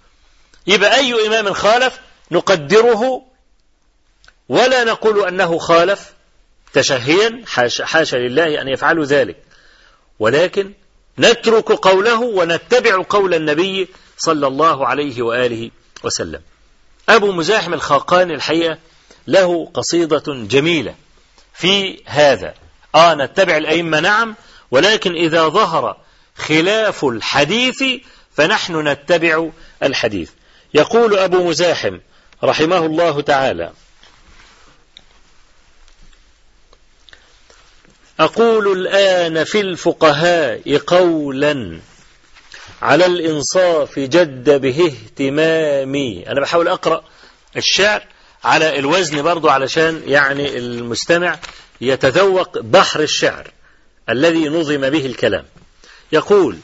يبقى 0.66 0.94
أي 0.96 1.26
إمام 1.26 1.52
خالف 1.52 2.00
نقدره 2.30 3.22
ولا 4.48 4.84
نقول 4.84 5.28
أنه 5.28 5.58
خالف 5.58 6.12
تشهيا 6.72 7.42
حاشا, 7.46 7.86
حاشا 7.86 8.16
لله 8.16 8.60
أن 8.60 8.68
يفعلوا 8.68 9.04
ذلك. 9.04 9.36
ولكن 10.18 10.72
نترك 11.18 11.72
قوله 11.72 12.20
ونتبع 12.20 13.04
قول 13.08 13.34
النبي 13.34 13.88
صلى 14.18 14.46
الله 14.46 14.86
عليه 14.86 15.22
وآله 15.22 15.70
وسلم. 16.04 16.40
أبو 17.08 17.32
مزاحم 17.32 17.74
الخاقان 17.74 18.30
الحقيقة 18.30 18.78
له 19.26 19.70
قصيدة 19.74 20.22
جميلة 20.28 20.94
في 21.54 22.02
هذا. 22.06 22.54
آه 22.94 23.14
نتبع 23.14 23.56
الأئمة 23.56 24.00
نعم 24.00 24.34
ولكن 24.70 25.14
إذا 25.14 25.48
ظهر 25.48 25.96
خلاف 26.36 27.04
الحديث 27.04 27.84
فنحن 28.36 28.88
نتبع 28.88 29.48
الحديث. 29.82 30.30
يقول 30.74 31.18
أبو 31.18 31.48
مزاحم 31.48 31.98
رحمه 32.44 32.86
الله 32.86 33.20
تعالى 33.20 33.72
أقول 38.20 38.72
الآن 38.72 39.44
في 39.44 39.60
الفقهاء 39.60 40.76
قولا 40.86 41.80
على 42.82 43.06
الإنصاف 43.06 43.98
جد 43.98 44.60
به 44.60 44.86
اهتمامي. 44.86 46.24
أنا 46.28 46.40
بحاول 46.40 46.68
أقرأ 46.68 47.04
الشعر 47.56 48.06
على 48.44 48.78
الوزن 48.78 49.22
برضو 49.22 49.48
علشان 49.48 50.02
يعني 50.06 50.58
المستمع 50.58 51.38
يتذوق 51.80 52.58
بحر 52.58 53.00
الشعر 53.00 53.50
الذي 54.08 54.48
نظم 54.48 54.90
به 54.90 55.06
الكلام. 55.06 55.44
يقول 56.12 56.56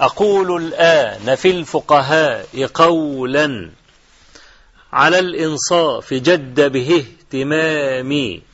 أقول 0.00 0.62
الآن 0.62 1.34
في 1.34 1.50
الفقهاء 1.50 2.66
قولا 2.74 3.70
على 4.92 5.18
الإنصاف 5.18 6.14
جد 6.14 6.72
به 6.72 7.04
اهتمامي. 7.04 8.53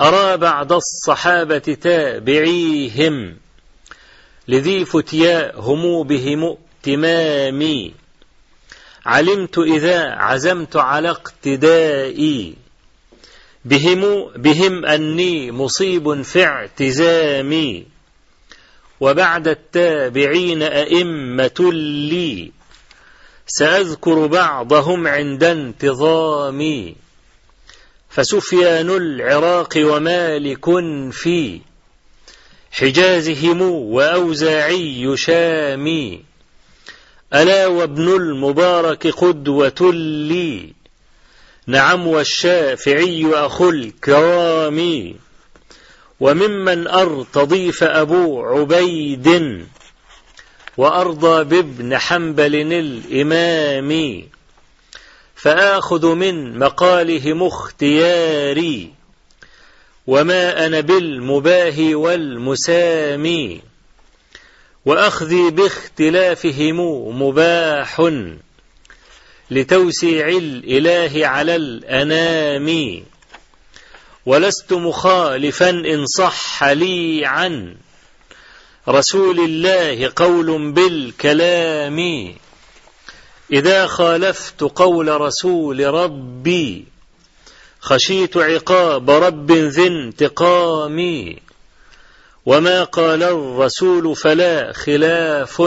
أرى 0.00 0.36
بعد 0.36 0.72
الصحابة 0.72 1.58
تابعيهم 1.58 3.36
لذي 4.48 4.84
فتيا 4.84 5.52
هم 5.56 6.02
بهم 6.02 6.56
ائتمامي. 6.86 7.94
علمت 9.06 9.58
إذا 9.58 10.10
عزمت 10.10 10.76
على 10.76 11.10
اقتدائي. 11.10 12.54
بهم 13.64 14.30
بهم 14.36 14.84
أني 14.84 15.52
مصيب 15.52 16.22
في 16.22 16.44
اعتزامي. 16.44 17.86
وبعد 19.00 19.48
التابعين 19.48 20.62
أئمة 20.62 21.70
لي 22.10 22.52
سأذكر 23.46 24.26
بعضهم 24.26 25.06
عند 25.06 25.44
انتظامي. 25.44 27.03
فسفيان 28.14 28.90
العراق 28.90 29.74
ومالك 29.76 30.64
في 31.10 31.60
حجازهم 32.72 33.62
وأوزاعي 33.62 35.16
شامي. 35.16 36.22
ألا 37.34 37.66
وابن 37.66 38.08
المبارك 38.08 39.06
قدوة 39.06 39.92
لي. 39.92 40.72
نعم 41.66 42.06
والشافعي 42.06 43.30
أخو 43.34 43.70
الكرام. 43.70 45.14
وممن 46.20 46.86
أرتضي 46.86 47.72
فأبو 47.72 48.42
عبيد. 48.42 49.58
وأرضى 50.76 51.44
بابن 51.44 51.98
حنبل 51.98 52.72
الإمام. 52.72 54.22
فآخذ 55.44 56.14
من 56.14 56.58
مقالهم 56.58 57.42
اختياري 57.42 58.90
وما 60.06 60.66
أنا 60.66 60.80
بالمباهي 60.80 61.94
والمسامي 61.94 63.62
وأخذي 64.84 65.50
باختلافهم 65.50 66.80
مباح 67.22 68.10
لتوسيع 69.50 70.28
الإله 70.28 71.26
على 71.26 71.56
الأنام 71.56 73.02
ولست 74.26 74.72
مخالفا 74.72 75.70
إن 75.70 76.06
صح 76.06 76.64
لي 76.64 77.26
عن 77.26 77.76
رسول 78.88 79.40
الله 79.40 80.12
قول 80.16 80.72
بالكلام 80.72 82.34
إذا 83.52 83.86
خالفت 83.86 84.60
قول 84.60 85.20
رسول 85.20 85.94
ربي 85.94 86.84
خشيت 87.80 88.36
عقاب 88.36 89.10
رب 89.10 89.52
ذي 89.52 89.86
انتقام 89.86 90.98
وما 92.46 92.84
قال 92.84 93.22
الرسول 93.22 94.16
فلا 94.16 94.72
خلاف. 94.72 95.62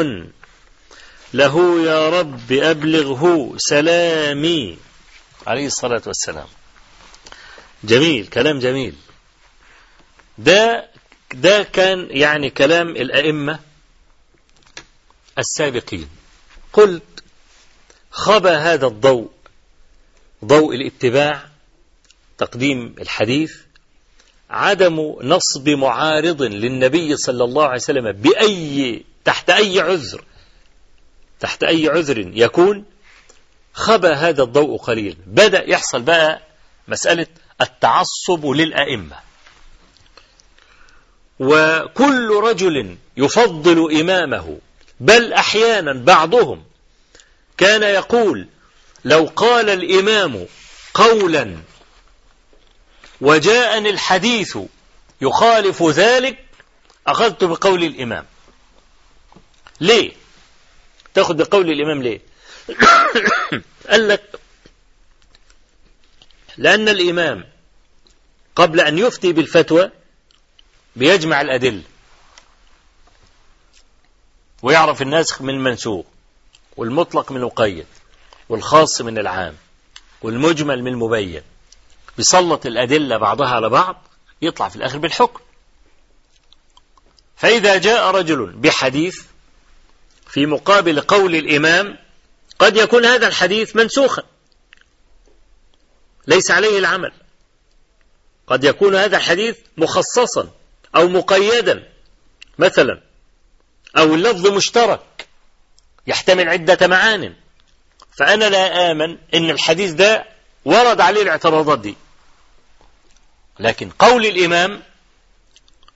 له 1.34 1.82
يا 1.86 2.10
رب 2.10 2.52
أبلغه 2.52 3.54
سلامي. 3.58 4.78
عليه 5.48 5.66
الصلاة 5.68 6.02
والسلام. 6.08 6.48
جميل 7.84 8.28
كلام 8.28 8.60
جميل. 8.60 8.96
ده 10.38 10.90
ده 11.34 11.64
كان 11.64 12.08
يعني 12.10 12.50
كلام 12.50 12.90
الأئمة 12.90 13.60
السابقين. 15.40 16.10
قلت 16.74 17.17
خبى 18.18 18.50
هذا 18.50 18.88
الضوء. 18.88 19.30
ضوء 20.46 20.76
الاتباع 20.76 21.44
تقديم 22.38 22.96
الحديث 23.02 23.54
عدم 24.50 25.16
نصب 25.22 25.70
معارض 25.70 26.42
للنبي 26.42 27.18
صلى 27.18 27.44
الله 27.44 27.64
عليه 27.64 27.76
وسلم 27.76 28.12
بأي 28.12 29.04
تحت 29.26 29.50
أي 29.50 29.80
عذر 29.80 30.24
تحت 31.40 31.64
أي 31.64 31.88
عذر 31.90 32.18
يكون 32.34 32.86
خبى 33.74 34.08
هذا 34.08 34.44
الضوء 34.44 34.78
قليل 34.78 35.18
بدأ 35.28 35.70
يحصل 35.70 36.02
بقى 36.02 36.42
مسألة 36.88 37.28
التعصب 37.62 38.46
للأئمة. 38.46 39.16
وكل 41.40 42.30
رجل 42.44 42.98
يفضل 43.18 44.00
إمامه 44.00 44.58
بل 45.00 45.34
أحيانا 45.34 45.94
بعضهم 45.94 46.64
كان 47.58 47.84
يقول 47.84 48.48
لو 49.06 49.26
قال 49.36 49.70
الإمام 49.70 50.46
قولا 50.94 51.58
وجاءني 53.22 53.90
الحديث 53.90 54.58
يخالف 55.22 55.84
ذلك 55.84 56.46
أخذت 57.08 57.44
بقول 57.44 57.84
الإمام. 57.84 58.26
ليه؟ 59.80 60.12
تأخذ 61.14 61.34
بقول 61.34 61.70
الإمام 61.70 62.04
ليه؟ 62.04 62.22
قال 63.90 64.08
لك 64.08 64.40
لأن 66.58 66.90
الإمام 66.90 67.46
قبل 68.56 68.80
أن 68.80 68.98
يفتي 68.98 69.34
بالفتوى 69.34 69.92
بيجمع 70.96 71.42
الأدلة 71.42 71.84
ويعرف 74.62 75.02
الناسخ 75.02 75.42
من 75.42 75.54
المنسوخ 75.54 76.06
والمطلق 76.78 77.32
من 77.32 77.38
المقيد 77.38 77.86
والخاص 78.50 79.02
من 79.02 79.18
العام 79.18 79.56
والمجمل 80.22 80.84
من 80.84 80.92
المبين. 80.92 81.42
بيسلط 82.18 82.66
الأدلة 82.66 83.18
بعضها 83.18 83.48
على 83.48 83.70
بعض 83.70 84.04
يطلع 84.42 84.70
في 84.70 84.76
الآخر 84.76 84.98
بالحكم. 84.98 85.40
فإذا 87.38 87.78
جاء 87.78 88.12
رجل 88.12 88.46
بحديث 88.46 89.22
في 90.28 90.46
مقابل 90.46 91.02
قول 91.02 91.36
الإمام 91.36 91.98
قد 92.60 92.78
يكون 92.78 93.06
هذا 93.06 93.28
الحديث 93.28 93.76
منسوخا. 93.76 94.24
ليس 96.28 96.52
عليه 96.52 96.80
العمل. 96.80 97.12
قد 98.48 98.64
يكون 98.64 98.96
هذا 98.96 99.18
الحديث 99.18 99.58
مخصصا 99.78 100.50
أو 100.96 101.08
مقيدا. 101.08 101.90
مثلا 102.60 103.02
أو 103.98 104.16
اللفظ 104.16 104.48
مشترك. 104.48 105.27
يحتمل 106.08 106.50
عدة 106.50 106.88
معان. 106.88 107.36
فأنا 108.18 108.50
لا 108.50 108.92
آمن 108.92 109.18
أن 109.34 109.50
الحديث 109.50 109.92
ده 109.92 110.26
ورد 110.66 111.02
عليه 111.02 111.22
الاعتراضات 111.22 111.80
دي. 111.80 111.96
لكن 113.60 113.90
قول 113.90 114.26
الإمام 114.26 114.84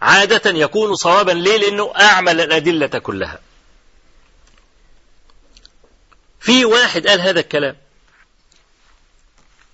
عادة 0.01 0.51
يكون 0.51 0.95
صوابا. 0.95 1.31
ليه؟ 1.31 1.57
لأنه 1.57 1.93
أعمل 1.99 2.41
الأدلة 2.41 2.87
كلها. 2.99 3.39
في 6.39 6.65
واحد 6.65 7.07
قال 7.07 7.21
هذا 7.21 7.39
الكلام. 7.39 7.77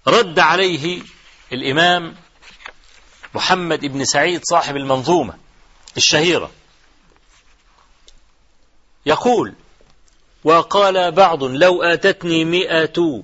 رد 0.07 0.39
عليه 0.39 1.01
الإمام 1.51 2.15
محمد 3.35 3.79
بن 3.85 4.05
سعيد 4.05 4.41
صاحب 4.43 4.75
المنظومة 4.75 5.37
الشهيرة. 5.97 6.51
يقول 9.05 9.53
وقال 10.47 11.11
بعض 11.11 11.43
لو 11.43 11.83
أتتني 11.83 12.45
مئة 12.45 13.23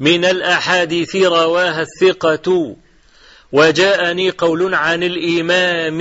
من 0.00 0.24
الأحاديث 0.24 1.16
رواها 1.16 1.82
الثقة 1.82 2.76
وجاءني 3.52 4.30
قول 4.30 4.74
عن 4.74 5.02
الإمام 5.02 6.00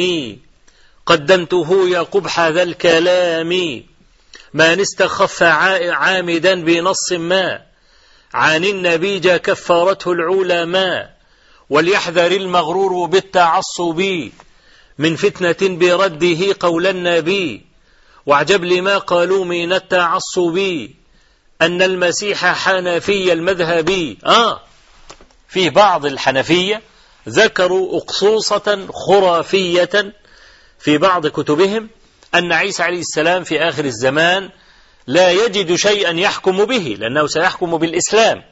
قدمته 1.05 1.89
يا 1.89 1.99
قبح 1.99 2.39
ذا 2.39 2.63
الكلام 2.63 3.49
من 4.53 4.79
استخف 4.79 5.43
عامدا 5.43 6.63
بنص 6.63 7.11
ما 7.11 7.61
عن 8.33 8.65
النبي 8.65 9.19
جا 9.19 9.37
كفارته 9.37 10.11
العلماء 10.11 11.13
وليحذر 11.69 12.31
المغرور 12.31 13.05
بالتعصب 13.05 14.29
من 14.97 15.15
فتنة 15.15 15.77
برده 15.77 16.55
قول 16.59 16.87
النبي 16.87 17.72
واعجب 18.25 18.63
لما 18.63 18.97
قالوا 18.97 19.45
من 19.45 19.73
التعصب 19.73 20.87
أن 21.61 21.81
المسيح 21.81 22.45
حنفي 22.45 23.33
المذهبي. 23.33 24.17
آه. 24.25 24.61
في 25.47 25.69
بعض 25.69 26.05
الحنفية 26.05 26.81
ذكروا 27.29 27.97
أقصوصة 27.97 28.87
خرافية 28.93 30.13
في 30.79 30.97
بعض 30.97 31.27
كتبهم 31.27 31.89
أن 32.35 32.51
عيسى 32.51 32.83
عليه 32.83 32.99
السلام 32.99 33.43
في 33.43 33.59
آخر 33.59 33.85
الزمان 33.85 34.49
لا 35.07 35.31
يجد 35.31 35.75
شيئا 35.75 36.11
يحكم 36.11 36.65
به 36.65 36.95
لأنه 36.99 37.27
سيحكم 37.27 37.77
بالإسلام. 37.77 38.43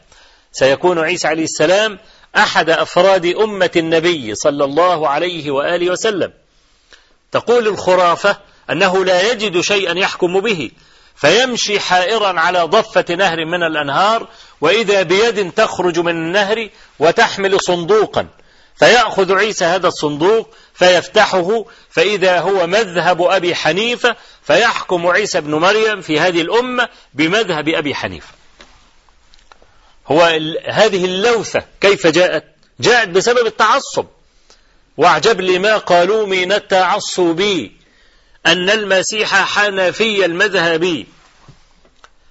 سيكون 0.52 1.00
عيسى 1.00 1.28
عليه 1.28 1.44
السلام 1.44 2.00
أحد 2.36 2.70
أفراد 2.70 3.26
أمة 3.26 3.72
النبي 3.76 4.36
صلى 4.36 4.64
الله 4.64 5.10
عليه 5.10 5.52
وآله 5.52 5.92
وسلم. 5.92 6.34
تقول 7.32 7.68
الخرافة 7.68 8.38
أنه 8.70 9.06
لا 9.06 9.32
يجد 9.32 9.62
شيئا 9.62 9.98
يحكم 9.98 10.40
به 10.40 10.72
فيمشي 11.16 11.80
حائرا 11.80 12.40
على 12.40 12.60
ضفة 12.60 13.16
نهر 13.16 13.46
من 13.46 13.64
الأنهار 13.64 14.28
وإذا 14.62 15.02
بيد 15.02 15.52
تخرج 15.52 16.00
من 16.00 16.12
النهر 16.12 16.70
وتحمل 17.00 17.62
صندوقا. 17.62 18.28
فيأخذ 18.76 19.34
عيسى 19.34 19.66
هذا 19.66 19.88
الصندوق 19.88 20.50
فيفتحه 20.74 21.66
فإذا 21.90 22.40
هو 22.40 22.68
مذهب 22.68 23.22
أبي 23.22 23.56
حنيفة 23.56 24.16
فيحكم 24.44 25.08
عيسى 25.08 25.42
بن 25.42 25.56
مريم 25.56 26.02
في 26.02 26.20
هذه 26.20 26.42
الأمة 26.42 26.90
بمذهب 27.14 27.70
أبي 27.70 27.96
حنيفة. 27.96 28.34
هو 30.08 30.22
هذه 30.70 31.06
اللوثة 31.06 31.64
كيف 31.82 32.08
جاءت؟ 32.08 32.44
جاءت 32.80 33.10
بسبب 33.10 33.46
التعصب. 33.46 34.06
واعجب 34.98 35.42
لما 35.42 35.78
قالوا 35.78 36.28
من 36.28 36.52
التعصب 36.52 37.70
أن 38.46 38.70
المسيح 38.70 39.36
حنفي 39.36 40.26
المذهبي 40.26 41.08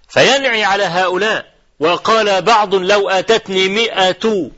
فينعي 0.08 0.64
على 0.64 0.84
هؤلاء 0.84 1.54
وقال 1.80 2.42
بعض 2.42 2.74
لو 2.74 3.10
أتتني 3.10 3.68
مئة 3.68 4.50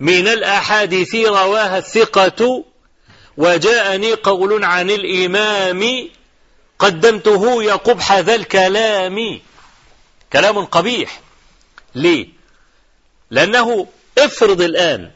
من 0.00 0.28
الأحاديث 0.28 1.14
رواها 1.14 1.78
الثقة 1.78 2.64
وجاءني 3.36 4.14
قول 4.14 4.64
عن 4.64 4.90
الإمام 4.90 6.08
قدمته 6.78 7.62
يا 7.62 7.74
قبح 7.74 8.12
ذا 8.12 8.34
الكلام. 8.34 9.40
كلام 10.32 10.64
قبيح. 10.64 11.20
ليه؟ 11.94 12.28
لأنه 13.30 13.86
افرض 14.18 14.60
الآن 14.60 15.10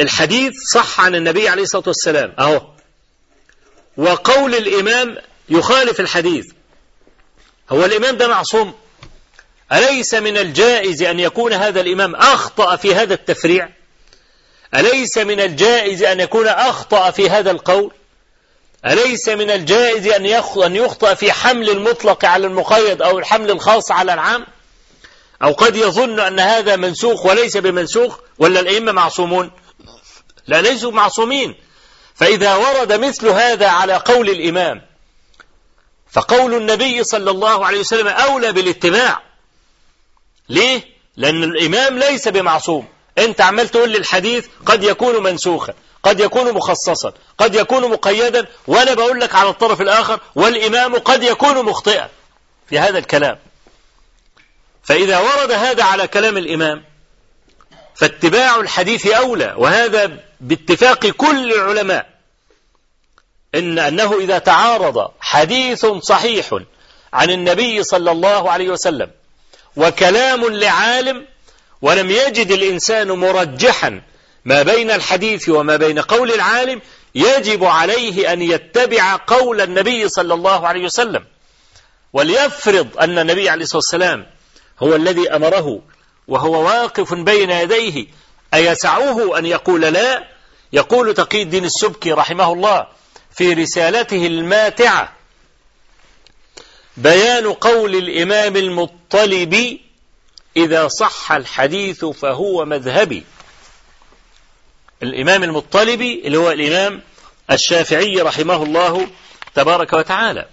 الحديث 0.00 0.52
صح 0.74 1.00
عن 1.00 1.14
النبي 1.14 1.48
عليه 1.48 1.62
الصلاة 1.62 1.84
والسلام. 1.86 2.34
أهو. 2.38 2.62
وقول 3.96 4.54
الإمام 4.54 5.16
يخالف 5.48 6.00
الحديث. 6.00 6.46
هو 7.70 7.84
الإمام 7.84 8.16
ده 8.16 8.28
معصوم. 8.28 8.74
أليس 9.72 10.14
من 10.14 10.36
الجائز 10.36 11.02
أن 11.02 11.20
يكون 11.20 11.52
هذا 11.52 11.80
الإمام 11.80 12.14
أخطأ 12.14 12.76
في 12.76 12.94
هذا 12.94 13.14
التفريع؟ 13.14 13.68
أليس 14.74 15.18
من 15.18 15.40
الجائز 15.40 16.02
أن 16.02 16.20
يكون 16.20 16.46
أخطأ 16.46 17.10
في 17.10 17.30
هذا 17.30 17.50
القول؟ 17.50 17.92
أليس 18.86 19.28
من 19.28 19.50
الجائز 19.50 20.06
أن 20.56 20.76
يخطأ 20.76 21.14
في 21.14 21.32
حمل 21.32 21.70
المطلق 21.70 22.24
على 22.24 22.46
المقيد 22.46 23.02
أو 23.02 23.18
الحمل 23.18 23.50
الخاص 23.50 23.92
على 23.92 24.14
العام؟ 24.14 24.46
أو 25.42 25.52
قد 25.52 25.76
يظن 25.76 26.20
أن 26.20 26.40
هذا 26.40 26.76
منسوخ 26.76 27.26
وليس 27.26 27.56
بمنسوخ 27.56 28.18
ولا 28.38 28.60
الأئمة 28.60 28.92
معصومون؟ 28.92 29.50
لا 30.46 30.60
ليسوا 30.60 30.92
معصومين. 30.92 31.54
فإذا 32.20 32.54
ورد 32.54 32.92
مثل 32.92 33.28
هذا 33.28 33.68
على 33.68 33.94
قول 33.94 34.30
الإمام 34.30 34.82
فقول 36.10 36.54
النبي 36.54 37.04
صلى 37.04 37.30
الله 37.30 37.66
عليه 37.66 37.80
وسلم 37.80 38.08
أولى 38.08 38.52
بالاتباع. 38.52 39.22
ليه؟ 40.48 40.82
لأن 41.16 41.44
الإمام 41.44 41.98
ليس 41.98 42.28
بمعصوم. 42.28 42.88
أنت 43.18 43.40
عمال 43.40 43.68
تقول 43.68 43.90
لي 43.90 43.98
الحديث 43.98 44.46
قد 44.66 44.84
يكون 44.84 45.22
منسوخا 45.22 45.74
قد 46.02 46.20
يكون 46.20 46.52
مخصصا 46.52 47.12
قد 47.38 47.54
يكون 47.54 47.90
مقيدا 47.90 48.46
وأنا 48.66 48.94
بقول 48.94 49.20
لك 49.20 49.34
على 49.34 49.48
الطرف 49.48 49.80
الآخر 49.80 50.20
والإمام 50.34 50.98
قد 50.98 51.22
يكون 51.22 51.64
مخطئا. 51.64 52.08
في 52.66 52.78
هذا 52.78 52.98
الكلام. 52.98 53.38
فإذا 54.82 55.18
ورد 55.18 55.50
هذا 55.52 55.84
على 55.84 56.06
كلام 56.06 56.36
الإمام 56.36 56.84
فاتباع 57.94 58.56
الحديث 58.56 59.06
أولى 59.06 59.54
وهذا 59.58 60.18
باتفاق 60.40 61.06
كل 61.06 61.52
العلماء. 61.52 62.09
إن 63.54 63.78
أنه 63.78 64.18
إذا 64.20 64.38
تعارض 64.38 65.10
حديث 65.20 65.86
صحيح 65.86 66.58
عن 67.12 67.30
النبي 67.30 67.82
صلى 67.82 68.10
الله 68.10 68.50
عليه 68.50 68.68
وسلم 68.68 69.10
وكلام 69.76 70.44
لعالم 70.44 71.26
ولم 71.82 72.10
يجد 72.10 72.50
الإنسان 72.50 73.10
مرجحا 73.10 74.02
ما 74.44 74.62
بين 74.62 74.90
الحديث 74.90 75.48
وما 75.48 75.76
بين 75.76 75.98
قول 75.98 76.32
العالم 76.32 76.80
يجب 77.14 77.64
عليه 77.64 78.32
أن 78.32 78.42
يتبع 78.42 79.16
قول 79.26 79.60
النبي 79.60 80.08
صلى 80.08 80.34
الله 80.34 80.68
عليه 80.68 80.84
وسلم. 80.84 81.24
وليفرض 82.12 82.88
أن 83.00 83.18
النبي 83.18 83.48
عليه 83.48 83.62
الصلاة 83.62 83.78
والسلام 83.78 84.26
هو 84.82 84.96
الذي 84.96 85.30
أمره 85.30 85.82
وهو 86.28 86.64
واقف 86.64 87.14
بين 87.14 87.50
يديه 87.50 88.06
أيسعه 88.54 89.38
أن 89.38 89.46
يقول 89.46 89.80
لا؟ 89.80 90.24
يقول 90.72 91.14
تقي 91.14 91.42
الدين 91.42 91.64
السبكي 91.64 92.12
رحمه 92.12 92.52
الله 92.52 92.86
في 93.32 93.52
رسالته 93.52 94.26
الماتعة. 94.26 95.12
بيان 96.96 97.52
قول 97.52 97.94
الإمام 97.94 98.56
المطلب 98.56 99.78
إذا 100.56 100.88
صح 100.88 101.32
الحديث 101.32 102.04
فهو 102.04 102.64
مذهبي. 102.64 103.24
الإمام 105.02 105.44
المطلبي 105.44 106.22
اللي 106.24 106.38
هو 106.38 106.50
الإمام 106.50 107.02
الشافعي 107.50 108.20
رحمه 108.20 108.62
الله 108.62 109.08
تبارك 109.54 109.92
وتعالى. 109.92 110.48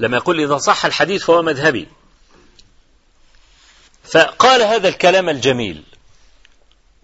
لما 0.00 0.16
يقول 0.16 0.40
إذا 0.40 0.58
صح 0.58 0.84
الحديث 0.84 1.24
فهو 1.24 1.42
مذهبي. 1.42 1.88
فقال 4.04 4.62
هذا 4.62 4.88
الكلام 4.88 5.28
الجميل. 5.28 5.82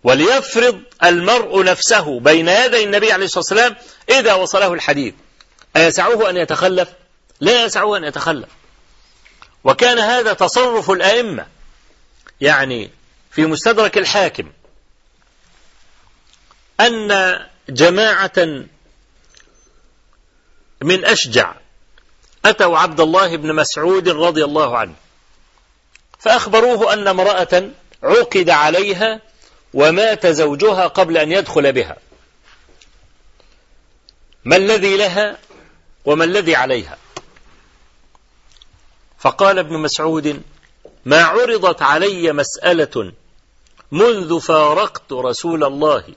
وليفرض 0.05 0.81
المرء 1.05 1.65
نفسه 1.65 2.21
بين 2.21 2.49
يدي 2.49 2.85
النبي 2.85 3.13
عليه 3.13 3.25
الصلاة 3.25 3.41
والسلام 3.41 3.77
إذا 4.09 4.35
وصله 4.35 4.73
الحديث. 4.73 5.15
أيسعه 5.77 6.31
أن 6.31 6.37
يتخلف؟ 6.37 6.89
لا 7.41 7.65
يسعه 7.65 7.97
أن 7.97 8.05
يتخلف. 8.05 8.49
وكان 9.65 9.99
هذا 9.99 10.33
تصرف 10.33 10.91
الأئمة. 10.91 11.47
يعني 12.41 12.91
في 13.31 13.47
مستدرك 13.47 13.99
الحاكم. 13.99 14.53
أن 16.81 17.41
جماعة 17.69 18.67
من 20.83 21.05
أشجع 21.05 21.55
أتوا 22.45 22.79
عبد 22.79 23.01
الله 23.01 23.37
بن 23.37 23.55
مسعود 23.55 24.09
رضي 24.09 24.45
الله 24.45 24.79
عنه. 24.79 24.95
فأخبروه 26.19 26.93
أن 26.93 27.09
امرأة 27.09 27.71
عقد 28.03 28.51
عليها 28.51 29.21
ومات 29.75 30.27
زوجها 30.27 30.87
قبل 30.87 31.19
أن 31.19 31.33
يدخل 31.33 31.73
بها. 31.73 31.97
ما 34.45 34.57
الذي 34.57 34.97
لها 34.97 35.39
وما 36.05 36.25
الذي 36.25 36.57
عليها؟ 36.57 36.99
فقال 39.19 39.59
ابن 39.59 39.79
مسعود 39.79 40.43
ما 41.05 41.23
عرضت 41.25 41.83
علي 41.83 42.33
مسألة 42.33 43.13
منذ 43.93 44.41
فارقت 44.41 45.13
رسول 45.13 45.65
الله 45.65 46.15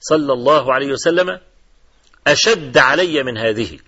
صلى 0.00 0.32
الله 0.32 0.74
عليه 0.74 0.92
وسلم 0.92 1.40
أشد 2.26 2.78
علي 2.78 3.22
من 3.22 3.38
هذه. 3.38 3.78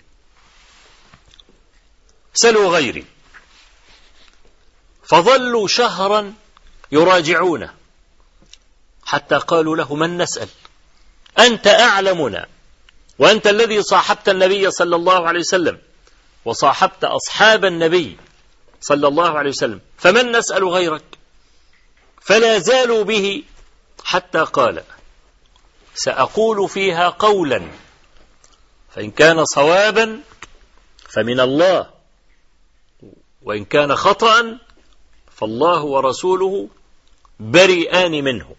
سلوا 2.35 2.69
غيري. 2.71 3.05
فظلوا 5.05 5.69
شهرا 5.69 6.35
يراجعونه. 6.93 7.78
حتى 9.09 9.35
قالوا 9.35 9.77
له 9.77 9.95
من 9.95 10.19
نسأل؟ 10.19 10.49
أنت 11.39 11.67
أعلمنا 11.67 12.47
وأنت 13.19 13.47
الذي 13.47 13.83
صاحبت 13.83 14.29
النبي 14.29 14.71
صلى 14.71 14.97
الله 14.97 15.29
عليه 15.29 15.41
وسلم 15.41 15.79
وصاحبت 16.45 17.05
أصحاب 17.05 17.65
النبي 17.65 18.17
صلى 18.81 19.09
الله 19.09 19.39
عليه 19.39 19.51
وسلم 19.51 19.81
فمن 19.99 20.33
نسأل 20.33 20.69
غيرك؟ 20.69 21.05
فلا 22.21 22.59
زالوا 22.59 23.05
به 23.05 23.43
حتى 24.05 24.39
قال 24.39 24.83
سأقول 25.95 26.69
فيها 26.69 27.09
قولا 27.09 27.63
فإن 28.91 29.11
كان 29.11 29.45
صوابا 29.45 30.21
فمن 31.09 31.41
الله 31.41 31.91
وإن 33.43 33.65
كان 33.65 33.97
خطأ 33.97 34.59
فالله 35.37 35.83
ورسوله 35.85 36.69
بريئان 37.41 38.25
منه. 38.25 38.58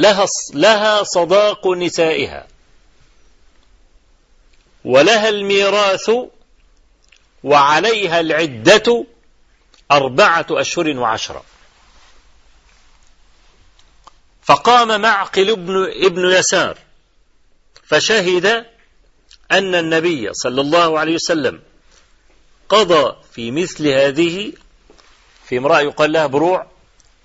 لها 0.00 0.26
لها 0.54 1.02
صداق 1.02 1.66
نسائها. 1.66 2.46
ولها 4.84 5.28
الميراث 5.28 6.10
وعليها 7.44 8.20
العدة 8.20 9.06
أربعة 9.90 10.46
أشهر 10.50 10.98
وعشرة 10.98 11.44
فقام 14.42 15.00
معقل 15.00 15.50
ابن, 15.50 15.84
ابن 16.04 16.30
يسار 16.30 16.78
فشهد 17.84 18.46
أن 19.52 19.74
النبي 19.74 20.32
صلى 20.32 20.60
الله 20.60 20.98
عليه 20.98 21.14
وسلم 21.14 21.60
قضى 22.68 23.16
في 23.32 23.50
مثل 23.50 23.88
هذه 23.88 24.52
في 25.44 25.58
امرأة 25.58 25.80
يقال 25.80 26.12
لها 26.12 26.26
بروع 26.26 26.66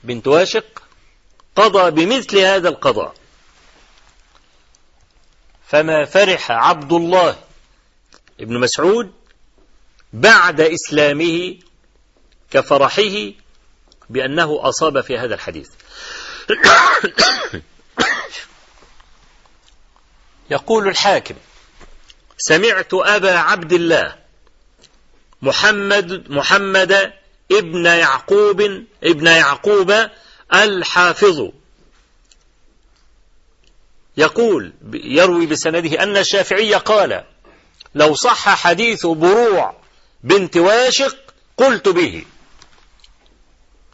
بنت 0.04 0.28
واشق 0.28 0.83
قضى 1.56 1.92
بمثل 1.92 2.38
هذا 2.38 2.70
القضاء. 2.70 3.14
فما 5.68 6.06
فرح 6.06 6.52
عبد 6.52 6.94
الله 6.94 7.36
ابن 8.40 8.60
مسعود 8.60 9.14
بعد 10.14 10.62
إسلامه 10.62 11.60
كفرحه 12.52 13.32
بأنه 14.10 14.60
أصاب 14.62 15.02
في 15.02 15.18
هذا 15.18 15.36
الحديث. 15.36 15.70
يقول 20.50 20.88
الحاكم 20.88 21.36
سمعت 22.38 22.94
أبا 22.94 23.38
عبد 23.38 23.74
الله 23.74 24.16
محمد 25.42 26.32
محمد 26.32 27.14
ابن 27.52 27.86
يعقوب 27.86 28.62
ابن 29.04 29.28
يعقوب 29.28 29.94
الحافظ. 30.54 31.50
يقول 34.18 34.74
يروي 34.94 35.46
بسنده 35.46 36.04
أن 36.04 36.18
الشافعي 36.18 36.74
قال 36.74 37.24
لو 37.96 38.16
صح 38.16 38.50
حديث 38.50 39.06
بروع 39.06 39.76
بنت 40.24 40.58
واشق 40.58 41.18
قلت 41.58 41.90
به. 41.90 42.26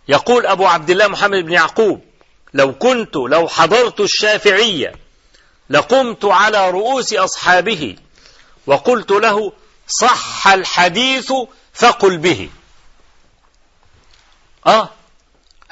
يقول 0.08 0.46
أبو 0.46 0.66
عبد 0.66 0.90
الله 0.90 1.08
محمد 1.08 1.46
بن 1.46 1.52
يعقوب 1.52 2.02
لو 2.54 2.74
كنت 2.74 3.16
لو 3.16 3.48
حضرت 3.48 4.00
الشافعية 4.00 4.94
لقمت 5.70 6.26
على 6.26 6.70
رؤوس 6.70 7.14
أصحابه 7.14 7.96
وقلت 8.68 9.12
له 9.12 9.54
صح 9.88 10.48
الحديث 10.48 11.34
فقل 11.74 12.18
به. 12.18 12.50
آه 14.68 14.90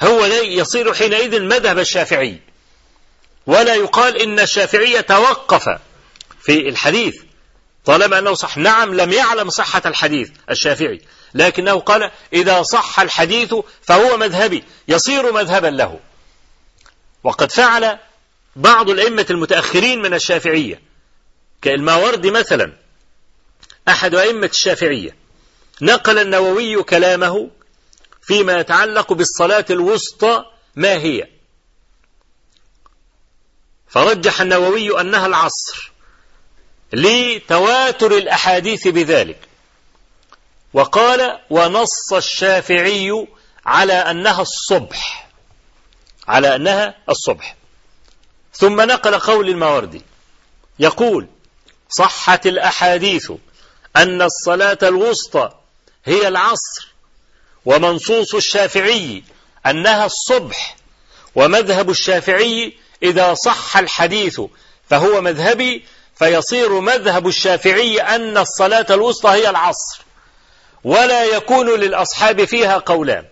هو 0.00 0.24
يصير 0.26 0.94
حينئذ 0.94 1.40
مذهب 1.42 1.78
الشافعي. 1.78 2.40
ولا 3.46 3.74
يقال 3.74 4.22
إن 4.22 4.40
الشافعي 4.40 5.02
توقف 5.02 5.64
في 6.42 6.68
الحديث 6.68 7.22
طالما 7.84 8.18
أنه 8.18 8.34
صح. 8.34 8.58
نعم 8.58 8.94
لم 8.94 9.12
يعلم 9.12 9.50
صحة 9.50 9.82
الحديث 9.86 10.30
الشافعي 10.50 11.00
لكنه 11.34 11.80
قال 11.80 12.10
إذا 12.32 12.62
صح 12.62 13.00
الحديث 13.00 13.54
فهو 13.82 14.16
مذهبي 14.16 14.64
يصير 14.88 15.32
مذهبا 15.32 15.66
له. 15.66 16.00
وقد 17.24 17.52
فعل 17.52 17.98
بعض 18.56 18.90
الأئمة 18.90 19.26
المتأخرين 19.30 20.02
من 20.02 20.14
الشافعية 20.14 20.80
كإلماوردي 21.62 22.30
مثلا 22.30 22.72
أحد 23.88 24.14
أئمة 24.14 24.46
الشافعية 24.46 25.16
نقل 25.82 26.18
النووي 26.18 26.82
كلامه 26.82 27.50
فيما 28.28 28.60
يتعلق 28.60 29.12
بالصلاة 29.12 29.64
الوسطى 29.70 30.44
ما 30.76 30.92
هي؟ 30.92 31.28
فرجح 33.88 34.40
النووي 34.40 35.00
أنها 35.00 35.26
العصر 35.26 35.92
لتواتر 36.92 38.12
الأحاديث 38.12 38.88
بذلك. 38.88 39.38
وقال 40.72 41.40
ونص 41.50 42.12
الشافعي 42.12 43.26
على 43.66 43.92
أنها 43.92 44.42
الصبح 44.42 45.30
على 46.28 46.56
أنها 46.56 46.94
الصبح. 47.08 47.56
ثم 48.52 48.80
نقل 48.80 49.18
قول 49.18 49.48
الماوردي 49.48 50.02
يقول 50.78 51.28
صحت 51.88 52.46
الأحاديث 52.46 53.32
أن 53.96 54.22
الصلاة 54.22 54.78
الوسطى 54.82 55.50
هي 56.04 56.28
العصر 56.28 56.87
ومنصوص 57.64 58.34
الشافعي 58.34 59.24
أنها 59.66 60.06
الصبح 60.06 60.76
ومذهب 61.34 61.90
الشافعي 61.90 62.72
إذا 63.02 63.34
صح 63.34 63.76
الحديث 63.76 64.40
فهو 64.90 65.20
مذهبي 65.20 65.84
فيصير 66.18 66.80
مذهب 66.80 67.26
الشافعي 67.26 68.00
أن 68.00 68.38
الصلاة 68.38 68.86
الوسطى 68.90 69.30
هي 69.30 69.50
العصر 69.50 70.00
ولا 70.84 71.24
يكون 71.24 71.80
للأصحاب 71.80 72.44
فيها 72.44 72.78
قولان. 72.78 73.24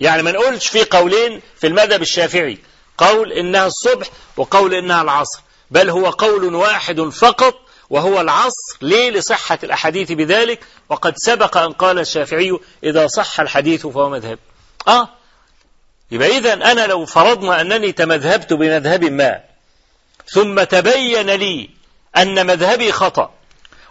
يعني 0.00 0.22
ما 0.22 0.32
نقولش 0.32 0.66
في 0.66 0.84
قولين 0.84 1.42
في 1.60 1.66
المذهب 1.66 2.02
الشافعي 2.02 2.58
قول 2.98 3.32
إنها 3.32 3.66
الصبح 3.66 4.06
وقول 4.36 4.74
إنها 4.74 5.02
العصر 5.02 5.40
بل 5.70 5.90
هو 5.90 6.10
قول 6.10 6.54
واحد 6.54 7.00
فقط 7.00 7.54
وهو 7.90 8.20
العصر 8.20 8.78
ليه 8.82 9.10
لصحة 9.10 9.58
الأحاديث 9.64 10.12
بذلك؟ 10.12 10.60
وقد 10.88 11.14
سبق 11.16 11.56
أن 11.56 11.72
قال 11.72 11.98
الشافعي 11.98 12.58
إذا 12.84 13.06
صح 13.06 13.40
الحديث 13.40 13.86
فهو 13.86 14.10
مذهب. 14.10 14.38
آه. 14.88 15.08
يبقى 16.10 16.38
إذا 16.38 16.52
أنا 16.52 16.86
لو 16.86 17.06
فرضنا 17.06 17.60
أنني 17.60 17.92
تمذهبت 17.92 18.52
بمذهب 18.52 19.04
ما 19.04 19.40
ثم 20.26 20.62
تبين 20.62 21.30
لي 21.30 21.70
أن 22.16 22.46
مذهبي 22.46 22.92
خطأ 22.92 23.30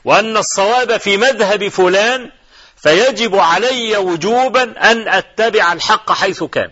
وأن 0.06 0.38
الصواب 0.38 0.98
في 0.98 1.18
مذهب 1.18 1.68
فلان 1.68 2.32
فيجب 2.78 3.36
علي 3.36 3.98
وجوبا 3.98 4.92
أن 4.92 5.08
أتبع 5.08 5.74
الحق 5.74 6.12
حيث 6.12 6.44
كان. 6.44 6.72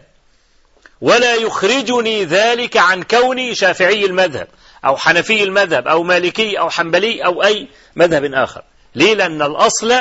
ولا 1.01 1.35
يخرجني 1.35 2.25
ذلك 2.25 2.77
عن 2.77 3.03
كوني 3.03 3.55
شافعي 3.55 4.05
المذهب. 4.05 4.47
أو 4.85 4.97
حنفي 4.97 5.43
المذهب 5.43 5.87
أو 5.87 6.03
مالكي 6.03 6.59
أو 6.59 6.69
حنبلي 6.69 7.25
أو 7.25 7.43
أي 7.43 7.67
مذهب 7.95 8.33
آخر. 8.33 8.63
ليه؟ 8.95 9.13
لأن 9.13 9.41
الأصل 9.41 9.91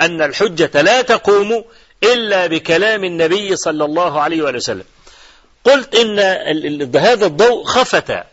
أن 0.00 0.22
الحجة 0.22 0.82
لا 0.82 1.02
تقوم 1.02 1.64
إلا 2.02 2.46
بكلام 2.46 3.04
النبي 3.04 3.56
صلى 3.56 3.84
الله 3.84 4.20
عليه 4.20 4.42
وآله 4.42 4.56
وسلم. 4.56 4.84
قلت 5.64 5.94
إن 5.94 6.96
هذا 6.96 7.26
الضوء 7.26 7.64
خفت 7.64 8.24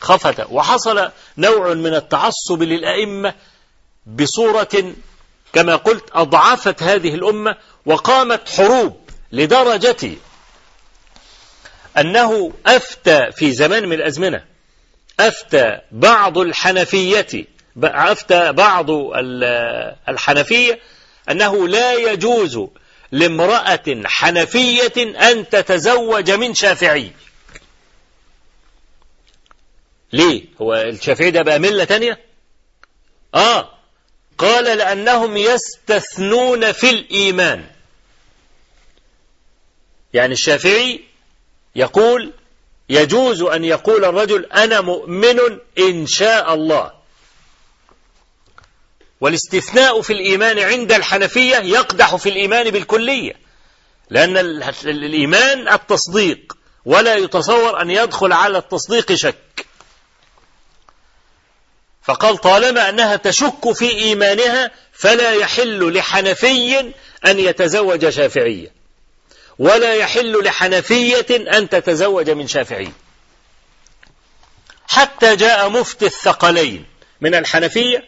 خفت 0.00 0.46
وحصل 0.50 1.10
نوع 1.38 1.74
من 1.74 1.94
التعصب 1.94 2.62
للأئمة 2.62 3.34
بصورة 4.06 4.94
كما 5.52 5.76
قلت 5.76 6.04
أضعفت 6.12 6.82
هذه 6.82 7.14
الأمة 7.14 7.56
وقامت 7.86 8.48
حروب 8.48 9.00
لدرجة 9.32 10.10
أنه 11.98 12.52
أفتى 12.66 13.32
في 13.36 13.52
زمان 13.52 13.88
من 13.88 13.92
الأزمنة. 13.92 14.51
أفتى 15.20 15.78
بعض 15.92 16.38
الحنفية 16.38 17.46
أفتى 17.84 18.52
بعض 18.52 18.86
الحنفية 20.08 20.80
أنه 21.30 21.68
لا 21.68 21.94
يجوز 21.94 22.60
لامرأة 23.12 24.02
حنفية 24.04 24.92
أن 25.30 25.48
تتزوج 25.48 26.30
من 26.30 26.54
شافعي. 26.54 27.10
ليه؟ 30.12 30.44
هو 30.60 30.74
الشافعي 30.74 31.30
ده 31.30 31.42
بقى 31.42 31.58
ملة 31.58 31.84
تانية؟ 31.84 32.20
آه. 33.34 33.72
قال 34.38 34.64
لأنهم 34.78 35.36
يستثنون 35.36 36.72
في 36.72 36.90
الإيمان. 36.90 37.64
يعني 40.14 40.32
الشافعي 40.32 41.00
يقول 41.76 42.32
يجوز 42.88 43.42
أن 43.42 43.64
يقول 43.64 44.04
الرجل 44.04 44.44
أنا 44.44 44.80
مؤمن 44.80 45.38
إن 45.78 46.06
شاء 46.06 46.54
الله. 46.54 46.92
والاستثناء 49.20 50.02
في 50.02 50.12
الإيمان 50.12 50.58
عند 50.58 50.92
الحنفية 50.92 51.56
يقدح 51.56 52.16
في 52.16 52.28
الإيمان 52.28 52.70
بالكلية 52.70 53.32
لأن 54.10 54.36
الإيمان 54.84 55.68
التصديق 55.68 56.56
ولا 56.84 57.16
يتصور 57.16 57.82
أن 57.82 57.90
يدخل 57.90 58.32
على 58.32 58.58
التصديق 58.58 59.12
شك. 59.12 59.66
فقال 62.02 62.38
طالما 62.38 62.88
أنها 62.88 63.16
تشك 63.16 63.72
في 63.72 63.90
إيمانها 63.90 64.70
فلا 64.92 65.32
يحل 65.32 65.92
لحنفي 65.94 66.92
أن 67.26 67.38
يتزوج 67.38 68.08
شافعية. 68.08 68.81
ولا 69.58 69.94
يحل 69.94 70.44
لحنفية 70.44 71.26
أن 71.30 71.68
تتزوج 71.68 72.30
من 72.30 72.48
شافعي. 72.48 72.92
حتى 74.88 75.36
جاء 75.36 75.68
مفتي 75.68 76.06
الثقلين 76.06 76.86
من 77.20 77.34
الحنفية 77.34 78.04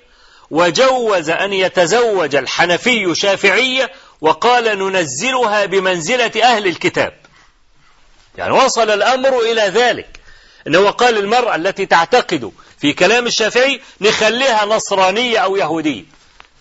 وجوز 0.50 1.30
أن 1.30 1.52
يتزوج 1.52 2.36
الحنفي 2.36 3.14
شافعية 3.14 3.92
وقال 4.20 4.78
ننزلها 4.78 5.64
بمنزلة 5.64 6.32
أهل 6.42 6.66
الكتاب. 6.66 7.12
يعني 8.38 8.52
وصل 8.52 8.90
الأمر 8.90 9.40
إلى 9.40 9.62
ذلك. 9.62 10.20
أنه 10.66 10.90
قال 10.90 11.18
المرأة 11.18 11.54
التي 11.54 11.86
تعتقد 11.86 12.52
في 12.80 12.92
كلام 12.92 13.26
الشافعي 13.26 13.80
نخليها 14.00 14.64
نصرانية 14.64 15.38
أو 15.38 15.56
يهودية. 15.56 16.04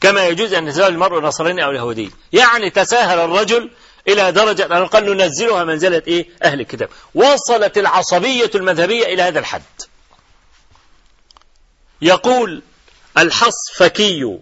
كما 0.02 0.28
يجوز 0.28 0.54
أن 0.54 0.68
تزوج 0.70 0.86
المرأة 0.88 1.22
نصرانية 1.22 1.66
أو 1.66 1.72
يهودية. 1.72 2.10
يعني 2.34 2.70
تساهل 2.70 3.20
الرجل 3.20 3.70
إلى 4.08 4.32
درجة 4.32 4.66
أن 4.66 4.88
قال 4.88 5.18
ننزلها 5.18 5.64
منزلة 5.64 6.04
إيه؟ 6.08 6.28
أهل 6.44 6.60
الكتاب. 6.60 6.90
وصلت 7.16 7.78
العصبية 7.78 8.52
المذهبية 8.56 9.06
إلى 9.06 9.22
هذا 9.22 9.40
الحد. 9.40 9.62
يقول 12.02 12.62
الحصفكي 13.18 14.40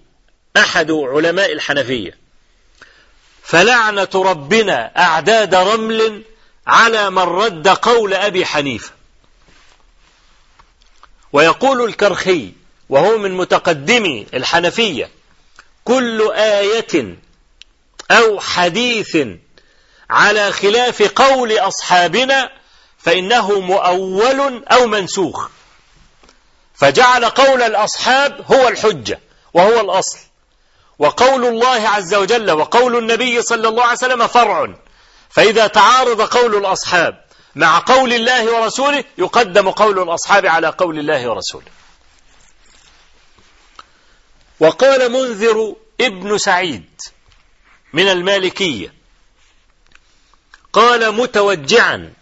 أحد 0.58 0.92
علماء 0.92 1.54
الحنفية 1.54 2.18
فلعنة 3.44 4.10
ربنا 4.16 4.92
أعداد 4.98 5.56
رمل 5.56 6.24
على 6.68 7.10
من 7.10 7.20
رد 7.20 7.68
قول 7.68 8.14
أبي 8.14 8.46
حنيفة. 8.46 8.92
ويقول 11.34 11.86
الكرخي 11.86 12.52
وهو 12.90 13.18
من 13.18 13.32
متقدمي 13.32 14.28
الحنفية 14.34 15.10
كل 15.86 16.32
آية 16.32 17.18
أو 18.12 18.40
حديث 18.40 19.18
على 20.12 20.52
خلاف 20.52 21.02
قول 21.02 21.58
أصحابنا 21.58 22.50
فإنه 22.98 23.60
مؤول 23.60 24.66
أو 24.66 24.88
منسوخ. 24.88 25.50
فجعل 26.76 27.26
قول 27.26 27.62
الأصحاب 27.62 28.46
هو 28.52 28.68
الحجة 28.68 29.20
وهو 29.54 29.80
الأصل. 29.80 30.18
وقول 31.00 31.46
الله 31.46 31.90
عز 31.90 32.14
وجل 32.14 32.52
وقول 32.52 32.98
النبي 32.98 33.42
صلى 33.42 33.68
الله 33.68 33.84
عليه 33.84 33.94
وسلم 33.94 34.28
فرع. 34.28 34.76
فإذا 35.30 35.68
تعارض 35.68 36.22
قول 36.22 36.56
الأصحاب 36.56 37.26
مع 37.56 37.84
قول 37.86 38.14
الله 38.14 38.54
ورسوله 38.54 39.04
يقدم 39.18 39.70
قول 39.70 40.00
الأصحاب 40.00 40.46
على 40.46 40.68
قول 40.68 41.00
الله 41.00 41.30
ورسوله. 41.30 41.72
وقال 44.60 45.12
منذر 45.12 45.76
ابن 46.02 46.38
سعيد 46.38 47.02
من 47.94 48.08
المالكية 48.08 49.01
قال 50.74 51.12
متوجعا 51.12 52.14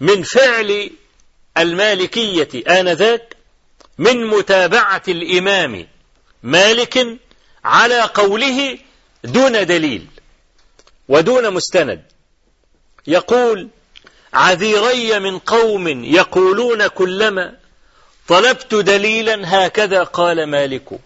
من 0.00 0.22
فعل 0.22 0.90
المالكية 1.58 2.48
آنذاك 2.80 3.36
من 3.98 4.26
متابعة 4.26 5.02
الإمام 5.08 5.86
مالك 6.42 7.18
على 7.64 8.00
قوله 8.00 8.78
دون 9.24 9.66
دليل 9.66 10.06
ودون 11.08 11.50
مستند. 11.50 12.02
يقول 13.06 13.68
عذيري 14.32 15.18
من 15.18 15.38
قوم 15.38 16.04
يقولون 16.04 16.86
كلما 16.86 17.56
طلبت 18.28 18.74
دليلا 18.74 19.42
هكذا 19.44 20.02
قال 20.02 20.46
مالك 20.46 21.00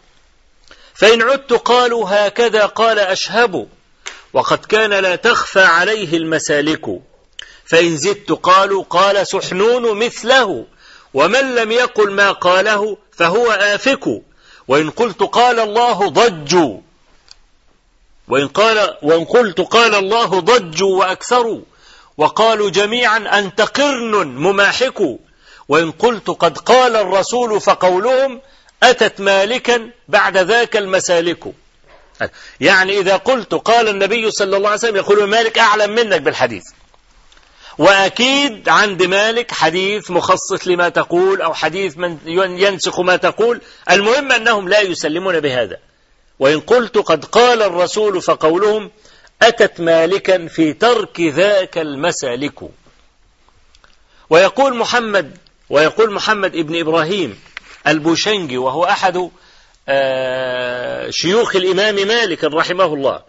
فإن 0.94 1.22
عدت 1.22 1.52
قالوا 1.52 2.08
هكذا 2.10 2.66
قال 2.66 2.98
أشهب. 2.98 3.68
وقد 4.32 4.58
كان 4.58 4.90
لا 4.90 5.16
تخفى 5.16 5.60
عليه 5.60 6.16
المسالك. 6.16 6.86
فإن 7.64 7.96
زدت 7.96 8.32
قالوا 8.32 8.84
قال 8.90 9.26
سحنون 9.26 9.98
مثله 9.98 10.66
ومن 11.14 11.54
لم 11.54 11.72
يقل 11.72 12.10
ما 12.10 12.32
قاله 12.32 12.96
فهو 13.12 13.50
آفك. 13.50 14.22
وإن 14.68 14.90
قلت 14.90 15.22
قال 15.22 15.60
الله 15.60 16.08
ضجوا 16.08 16.80
وإن, 18.28 18.48
قال 18.48 18.96
وإن 19.02 19.24
قلت 19.24 19.60
قال 19.60 19.94
الله 19.94 20.40
ضجوا 20.40 20.98
وأكثروا 20.98 21.60
وقالوا 22.16 22.70
جميعا 22.70 23.38
أنت 23.38 23.60
قرن 23.60 24.28
مماحك. 24.28 25.00
وإن 25.68 25.90
قلت 25.90 26.30
قد 26.30 26.58
قال 26.58 26.96
الرسول 26.96 27.60
فقولهم 27.60 28.40
أتت 28.82 29.20
مالكا 29.20 29.90
بعد 30.08 30.36
ذاك 30.36 30.76
المسالك. 30.76 31.54
يعني 32.60 32.98
إذا 32.98 33.16
قلت 33.16 33.54
قال 33.54 33.88
النبي 33.88 34.30
صلى 34.30 34.56
الله 34.56 34.68
عليه 34.68 34.78
وسلم 34.78 34.96
يقول 34.96 35.24
مالك 35.24 35.58
أعلم 35.58 35.94
منك 35.94 36.20
بالحديث. 36.20 36.64
وأكيد 37.78 38.68
عند 38.68 39.02
مالك 39.02 39.52
حديث 39.52 40.10
مخصص 40.10 40.66
لما 40.66 40.88
تقول 40.88 41.42
أو 41.42 41.54
حديث 41.54 41.96
من 41.96 42.18
ينسخ 42.58 43.00
ما 43.00 43.16
تقول. 43.16 43.60
المهم 43.90 44.32
أنهم 44.32 44.68
لا 44.68 44.80
يسلمون 44.80 45.40
بهذا. 45.40 45.76
وإن 46.38 46.60
قلت 46.60 46.98
قد 46.98 47.24
قال 47.24 47.62
الرسول 47.62 48.22
فقولهم 48.22 48.90
أتت 49.42 49.80
مالكا 49.80 50.46
في 50.46 50.72
ترك 50.72 51.20
ذاك 51.20 51.78
المسالك. 51.78 52.60
ويقول 54.30 54.76
محمد 54.76 55.36
ويقول 55.70 56.12
محمد 56.12 56.56
ابن 56.56 56.80
إبراهيم 56.80 57.40
البوشنجي 57.86 58.58
وهو 58.58 58.84
أحد 58.84 59.30
شيوخ 61.10 61.56
الإمام 61.56 61.94
مالك 61.94 62.44
رحمه 62.44 62.94
الله 62.94 63.22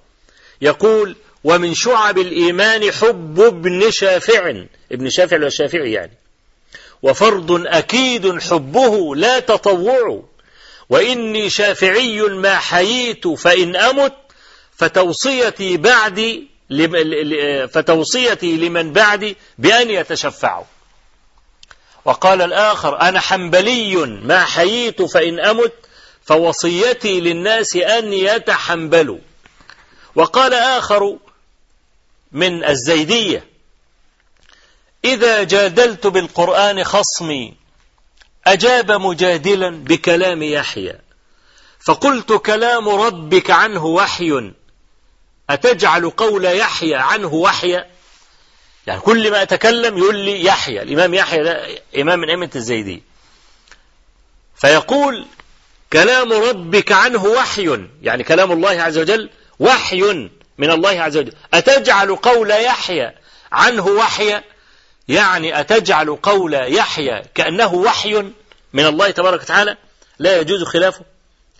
يقول 0.61 1.15
ومن 1.43 1.73
شعب 1.73 2.17
الإيمان 2.17 2.91
حب 2.91 3.39
ابن 3.39 3.91
شافع. 3.91 4.63
ابن 4.91 5.09
شافع 5.09 5.43
والشافعي 5.43 5.91
يعني. 5.91 6.11
وفرض 7.01 7.67
أكيد 7.67 8.39
حبه 8.39 9.15
لا 9.15 9.39
تطوع. 9.39 10.23
وإني 10.89 11.49
شافعي 11.49 12.21
ما 12.21 12.55
حييت 12.55 13.27
فإن 13.27 13.75
أمت. 13.75 14.13
فتوصيتي 14.77 15.77
بعدي 15.77 16.47
فتوصيتي 17.73 18.57
لمن 18.57 18.93
بعدي 18.93 19.37
بأن 19.57 19.89
يتشفعوا 19.89 20.65
وقال 22.05 22.41
الآخر 22.41 23.01
أنا 23.01 23.19
حنبلي 23.19 23.95
ما 24.05 24.43
حييت 24.43 25.01
فإن 25.01 25.39
أمت. 25.39 25.73
فوصيتي 26.31 27.19
للناس 27.19 27.75
أن 27.75 28.13
يتحنبلوا 28.13 29.17
وقال 30.15 30.53
آخر 30.53 31.17
من 32.31 32.63
الزيدية 32.65 33.45
إذا 35.05 35.43
جادلت 35.43 36.07
بالقرآن 36.07 36.83
خصمي 36.83 37.53
أجاب 38.47 38.91
مجادلا 38.91 39.69
بكلام 39.69 40.43
يحيى. 40.43 40.99
فقلت 41.79 42.33
كلام 42.33 42.89
ربك 42.89 43.51
عنه 43.51 43.85
وحي 43.85 44.51
أتجعل 45.49 46.09
قول 46.09 46.45
يحيى 46.45 46.95
عنه 46.95 47.33
وحيا؟ 47.33 47.87
يعني 48.87 48.99
كل 48.99 49.31
ما 49.31 49.41
أتكلم 49.41 49.97
يقول 49.97 50.15
لي 50.15 50.43
يحيى. 50.45 50.81
الإمام 50.81 51.13
يحيى 51.13 51.43
ده 51.43 51.67
إمام 51.97 52.19
من 52.19 52.29
أئمة 52.29 52.49
الزيدية. 52.55 53.01
فيقول 54.55 55.25
كلام 55.93 56.33
ربك 56.33 56.91
عنه 56.91 57.25
وحي. 57.25 57.87
يعني 58.01 58.23
كلام 58.23 58.51
الله 58.51 58.81
عز 58.81 58.97
وجل 58.97 59.29
وحي 59.59 60.29
من 60.57 60.71
الله 60.71 61.01
عز 61.01 61.17
وجل. 61.17 61.33
أتجعل 61.53 62.15
قول 62.15 62.51
يحيى 62.51 63.11
عنه 63.51 63.85
وحيا 63.87 64.43
يعني 65.07 65.59
أتجعل 65.59 66.15
قول 66.15 66.53
يحيى 66.53 67.21
كأنه 67.35 67.73
وحي 67.73 68.13
من 68.73 68.85
الله 68.85 69.11
تبارك 69.11 69.41
وتعالى؟ 69.41 69.77
لا 70.19 70.37
يجوز 70.39 70.63
خلافه. 70.63 71.05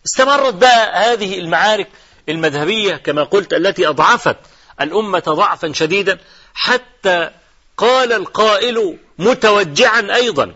استمرت 0.06 0.54
بقى 0.54 1.14
هذه 1.14 1.40
المعارك 1.40 1.88
المذهبية 2.30 2.96
كما 2.96 3.24
قلت 3.24 3.54
التي 3.54 3.88
أضعفت 3.88 4.38
الأمة 4.82 5.20
ضعفا 5.20 5.74
شديدا 5.74 6.18
حتى 6.54 7.30
قال 7.78 8.14
القائل 8.14 8.98
متوجعا 9.18 10.16
أيضا 10.16 10.54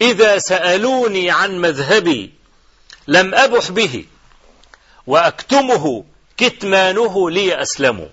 إذا 0.00 0.38
سألوني 0.38 1.30
عن 1.30 1.58
مذهبي 1.58 2.32
لم 3.08 3.34
أبح 3.34 3.70
به 3.70 4.04
وأكتمه 5.06 6.04
كتمانه 6.36 7.30
لي 7.30 7.62
أسلم. 7.62 8.08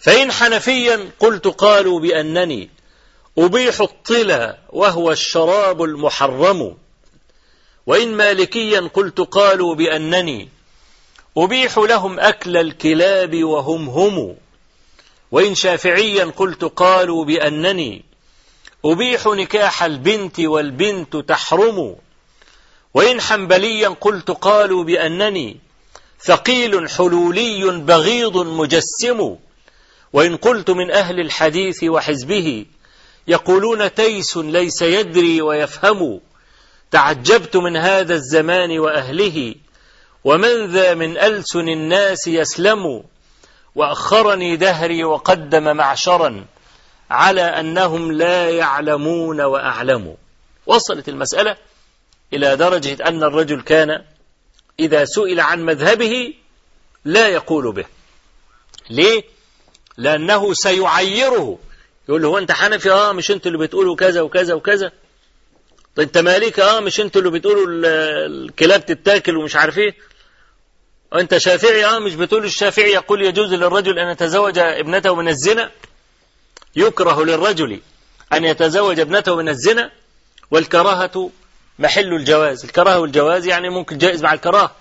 فإن 0.00 0.32
حنفيا 0.32 1.10
قلت 1.18 1.46
قالوا 1.46 2.00
بأنني 2.00 2.70
أبيح 3.38 3.80
الطلا 3.80 4.58
وهو 4.70 5.12
الشراب 5.12 5.82
المحرم. 5.82 6.76
وإن 7.86 8.14
مالكيا 8.14 8.90
قلت 8.94 9.20
قالوا 9.20 9.74
بأنني 9.74 10.48
أبيح 11.36 11.78
لهم 11.78 12.20
أكل 12.20 12.56
الكلاب 12.56 13.44
وهم 13.44 13.88
هم. 13.88 14.36
وإن 15.30 15.54
شافعيا 15.54 16.24
قلت 16.24 16.64
قالوا 16.64 17.24
بأنني 17.24 18.04
أبيح 18.84 19.26
نكاح 19.26 19.82
البنت 19.82 20.40
والبنت 20.40 21.16
تحرم. 21.16 21.96
وإن 22.96 23.20
حنبليا 23.20 23.88
قلت 23.88 24.30
قالوا 24.30 24.84
بأنني 24.84 25.56
ثقيل 26.20 26.90
حلولي 26.90 27.70
بغيض 27.70 28.36
مجسم. 28.36 29.36
وإن 30.12 30.36
قلت 30.36 30.70
من 30.70 30.90
أهل 30.90 31.20
الحديث 31.20 31.84
وحزبه 31.84 32.66
يقولون 33.28 33.94
تيس 33.94 34.36
ليس 34.36 34.82
يدري 34.82 35.42
ويفهم. 35.42 36.20
تعجبت 36.90 37.56
من 37.56 37.76
هذا 37.76 38.14
الزمان 38.14 38.78
وأهله. 38.78 39.54
ومن 40.24 40.66
ذا 40.66 40.94
من 40.94 41.18
ألسن 41.18 41.68
الناس 41.68 42.26
يسلم. 42.26 43.02
وأخرني 43.74 44.56
دهري 44.56 45.04
وقدم 45.04 45.76
معشرا 45.76 46.44
على 47.10 47.42
أنهم 47.42 48.12
لا 48.12 48.50
يعلمون 48.50 49.40
وأعلموا 49.40 50.14
وصلت 50.66 51.08
المسألة 51.08 51.56
إلى 52.32 52.56
درجة 52.56 53.08
أن 53.08 53.22
الرجل 53.22 53.62
كان 53.62 54.04
إذا 54.80 55.04
سئل 55.04 55.40
عن 55.40 55.64
مذهبه 55.64 56.34
لا 57.04 57.28
يقول 57.28 57.72
به. 57.72 57.84
ليه؟ 58.90 59.24
لأنه 59.96 60.52
سيعيره. 60.54 61.58
يقول 62.08 62.22
له 62.22 62.28
هو 62.28 62.38
أنت 62.38 62.52
حنفي؟ 62.52 62.90
آه 62.90 63.12
مش 63.12 63.30
أنتوا 63.30 63.50
اللي 63.50 63.66
بتقولوا 63.66 63.96
كذا 63.96 64.20
وكذا 64.20 64.54
وكذا. 64.54 64.92
طيب 65.96 66.06
أنت 66.06 66.18
مالك؟ 66.18 66.60
آه 66.60 66.80
مش 66.80 67.00
أنتوا 67.00 67.20
اللي 67.20 67.32
بتقولوا 67.38 67.66
الكلاب 68.26 68.86
تتاكل 68.86 69.36
ومش 69.36 69.56
عارف 69.56 69.78
إيه. 69.78 69.94
أنت 71.14 71.36
شافعي؟ 71.38 71.84
آه 71.84 71.98
مش 71.98 72.14
بتقول 72.14 72.44
الشافعي 72.44 72.90
يقول 72.90 73.22
يجوز 73.22 73.52
للرجل 73.54 73.98
أن 73.98 74.08
يتزوج 74.10 74.58
ابنته 74.58 75.14
من 75.14 75.28
الزنا؟ 75.28 75.70
يكره 76.76 77.24
للرجل 77.24 77.80
أن 78.32 78.44
يتزوج 78.44 79.00
ابنته 79.00 79.36
من 79.36 79.48
الزنا؟ 79.48 79.90
والكراهة 80.50 81.30
محل 81.78 82.14
الجواز. 82.14 82.64
الكراهة 82.64 83.00
والجواز 83.00 83.46
يعني 83.46 83.70
ممكن 83.70 83.98
جائز 83.98 84.22
مع 84.22 84.32
الكراهة. 84.32 84.74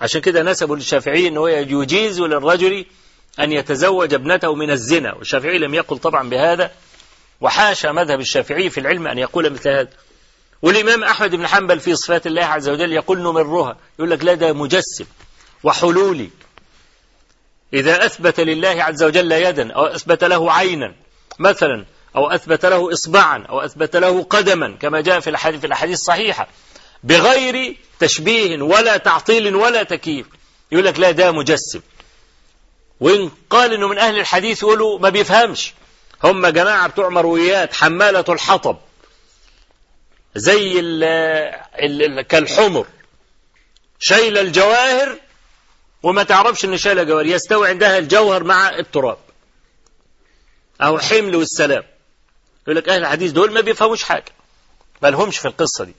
عشان 0.00 0.20
كده 0.20 0.42
نسبوا 0.42 0.76
للشافعي 0.76 1.28
أنه 1.28 1.50
يجيز 1.50 2.20
للرجل 2.20 2.84
أن 3.40 3.52
يتزوج 3.52 4.14
ابنته 4.14 4.54
من 4.54 4.70
الزنا. 4.70 5.14
والشافعي 5.14 5.58
لم 5.58 5.74
يقل 5.74 5.98
طبعا 5.98 6.28
بهذا. 6.28 6.70
وحاشا 7.40 7.88
مذهب 7.88 8.20
الشافعي 8.20 8.70
في 8.70 8.80
العلم 8.80 9.06
أن 9.06 9.18
يقول 9.18 9.50
مثل 9.50 9.68
هذا. 9.68 9.88
والإمام 10.62 11.04
أحمد 11.04 11.34
بن 11.34 11.46
حنبل 11.46 11.80
في 11.80 11.96
صفات 11.96 12.26
الله 12.26 12.44
عز 12.44 12.68
وجل 12.68 12.92
يقول 12.92 13.18
نمرها. 13.18 13.76
يقول 13.98 14.10
لك 14.10 14.24
لا 14.24 14.34
ده 14.34 14.52
مجسم 14.52 15.04
وحلولي 15.64 16.30
إذا 17.72 18.06
أثبت 18.06 18.40
لله 18.40 18.82
عز 18.82 19.02
وجل 19.02 19.32
يدا 19.32 19.72
أو 19.72 19.84
أثبت 19.86 20.24
له 20.24 20.52
عينا. 20.52 20.94
مثلا 21.38 21.84
أو 22.16 22.30
أثبت 22.30 22.66
له 22.66 22.92
إصبعا 22.92 23.46
أو 23.46 23.60
أثبت 23.60 23.96
له 23.96 24.22
قدما 24.22 24.76
كما 24.80 25.00
جاء 25.00 25.20
في 25.20 25.30
الحديث 25.30 25.60
في 25.60 25.66
الأحاديث 25.66 25.98
الصحيحة. 25.98 26.48
بغير 27.04 27.76
تشبيه 28.00 28.62
ولا 28.62 28.96
تعطيل 28.96 29.54
ولا 29.54 29.82
تكييف. 29.82 30.26
يقول 30.72 30.84
لك 30.84 30.98
لا 30.98 31.10
ده 31.10 31.32
مجسم. 31.32 31.80
وإن 33.00 33.30
قال 33.50 33.72
إنه 33.72 33.88
من 33.88 33.98
أهل 33.98 34.18
الحديث 34.18 34.62
يقولوا 34.62 34.98
ما 34.98 35.08
بيفهمش. 35.08 35.74
هم 36.24 36.46
جماعة 36.46 36.88
بتوع 36.88 37.08
مرويات 37.08 37.74
حمالة 37.74 38.24
الحطب. 38.28 38.76
زي 40.34 40.80
ال 40.80 41.04
ال 41.74 42.22
كالحمر. 42.22 42.86
شايل 43.98 44.38
الجواهر 44.38 45.18
وما 46.02 46.22
تعرفش 46.22 46.64
ان 46.64 46.76
شايلة 46.76 47.02
جواهر. 47.02 47.26
يستوي 47.26 47.68
عندها 47.68 47.98
الجوهر 47.98 48.44
مع 48.44 48.70
التراب. 48.70 49.18
أو 50.80 50.98
حمل 50.98 51.36
والسلام. 51.36 51.82
يقول 52.66 52.76
لك 52.76 52.88
أهل 52.88 53.00
الحديث 53.00 53.30
دول 53.32 53.52
ما 53.52 53.60
بيفهموش 53.60 54.02
حاجة. 54.04 54.32
ما 55.02 55.08
لهمش 55.08 55.38
في 55.38 55.48
القصة 55.48 55.84
دي. 55.84 55.94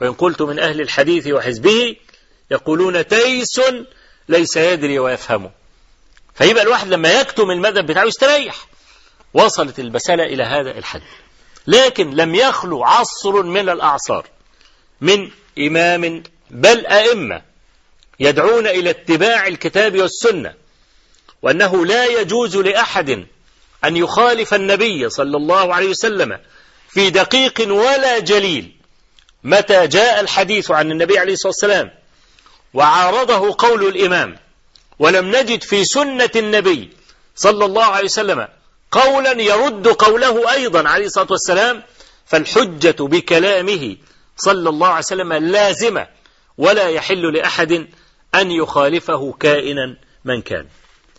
وإن 0.00 0.12
قلت 0.12 0.42
من 0.42 0.58
أهل 0.58 0.80
الحديث 0.80 1.26
وحزبه 1.26 1.96
يقولون 2.50 3.06
تيس 3.06 3.60
ليس 4.28 4.56
يدري 4.56 4.98
ويفهمه. 4.98 5.50
فيبقى 6.34 6.62
الواحد 6.62 6.88
لما 6.88 7.20
يكتم 7.20 7.50
المذهب 7.50 7.86
بتاعه 7.86 8.04
يستريح. 8.04 8.66
وصلت 9.34 9.78
المسألة 9.78 10.24
إلى 10.24 10.44
هذا 10.44 10.78
الحد. 10.78 11.02
لكن 11.66 12.10
لم 12.10 12.34
يخلو 12.34 12.84
عصر 12.84 13.42
من 13.42 13.68
الأعصار 13.68 14.26
من 15.00 15.30
إمام 15.58 16.22
بل 16.50 16.86
أئمة 16.86 17.42
يدعون 18.20 18.66
إلى 18.66 18.90
اتباع 18.90 19.46
الكتاب 19.46 19.98
والسنة 20.00 20.54
وأنه 21.42 21.86
لا 21.86 22.06
يجوز 22.06 22.56
لأحد 22.56 23.26
أن 23.84 23.96
يخالف 23.96 24.54
النبي 24.54 25.08
صلى 25.08 25.36
الله 25.36 25.74
عليه 25.74 25.88
وسلم 25.88 26.38
في 26.88 27.10
دقيق 27.10 27.72
ولا 27.72 28.18
جليل 28.18 28.76
متى 29.44 29.86
جاء 29.86 30.20
الحديث 30.20 30.70
عن 30.70 30.90
النبي 30.92 31.18
عليه 31.18 31.32
الصلاة 31.32 31.52
والسلام 31.52 31.90
وعارضه 32.74 33.54
قول 33.58 33.86
الإمام 33.86 34.36
ولم 34.98 35.36
نجد 35.36 35.62
في 35.62 35.84
سنة 35.84 36.30
النبي 36.36 36.90
صلى 37.36 37.64
الله 37.64 37.84
عليه 37.84 38.04
وسلم 38.04 38.48
قولا 38.90 39.42
يرد 39.42 39.88
قوله 39.88 40.52
أيضا 40.52 40.88
عليه 40.88 41.06
الصلاة 41.06 41.26
والسلام 41.30 41.82
فالحجة 42.26 42.96
بكلامه 43.00 43.96
صلى 44.36 44.68
الله 44.68 44.88
عليه 44.88 44.98
وسلم 44.98 45.32
لازمة 45.32 46.06
ولا 46.58 46.88
يحل 46.88 47.34
لأحد 47.34 47.72
أن 48.34 48.50
يخالفه 48.50 49.32
كائنا 49.40 49.96
من 50.24 50.42
كان. 50.42 50.66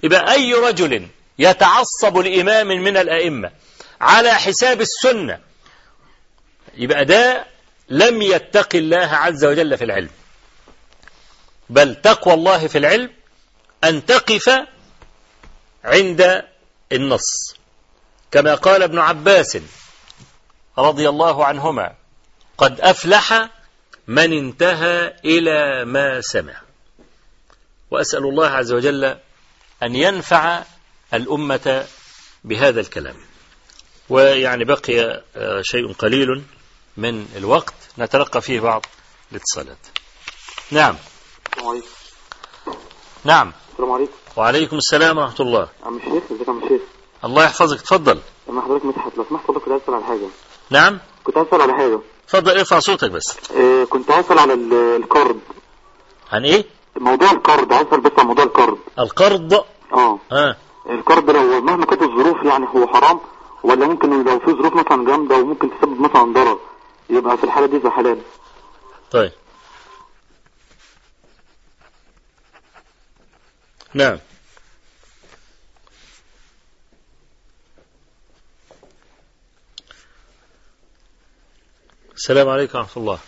يبقى 0.03 0.33
أي 0.33 0.53
رجل 0.53 1.07
يتعصب 1.41 2.17
لإمام 2.17 2.67
من 2.67 2.97
الأئمة 2.97 3.51
على 4.01 4.33
حساب 4.33 4.81
السنة. 4.81 5.39
يبقى 6.77 7.05
ده 7.05 7.45
لم 7.89 8.21
يتق 8.21 8.75
الله 8.75 9.05
عز 9.05 9.45
وجل 9.45 9.77
في 9.77 9.83
العلم. 9.83 10.09
بل 11.69 11.95
تقوى 11.95 12.33
الله 12.33 12.67
في 12.67 12.77
العلم 12.77 13.09
أن 13.83 14.05
تقف 14.05 14.49
عند 15.83 16.43
النص. 16.91 17.55
كما 18.31 18.55
قال 18.55 18.83
ابن 18.83 18.99
عباس 18.99 19.57
رضي 20.77 21.09
الله 21.09 21.45
عنهما 21.45 21.93
قد 22.57 22.81
أفلح 22.81 23.49
من 24.07 24.33
انتهى 24.33 25.13
إلى 25.25 25.85
ما 25.85 26.21
سمع. 26.21 26.61
وأسأل 27.91 28.23
الله 28.23 28.47
عز 28.47 28.71
وجل 28.71 29.17
أن 29.83 29.95
ينفع 29.95 30.63
الأمة 31.13 31.85
بهذا 32.43 32.79
الكلام. 32.81 33.15
ويعني 34.09 34.63
بقي 34.65 35.23
شيء 35.61 35.93
قليل 35.93 36.43
من 36.97 37.25
الوقت. 37.35 37.73
نتلقى 37.99 38.41
فيه 38.41 38.59
بعض 38.59 38.85
الاتصالات. 39.31 39.77
نعم. 40.71 40.95
نعم. 43.23 43.51
السلام 43.71 43.91
عليكم. 43.91 44.11
وعليكم 44.37 44.77
السلام 44.77 45.17
ورحمة 45.17 45.35
الله. 45.39 45.69
عم 45.83 45.97
الشيخ 45.97 46.23
ازيك 46.31 46.49
عم 46.49 46.63
الشيخ؟ 46.63 46.81
الله 47.25 47.43
يحفظك. 47.43 47.79
اتفضل 47.79 48.19
لما 48.49 48.61
حضرتك 48.61 48.85
مدحت 48.85 49.17
لو 49.17 49.25
سمحت 49.29 49.43
حضرتك 49.47 49.63
كنت 49.63 49.71
عايز 49.71 49.81
على 49.89 50.03
حاجة. 50.05 50.27
نعم. 50.69 50.99
كنت 51.23 51.37
عايز 51.37 51.47
على 51.53 51.73
حاجة. 51.73 51.99
اتفضل 52.25 52.57
ارفع 52.57 52.79
صوتك 52.79 53.11
بس. 53.11 53.37
آه 53.57 53.83
كنت 53.83 54.11
عايز 54.11 54.25
على 54.31 54.53
ال- 54.53 54.73
القرض. 55.03 55.39
عن 56.31 56.45
إيه؟ 56.45 56.65
موضوع 56.95 57.31
القرض 57.31 57.73
عايز 57.73 57.87
بس 57.87 58.11
عن 58.17 58.25
موضوع 58.27 58.43
القرض. 58.45 58.77
القرض؟ 58.99 59.53
آه. 59.93 60.19
ها 60.31 60.57
الكرب 60.89 61.29
لو 61.29 61.61
مهما 61.61 61.85
كانت 61.85 62.01
الظروف 62.01 62.45
يعني 62.45 62.65
هو 62.65 62.87
حرام 62.87 63.19
ولا 63.63 63.87
ممكن 63.87 64.23
لو 64.23 64.39
في 64.39 64.45
ظروف 64.51 64.73
مثلا 64.73 65.05
جامدة 65.05 65.35
وممكن 65.35 65.69
تسبب 65.69 66.01
مثلا 66.01 66.33
ضرر 66.33 66.59
يبقى 67.09 67.37
في 67.37 67.43
الحالة 67.43 67.65
دي 67.67 67.79
زي 67.79 67.89
حلال 67.89 68.21
طيب. 69.11 69.31
نعم. 73.93 74.17
السلام 82.15 82.49
عليكم 82.49 82.77
ورحمة 82.77 82.97
الله. 83.03 83.19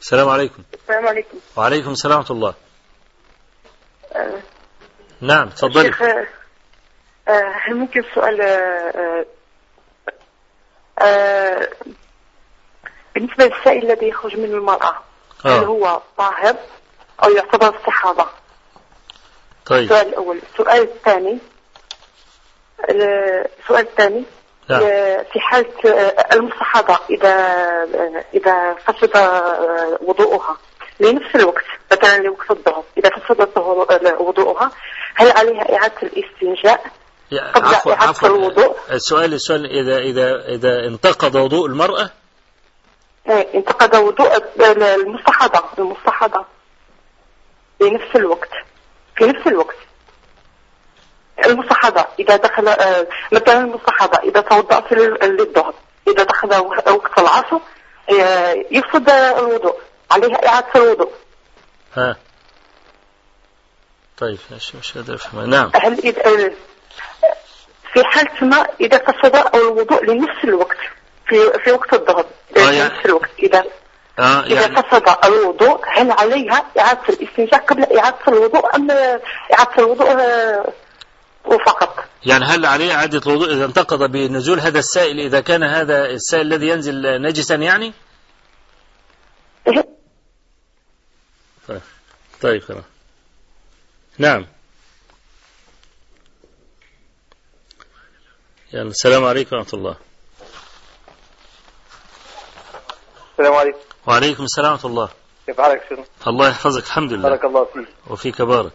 السلام 0.00 0.28
عليكم. 0.28 0.62
السلام 0.82 1.06
عليكم. 1.06 1.38
وعليكم 1.56 1.90
السلام 1.90 2.18
ورحمة 2.18 2.36
الله. 2.36 2.54
نعم 5.20 5.48
تفضلي 5.48 5.84
شيخ 5.84 6.02
آه، 6.02 6.26
آه، 7.28 7.52
هل 7.64 7.76
ممكن 7.76 8.02
سؤال 8.14 8.40
آه، 8.40 9.26
آه، 10.98 11.68
بالنسبة 13.14 13.44
للسائل 13.44 13.90
الذي 13.90 14.08
يخرج 14.08 14.36
من 14.36 14.44
المرأة 14.44 14.94
هل 15.44 15.50
آه. 15.50 15.58
هو 15.58 16.00
طاهر 16.18 16.56
أو 17.24 17.30
يعتبر 17.30 17.76
استحاضة؟ 17.78 18.26
طيب 19.66 19.84
السؤال 19.84 20.08
الأول 20.08 20.40
السؤال 20.52 20.82
الثاني 20.82 21.38
السؤال 22.90 23.86
الثاني 23.86 24.24
نعم. 24.70 24.82
آه، 24.82 25.26
في 25.32 25.40
حالة 25.40 25.68
آه، 25.86 26.26
المستحاضة 26.32 26.98
إذا 27.10 27.28
آه، 27.28 28.24
إذا 28.34 28.74
فسد 28.74 29.16
آه، 29.16 29.98
وضوءها 30.00 30.56
لنفس 31.00 31.34
الوقت 31.36 31.64
مثلا 31.92 32.18
لوقت 32.18 32.50
الظهر 32.50 32.82
إذا 32.98 33.10
فسد 33.10 33.48
وضوءها 34.20 34.70
هل 35.14 35.30
عليها 35.30 35.76
إعادة 35.76 35.94
الاستنجاء؟ 36.02 36.84
قبل 37.54 37.66
عفوا 37.74 37.92
إعادة 37.92 38.08
عفوا. 38.08 38.28
الوضوء. 38.28 38.76
السؤال 38.90 39.34
السؤال 39.34 39.66
إذا 39.66 39.98
إذا 39.98 40.44
إذا 40.48 40.86
انتقض 40.86 41.34
وضوء 41.34 41.66
المرأة؟ 41.66 42.10
آه، 43.28 43.46
انتقد 43.54 43.96
وضوء 43.96 44.32
آه، 44.34 44.94
المستحاضة 44.94 45.64
المستحاضة 45.78 46.44
لنفس 47.80 48.16
الوقت. 48.16 48.50
في 49.16 49.24
نفس 49.26 49.46
الوقت. 49.46 49.76
المستحاضة 51.46 52.04
إذا 52.18 52.36
دخل 52.36 52.68
آه، 52.68 53.06
مثلا 53.32 53.58
المستحاضة 53.58 54.18
إذا 54.30 54.40
توضأت 54.40 54.92
لل- 54.92 55.18
للظهر 55.36 55.74
إذا 56.08 56.22
دخل 56.24 56.48
وقت 56.90 57.18
العصر 57.18 57.58
آه، 58.20 58.54
يفسد 58.70 59.10
الوضوء. 59.10 59.76
عليها 60.10 60.48
إعادة 60.48 60.66
الوضوء. 60.76 61.10
ها. 61.96 62.16
طيب 64.18 64.38
مش 64.52 64.74
مش 64.74 64.92
قادر 64.92 65.20
نعم. 65.46 65.70
هل 65.74 65.98
إذا 65.98 66.26
آه، 66.26 66.52
في 67.92 68.04
حالة 68.04 68.44
ما 68.44 68.66
إذا 68.80 68.98
فسد 68.98 69.54
الوضوء 69.54 70.04
لنفس 70.04 70.44
الوقت 70.44 70.76
في 71.26 71.52
في 71.64 71.72
وقت 71.72 71.92
الظهر 71.94 72.26
آه، 72.56 72.60
يعني- 72.60 72.94
نفس 72.94 73.06
الوقت. 73.06 73.30
إذا 73.38 73.64
آه 74.18 74.40
إذا 74.46 74.60
يعني 74.60 74.76
فسد 74.82 75.02
الوضوء 75.24 75.80
هل 75.86 76.10
عليها 76.10 76.64
إعادة 76.78 77.00
الاستنجاء 77.08 77.60
قبل 77.60 77.96
إعادة 77.98 78.16
الوضوء 78.28 78.76
أم 78.76 78.90
إعادة 78.90 79.78
الوضوء 79.78 80.10
آه، 80.10 80.72
وفقط؟ 81.44 82.04
يعني 82.26 82.44
هل 82.44 82.66
عليه 82.66 82.94
إعادة 82.94 83.20
الوضوء 83.26 83.52
إذا 83.52 83.64
انتقض 83.64 84.02
بنزول 84.10 84.60
هذا 84.60 84.78
السائل 84.78 85.20
إذا 85.20 85.40
كان 85.40 85.62
هذا 85.62 86.06
السائل 86.06 86.46
الذي 86.46 86.68
ينزل 86.68 87.22
نجسا 87.22 87.54
يعني؟ 87.54 87.92
طيب. 91.70 91.80
طيب 92.42 92.62
خلاص. 92.62 92.84
نعم. 94.18 94.46
يعني 98.72 98.88
السلام 98.88 99.24
عليكم 99.24 99.56
ورحمة 99.56 99.74
الله. 99.74 99.96
السلام 103.32 103.54
عليكم. 103.54 103.78
وعليكم 104.06 104.44
السلام 104.44 104.72
ورحمة 104.72 104.90
الله. 104.90 105.08
كيف 105.46 105.60
حالك 105.60 105.82
شنو؟ 105.90 106.04
الله 106.26 106.48
يحفظك 106.48 106.84
الحمد 106.84 107.12
لله. 107.12 107.28
بارك 107.28 107.44
الله 107.44 107.64
فيك. 107.64 107.88
وفيك 108.10 108.42
بارك 108.42 108.72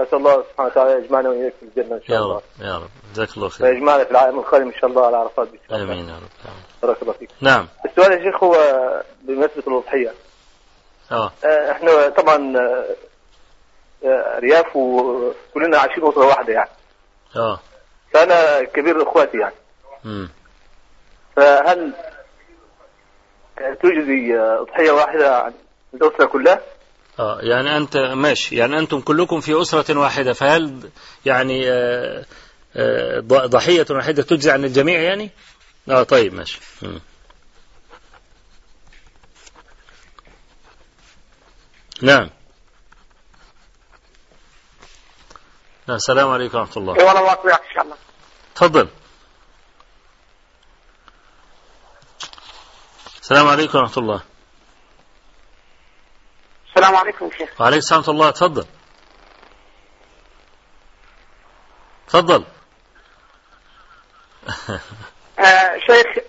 نسأل 0.00 0.18
الله 0.18 0.44
سبحانه 0.50 0.68
وتعالى 0.68 1.04
يجمعنا 1.04 1.28
وإياك 1.28 1.54
في 1.60 1.66
الجنة 1.66 1.96
إن 1.96 2.02
شاء 2.02 2.16
يا 2.16 2.22
الله. 2.22 2.36
رب 2.36 2.42
يا 2.60 2.78
رب. 2.78 2.90
جزاك 3.14 3.36
الله 3.36 3.48
خير. 3.48 3.66
ويجمعنا 3.66 4.04
في 4.04 4.10
العالم 4.10 4.38
القادم 4.38 4.66
إن 4.66 4.74
شاء 4.80 4.90
الله 4.90 5.06
على 5.06 5.16
عرفات 5.16 5.48
شاء 5.68 5.78
الله 5.78 5.92
آمين 5.92 6.08
يا 6.08 6.14
رب. 6.14 6.52
بارك 6.82 7.02
الله 7.02 7.12
فيك. 7.12 7.30
نعم. 7.40 7.68
السؤال 7.84 8.12
يا 8.12 8.30
شيخ 8.30 8.44
هو 8.44 8.54
بمناسبة 9.22 9.62
الأضحية 9.66 10.14
آه. 11.12 11.32
آه، 11.44 11.72
إحنا 11.72 12.08
طبعا 12.08 12.56
آه، 12.56 12.86
آه، 14.04 14.36
أرياف 14.36 14.76
وكلنا 14.76 15.78
عايشين 15.78 16.08
أسرة 16.08 16.26
واحدة 16.26 16.52
يعني. 16.52 16.70
آه. 17.36 17.60
فأنا 18.14 18.64
كبير 18.64 19.02
إخواتي 19.02 19.38
يعني. 19.38 19.54
امم 20.04 20.28
فهل 21.36 21.92
تجزي 23.56 24.38
آه، 24.38 24.60
أضحية 24.62 24.90
واحدة 24.90 25.36
عن 25.36 25.52
الأسرة 25.94 26.26
كلها؟ 26.26 26.60
آه 27.18 27.38
يعني 27.40 27.76
أنت 27.76 27.96
ماشي. 27.96 28.56
يعني 28.56 28.78
أنتم 28.78 29.00
كلكم 29.00 29.40
في 29.40 29.62
أسرة 29.62 29.98
واحدة 29.98 30.32
فهل 30.32 30.90
يعني 31.26 31.70
آه 31.70 32.24
آه 32.76 33.20
ضحية 33.26 33.86
واحدة 33.90 34.22
تجزي 34.22 34.50
عن 34.50 34.64
الجميع 34.64 35.00
يعني؟ 35.00 35.30
آه 35.90 36.02
طيب 36.02 36.34
ماشي. 36.34 36.60
مم. 36.82 37.00
نعم. 42.02 42.30
نعم، 45.86 45.96
السلام 45.96 46.30
عليكم 46.30 46.58
ورحمة 46.58 46.76
الله. 46.76 46.92
والله 46.92 47.18
الله 47.18 47.32
يقويك 47.32 47.54
إن 47.54 47.74
شاء 47.74 47.82
الله. 47.84 47.96
تفضل. 48.54 48.88
السلام 53.20 53.48
عليكم 53.48 53.78
ورحمة 53.78 53.98
الله. 53.98 54.22
السلام 56.68 56.96
عليكم 56.96 57.30
شيخ. 57.38 57.60
وعليكم 57.60 57.78
السلام 57.78 58.04
الله. 58.08 58.30
تفضل. 58.30 58.66
تفضل. 62.08 62.44
آه 65.38 65.78
شيخ 65.86 66.24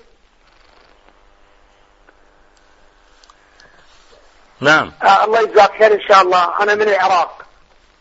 نعم. 4.63 4.91
آه 5.03 5.25
الله 5.25 5.41
يجزاك 5.41 5.71
خير 5.79 5.93
إن 5.93 6.01
شاء 6.09 6.21
الله. 6.21 6.63
أنا 6.63 6.75
من 6.75 6.81
العراق. 6.81 7.45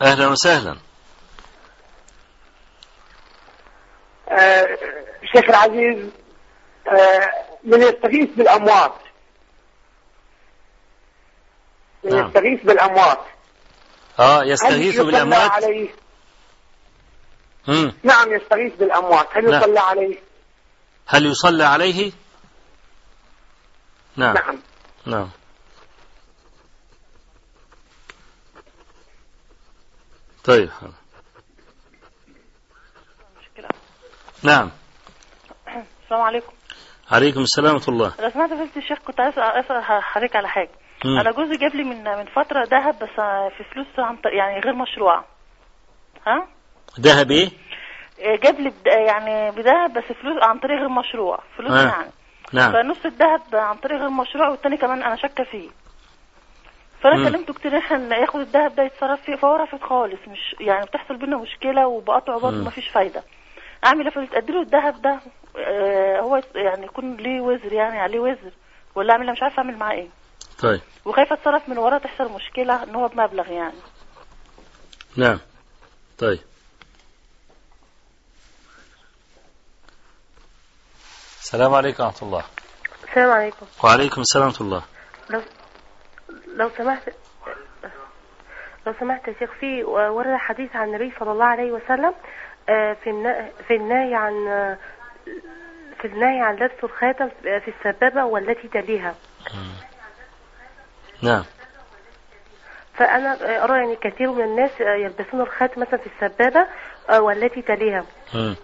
أهلا 0.02 0.26
وسهلا. 0.26 0.76
آه 4.28 4.66
شيخ 5.34 5.44
العزيز 5.48 6.10
آه 6.88 7.30
من 7.64 7.82
يستغيث 7.82 8.28
بالأموات. 8.36 8.94
من 12.04 12.10
نعم. 12.10 12.26
يستغيث 12.26 12.62
بالأموات. 12.62 13.20
آه 14.20 14.40
هل 14.42 14.50
يستغيث 14.50 14.94
يصلى 14.94 15.04
بالأموات؟ 15.06 15.50
عليه؟ 15.50 15.88
مم. 17.68 17.94
نعم 18.02 18.32
يستغيث 18.34 18.74
بالأموات. 18.74 19.26
هل 19.32 19.50
نعم. 19.50 19.60
يصلى 19.60 19.80
عليه؟ 19.80 20.18
هل 21.06 21.26
يصلى 21.26 21.64
عليه؟ 21.64 22.12
نعم. 24.16 24.34
نعم. 24.34 24.58
نعم. 25.06 25.30
طيب. 30.44 30.70
نعم. 34.44 34.70
السلام 36.04 36.20
عليكم. 36.22 36.52
عليكم 37.10 37.40
السلام 37.40 37.74
ورحمة 37.74 37.88
الله. 37.94 38.12
لو 38.20 38.30
سمعت 38.30 38.50
فضيلة 38.50 38.68
الشيخ 38.76 38.98
كنت 38.98 39.20
عايز 39.20 39.34
اسال 39.38 39.82
حضرتك 40.02 40.36
على 40.36 40.48
حاجة. 40.48 40.70
مم. 41.04 41.18
أنا 41.20 41.32
جوزي 41.32 41.56
جاب 41.56 41.74
لي 41.74 41.84
من 41.84 42.04
من 42.04 42.24
فترة 42.24 42.64
ذهب 42.70 42.94
بس 42.98 43.10
في 43.56 43.64
فلوس 43.74 43.86
عن 43.98 44.16
طريق- 44.16 44.36
يعني 44.38 44.60
غير 44.60 44.74
مشروعه 44.74 45.24
ها؟ 46.26 46.48
ذهب 47.00 47.30
إيه؟ 47.30 47.50
إيه، 48.18 48.40
جاب 48.40 48.60
لي 48.60 48.72
يعني 48.86 49.50
بذهب 49.50 49.92
بس 49.92 50.04
فلوس 50.04 50.42
عن 50.42 50.58
طريق 50.58 50.78
غير 50.78 50.88
مشروع. 50.88 51.38
فلوس 51.58 51.70
آه. 51.72 51.88
يعني. 51.88 52.10
نعم. 52.52 52.72
فنص 52.72 53.04
الذهب 53.04 53.40
عن 53.54 53.76
طريق 53.76 53.98
غير 53.98 54.10
مشروع 54.10 54.48
والتاني 54.48 54.76
كمان 54.76 55.02
أنا 55.02 55.16
شاكة 55.16 55.44
فيه. 55.44 55.70
فأنا 57.02 57.16
مم. 57.16 57.28
كلمته 57.28 57.54
كتير 57.54 57.78
إحنا 57.78 58.16
ياخد 58.16 58.40
الذهب 58.40 58.74
ده 58.74 58.82
يتصرف 58.82 59.22
فيه 59.22 59.36
فهو 59.36 59.56
رافض 59.56 59.80
خالص 59.80 60.20
مش 60.28 60.56
يعني 60.60 60.86
بتحصل 60.86 61.16
بينا 61.16 61.36
مشكلة 61.36 61.86
وبقطع 61.86 62.38
برضه. 62.38 62.56
مفيش 62.64 62.88
فايدة. 62.88 63.22
اعمل 63.84 64.04
إيه 64.04 64.10
فقلت 64.10 64.34
اديله 64.34 64.60
الذهب 64.62 65.02
ده 65.02 65.20
آه 65.58 66.20
هو 66.20 66.40
يعني 66.54 66.84
يكون 66.86 67.16
ليه 67.16 67.40
وزر 67.40 67.72
يعني 67.72 67.98
عليه 67.98 68.18
وزر 68.20 68.52
ولا 68.94 69.12
أعمل 69.12 69.26
إيه؟ 69.26 69.32
مش 69.32 69.42
عارفه 69.42 69.58
أعمل 69.58 69.76
معاه 69.78 69.92
إيه. 69.94 70.08
طيب. 70.62 70.80
وخايفه 71.04 71.34
أتصرف 71.34 71.68
من 71.68 71.78
وراه 71.78 71.98
تحصل 71.98 72.32
مشكلة 72.32 72.82
إن 72.82 72.94
هو 72.94 73.08
بمبلغ 73.08 73.50
يعني. 73.52 73.76
نعم. 75.16 75.38
طيب. 76.18 76.38
السلام 81.40 81.74
عليكم 81.74 82.04
ورحمة 82.04 82.28
الله. 82.28 82.44
السلام 83.08 83.30
عليكم. 83.30 83.66
وعليكم 83.84 84.20
السلام 84.20 84.46
ورحمة 84.46 84.66
الله. 84.66 84.82
لو 86.54 86.70
سمحت 86.78 87.08
لو 88.86 88.94
سمحت 89.00 89.28
يا 89.28 89.34
شيخ 89.38 89.50
في 89.60 89.84
ورد 89.84 90.36
حديث 90.36 90.76
عن 90.76 90.88
النبي 90.88 91.12
صلى 91.20 91.32
الله 91.32 91.44
عليه 91.44 91.72
وسلم 91.72 92.14
آه، 92.68 92.92
في 93.04 93.42
في 93.68 93.76
النهي 93.76 94.14
عن 94.14 94.46
آه، 94.48 94.78
في 96.00 96.04
النهي 96.08 96.40
عن 96.40 96.56
لبس 96.56 96.84
الخاتم 96.84 97.28
في 97.42 97.72
السبابة 97.78 98.24
والتي 98.24 98.68
تليها. 98.68 99.14
نعم. 101.22 101.44
فأنا 102.94 103.32
آه، 103.32 103.64
أرى 103.64 103.78
يعني 103.78 103.96
كثير 103.96 104.32
من 104.32 104.44
الناس 104.44 104.80
آه، 104.80 104.94
يلبسون 104.94 105.40
الخاتم 105.40 105.80
مثلا 105.80 105.96
في 106.00 106.06
السبابة 106.06 106.66
آه، 107.10 107.20
والتي 107.20 107.62
تليها. 107.62 108.04
مم. 108.34 108.56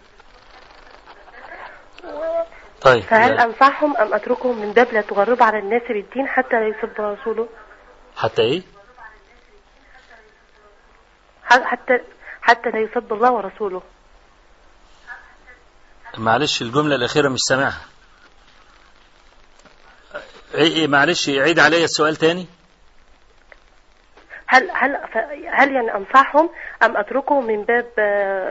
طيب. 2.80 3.02
فهل 3.02 3.34
لا. 3.34 3.44
أنصحهم 3.44 3.96
أم 3.96 4.14
أتركهم 4.14 4.58
من 4.58 4.72
باب 4.72 4.86
لا 4.92 5.00
تغرب 5.00 5.42
على 5.42 5.58
الناس 5.58 5.82
بالدين 5.88 6.28
حتى 6.28 6.56
لا 6.60 6.66
يسب 6.66 7.00
رسوله؟ 7.00 7.48
حتى 8.18 8.42
إيه؟ 8.42 8.62
ح- 11.44 11.62
حتى 11.64 11.92
حتى 12.42 12.70
لا 12.70 12.78
يسب 12.78 13.12
الله 13.12 13.32
ورسوله. 13.32 13.82
معلش 16.18 16.62
الجملة 16.62 16.94
الأخيرة 16.94 17.28
مش 17.28 17.38
سامعها. 17.48 17.80
إيه 20.54 20.72
إيه 20.74 20.86
معلش 20.86 21.28
عيد 21.28 21.58
عليا 21.58 21.84
السؤال 21.84 22.16
تاني. 22.16 22.46
هل 24.46 24.70
هل 24.70 24.96
هل 25.52 25.72
يعني 25.72 25.94
أنصحهم 25.96 26.50
أم 26.82 26.96
أتركهم 26.96 27.46
من 27.46 27.64
باب 27.64 27.86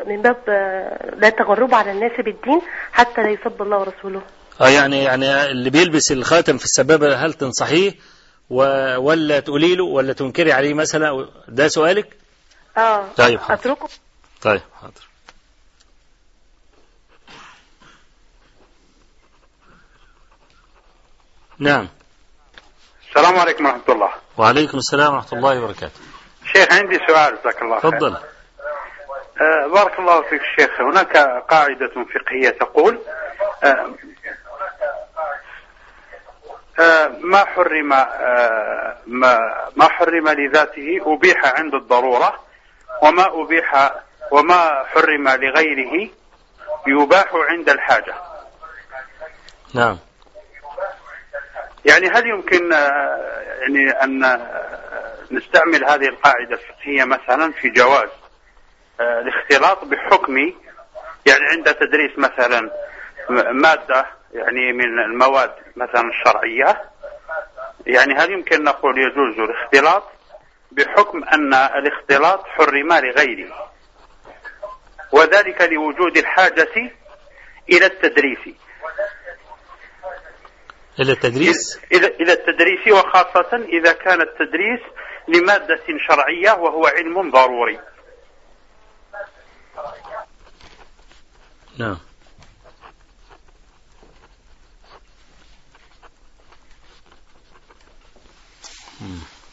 من 0.08 0.22
باب 0.22 0.38
لا 1.18 1.30
تغرب 1.30 1.74
على 1.76 1.92
الناس 1.92 2.12
بالدين 2.18 2.62
حتى 2.94 3.22
لا 3.22 3.30
يسب 3.30 3.62
الله 3.62 3.78
ورسوله؟ 3.78 4.22
آه 4.62 4.68
يعني 4.70 5.04
يعني 5.04 5.46
اللي 5.52 5.70
بيلبس 5.70 6.12
الخاتم 6.12 6.58
في 6.58 6.64
السبابة 6.64 7.16
هل 7.16 7.34
تنصحيه. 7.34 7.92
ولا 8.50 9.40
تقولي 9.40 9.76
له 9.76 9.84
ولا 9.84 10.14
تنكري 10.14 10.54
عليه 10.54 10.74
مثلا؟ 10.74 11.28
ده 11.48 11.68
سؤالك؟ 11.68 12.18
آه 12.78 13.08
طيب 13.18 13.40
حاضر. 13.40 13.54
أتركهم 13.54 13.88
طيب 14.42 14.62
حاضر. 14.82 15.08
نعم. 21.60 21.88
السلام 23.10 23.40
عليكم 23.40 23.66
ورحمة 23.66 23.82
الله. 23.90 24.10
وعليكم 24.38 24.78
السلام 24.78 25.14
ورحمة 25.14 25.40
الله 25.40 25.64
وبركاته. 25.64 26.00
شيخ 26.54 26.74
عندي 26.74 27.00
سؤال 27.08 27.38
جزاك 27.42 27.62
الله 27.62 27.80
خير. 27.80 27.92
تفضل. 27.92 28.16
آه 29.42 29.68
بارك 29.74 30.00
الله 30.00 30.22
فيك 30.22 30.42
شيخ. 30.60 30.70
هناك 30.82 31.18
قاعدة 31.50 31.90
فقهية 31.90 32.50
تقول 32.50 33.00
آه 33.64 33.94
ما 37.22 37.46
حرم 37.46 37.94
آه 37.94 38.98
ما, 39.08 39.88
حرم 39.90 40.30
لذاته 40.30 41.00
أبيح 41.06 41.60
عند 41.60 41.74
الضرورة 41.74 42.40
وما 43.02 43.44
أبيح 43.44 43.94
وما 44.32 44.84
حرم 44.94 45.30
لغيره 45.30 46.10
يباح 46.88 47.30
عند 47.34 47.70
الحاجة. 47.70 48.16
نعم. 49.74 49.98
يعني 51.86 52.08
هل 52.10 52.28
يمكن 52.28 52.74
آه، 52.74 53.18
يعني 53.62 54.04
أن 54.04 54.24
آه، 54.24 55.14
نستعمل 55.32 55.86
هذه 55.86 56.08
القاعدة 56.08 56.56
الفقهية 56.56 57.04
مثلا 57.04 57.52
في 57.52 57.70
جواز 57.70 58.10
آه، 59.00 59.20
الاختلاط 59.20 59.86
بحكم 59.86 60.38
يعني 61.26 61.46
عند 61.52 61.74
تدريس 61.74 62.12
مثلا 62.18 62.72
مادة 63.52 64.06
يعني 64.38 64.74
من 64.74 65.00
المواد 65.00 65.52
مثلا 65.76 66.10
الشرعية. 66.10 66.82
يعني 67.86 68.14
هل 68.14 68.32
يمكن 68.32 68.64
نقول 68.64 68.96
يجوز 68.98 69.50
الاختلاط 69.50 70.04
بحكم 70.72 71.24
أن 71.24 71.54
الاختلاط 71.54 72.44
حرم 72.48 72.94
لغيره 72.94 73.72
وذلك 75.12 75.62
لوجود 75.62 76.18
الحاجة 76.18 76.92
إلى 77.70 77.86
التدريس. 77.86 78.56
إلى 81.00 81.12
التدريس؟ 81.12 81.80
إلى 81.92 82.08
إلى 82.08 82.34
التدريس 82.34 82.88
وخاصة 82.88 83.56
إذا 83.56 83.94
كان 83.94 84.22
التدريس 84.22 84.82
لمادة 85.28 85.84
شرعية 86.08 86.52
وهو 86.52 86.88
علم 86.88 87.32
ضروري. 87.32 87.80
نعم. 91.80 91.98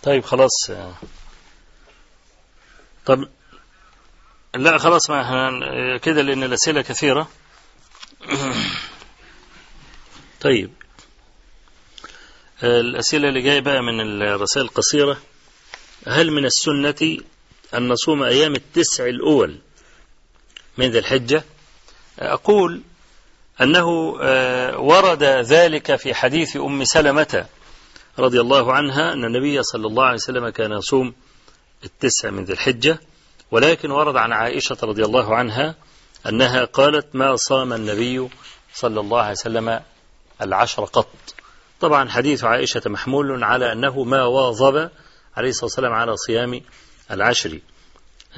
طيب 0.02 0.24
خلاص. 0.24 0.70
طب 3.06 3.28
لا 4.54 4.78
خلاص 4.78 5.10
ما 5.10 5.22
إحنا 5.22 5.98
كده 5.98 6.22
لأن 6.22 6.42
الأسئلة 6.44 6.82
كثيرة. 6.82 7.28
طيب. 10.40 10.70
الأسئلة 12.62 13.28
اللي 13.28 13.42
جاية 13.42 13.60
بقى 13.60 13.82
من 13.82 14.00
الرسائل 14.22 14.66
القصيرة. 14.66 15.18
هل 16.06 16.30
من 16.30 16.44
السنة 16.44 17.18
أن 17.74 17.88
نصوم 17.88 18.22
أيام 18.22 18.54
التسع 18.54 19.06
الأول 19.06 19.58
من 20.78 20.90
ذي 20.90 20.98
الحجة؟ 20.98 21.44
أقول 22.18 22.82
أنه 23.60 24.16
آه، 24.22 24.78
ورد 24.78 25.22
ذلك 25.24 25.96
في 25.96 26.14
حديث 26.14 26.56
أم 26.56 26.84
سلمة 26.84 27.46
رضي 28.18 28.40
الله 28.40 28.72
عنها 28.72 29.12
أن 29.12 29.24
النبي 29.24 29.62
صلى 29.62 29.86
الله 29.86 30.04
عليه 30.04 30.14
وسلم 30.14 30.48
كان 30.48 30.72
يصوم 30.72 31.14
التسع 31.84 32.30
من 32.30 32.44
ذي 32.44 32.52
الحجة 32.52 33.00
ولكن 33.50 33.90
ورد 33.90 34.16
عن 34.16 34.32
عائشة 34.32 34.76
رضي 34.82 35.04
الله 35.04 35.36
عنها 35.36 35.74
أنها 36.28 36.64
قالت 36.64 37.06
ما 37.16 37.36
صام 37.36 37.72
النبي 37.72 38.28
صلى 38.74 39.00
الله 39.00 39.20
عليه 39.20 39.30
وسلم 39.30 39.80
العشر 40.42 40.84
قط. 40.84 41.34
طبعا 41.80 42.08
حديث 42.08 42.44
عائشة 42.44 42.82
محمول 42.86 43.44
على 43.44 43.72
أنه 43.72 44.04
ما 44.04 44.24
واظب 44.24 44.90
عليه 45.36 45.48
الصلاة 45.48 45.64
والسلام 45.64 45.92
على 45.92 46.16
صيام 46.16 46.60
العشر 47.10 47.60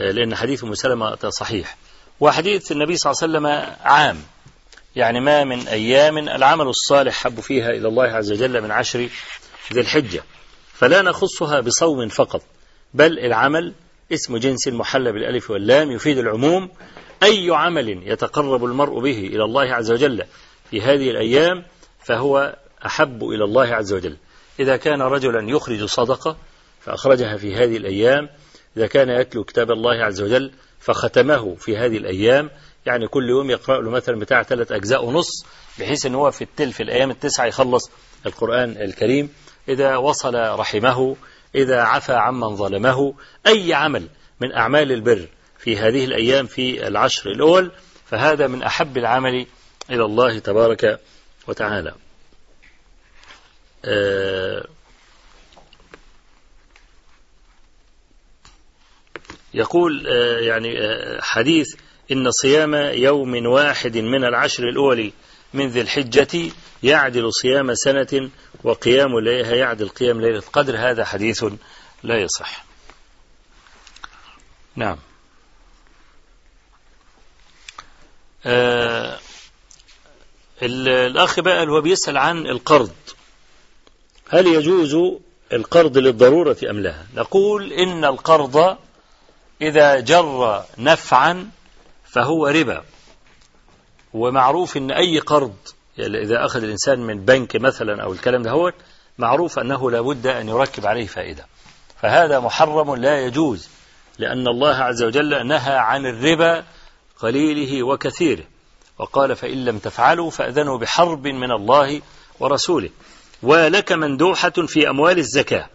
آه، 0.00 0.10
لأن 0.10 0.34
حديث 0.34 0.64
أم 0.64 0.74
سلمة 0.74 1.28
صحيح. 1.28 1.76
وحديث 2.20 2.72
النبي 2.72 2.96
صلى 2.96 3.12
الله 3.12 3.22
عليه 3.22 3.32
وسلم 3.32 3.76
عام 3.80 4.22
يعني 4.96 5.20
ما 5.20 5.44
من 5.44 5.68
أيام 5.68 6.18
العمل 6.18 6.66
الصالح 6.66 7.14
حب 7.14 7.40
فيها 7.40 7.70
إلى 7.70 7.88
الله 7.88 8.04
عز 8.04 8.32
وجل 8.32 8.62
من 8.62 8.70
عشر 8.70 9.08
ذي 9.72 9.80
الحجة. 9.80 10.22
فلا 10.72 11.02
نخصها 11.02 11.60
بصوم 11.60 12.08
فقط 12.08 12.42
بل 12.94 13.18
العمل 13.18 13.74
اسم 14.12 14.36
جنس 14.36 14.68
محل 14.68 15.12
بالألف 15.12 15.50
واللام 15.50 15.90
يفيد 15.90 16.18
العموم. 16.18 16.70
أي 17.22 17.50
عمل 17.50 17.88
يتقرب 17.88 18.64
المرء 18.64 19.00
به 19.00 19.18
إلى 19.18 19.44
الله 19.44 19.74
عز 19.74 19.90
وجل 19.90 20.24
في 20.70 20.80
هذه 20.80 21.10
الأيام 21.10 21.64
فهو 22.04 22.56
أحب 22.86 23.24
إلى 23.24 23.44
الله 23.44 23.74
عز 23.74 23.92
وجل. 23.92 24.16
إذا 24.60 24.76
كان 24.76 25.02
رجلا 25.02 25.50
يخرج 25.50 25.84
صدقة 25.84 26.36
فأخرجها 26.80 27.36
في 27.36 27.54
هذه 27.54 27.76
الأيام. 27.76 28.28
إذا 28.76 28.86
كان 28.86 29.08
يتلو 29.08 29.44
كتاب 29.44 29.70
الله 29.70 30.04
عز 30.04 30.22
وجل 30.22 30.52
فختمه 30.80 31.54
في 31.54 31.76
هذه 31.76 31.96
الأيام. 31.96 32.50
يعني 32.86 33.08
كل 33.08 33.28
يوم 33.28 33.50
يقرأ 33.50 33.82
له 33.82 33.90
مثلا 33.90 34.18
بتاع 34.18 34.42
ثلاث 34.42 34.72
أجزاء 34.72 35.04
ونص 35.04 35.46
بحيث 35.78 36.06
أن 36.06 36.14
هو 36.14 36.30
في 36.30 36.42
التل 36.42 36.72
في 36.72 36.82
الأيام 36.82 37.10
التسعة 37.10 37.46
يخلص 37.46 37.90
القرآن 38.26 38.70
الكريم. 38.70 39.30
إذا 39.68 39.96
وصل 39.96 40.34
رحمه 40.34 41.16
إذا 41.54 41.80
عفى 41.80 42.12
عمن 42.12 42.56
ظلمه 42.56 43.14
أي 43.46 43.74
عمل 43.74 44.08
من 44.40 44.52
أعمال 44.52 44.92
البر 44.92 45.28
في 45.58 45.76
هذه 45.76 46.04
الأيام 46.04 46.46
في 46.46 46.86
العشر 46.86 47.30
الأول 47.30 47.72
فهذا 48.06 48.46
من 48.46 48.62
أحب 48.62 48.98
العمل 48.98 49.46
إلى 49.90 50.04
الله 50.04 50.38
تبارك 50.38 51.00
وتعالى. 51.48 51.94
آه 53.84 54.66
يقول 59.54 60.06
آه 60.08 60.40
يعني 60.40 60.78
آه 60.80 61.20
حديث 61.20 61.74
إن 62.12 62.30
صيام 62.30 62.74
يوم 62.74 63.46
واحد 63.46 63.96
من 63.96 64.24
العشر 64.24 64.62
الأول 64.68 65.12
من 65.54 65.68
ذي 65.68 65.80
الحجة 65.80 66.50
يعدل 66.82 67.32
صيام 67.32 67.74
سنة 67.74 68.30
وقيام 68.64 69.18
ليلها 69.18 69.54
يعدل 69.54 69.88
قيام 69.88 70.20
ليلة 70.20 70.38
القدر. 70.38 70.76
هذا 70.78 71.04
حديث 71.04 71.44
لا 72.02 72.16
يصح. 72.16 72.64
نعم. 74.76 74.98
آه 78.46 79.18
الأخ 80.62 81.40
بقى 81.40 81.66
هو 81.66 81.80
بيسأل 81.80 82.16
عن 82.16 82.46
القرض. 82.46 82.92
هل 84.28 84.46
يجوز 84.46 84.96
القرض 85.52 85.98
للضرورة 85.98 86.56
أم 86.70 86.80
لا؟ 86.80 86.94
نقول 87.14 87.72
إن 87.72 88.04
القرض 88.04 88.76
إذا 89.62 90.00
جر 90.00 90.64
نفعا 90.78 91.50
فهو 92.04 92.46
ربا. 92.46 92.84
ومعروف 94.16 94.76
إن 94.76 94.90
أي 94.90 95.18
قرض 95.18 95.54
يعني 95.98 96.22
إذا 96.22 96.44
أخذ 96.44 96.62
الإنسان 96.62 96.98
من 96.98 97.24
بنك 97.24 97.56
مثلا 97.56 98.02
أو 98.02 98.12
الكلام 98.12 98.42
ده 98.42 98.50
هو 98.50 98.72
معروف 99.18 99.58
أنه 99.58 99.90
لابد 99.90 100.26
أن 100.26 100.48
يركب 100.48 100.86
عليه 100.86 101.06
فائدة. 101.06 101.46
فهذا 102.02 102.40
محرم 102.40 102.94
لا 102.94 103.20
يجوز 103.20 103.68
لأن 104.18 104.48
الله 104.48 104.74
عز 104.74 105.02
وجل 105.02 105.46
نهى 105.46 105.76
عن 105.76 106.06
الربا 106.06 106.64
قليله 107.18 107.82
وكثيره 107.82 108.44
وقال 108.98 109.36
فإن 109.36 109.64
لم 109.64 109.78
تفعلوا 109.78 110.30
فأذنوا 110.30 110.78
بحرب 110.78 111.26
من 111.26 111.52
الله 111.52 112.02
ورسوله. 112.40 112.90
ولك 113.42 113.92
مندوحة 113.92 114.50
في 114.66 114.90
أموال 114.90 115.18
الزكاة. 115.18 115.66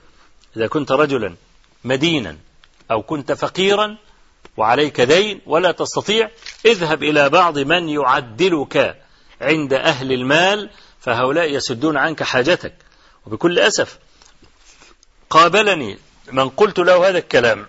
إذا 0.57 0.67
كنت 0.67 0.91
رجلا 0.91 1.35
مدينا 1.83 2.37
أو 2.91 3.01
كنت 3.01 3.31
فقيرا 3.31 3.97
وعليك 4.57 5.01
دين 5.01 5.41
ولا 5.45 5.71
تستطيع 5.71 6.31
اذهب 6.65 7.03
إلى 7.03 7.29
بعض 7.29 7.59
من 7.59 7.89
يعدلك 7.89 9.01
عند 9.41 9.73
أهل 9.73 10.11
المال 10.11 10.69
فهؤلاء 10.99 11.53
يسدون 11.53 11.97
عنك 11.97 12.23
حاجتك. 12.23 12.73
وبكل 13.25 13.59
أسف 13.59 13.99
قابلني 15.29 15.97
من 16.31 16.49
قلت 16.49 16.79
له 16.79 17.09
هذا 17.09 17.17
الكلام 17.17 17.67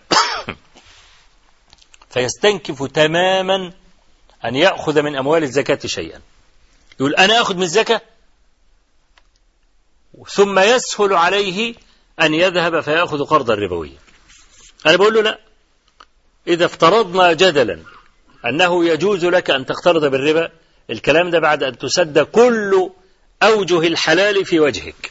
فيستنكف 2.11 2.83
تماما 2.83 3.73
أن 4.45 4.57
يأخذ 4.57 5.03
من 5.03 5.17
أموال 5.17 5.43
الزكاة 5.43 5.79
شيئا. 5.87 6.21
يقول 7.01 7.15
أنا 7.15 7.41
أخذ 7.41 7.57
من 7.57 7.63
الزكاة؟ 7.63 8.01
ثم 10.29 10.59
يسهل 10.59 11.15
عليه 11.15 11.75
أن 12.21 12.35
يذهب 12.35 12.81
فيأخذ 12.81 13.25
قرضا 13.25 13.55
ربويا. 13.55 13.99
أنا 14.87 14.97
بقول 14.97 15.15
له 15.15 15.23
لا. 15.23 15.52
إذا 16.47 16.65
افترضنا 16.65 17.33
جدلا 17.33 17.79
أنه 18.47 18.85
يجوز 18.85 19.25
لك 19.25 19.51
أن 19.51 19.67
تقترض 19.67 20.05
بالربا 20.05 20.51
الكلام 20.91 21.31
ده 21.31 21.39
بعد 21.39 21.63
أن 21.63 21.79
تسد 21.79 22.19
كل 22.19 22.91
أوجه 23.43 23.87
الحلال 23.87 24.45
في 24.45 24.61
وجهك. 24.61 25.11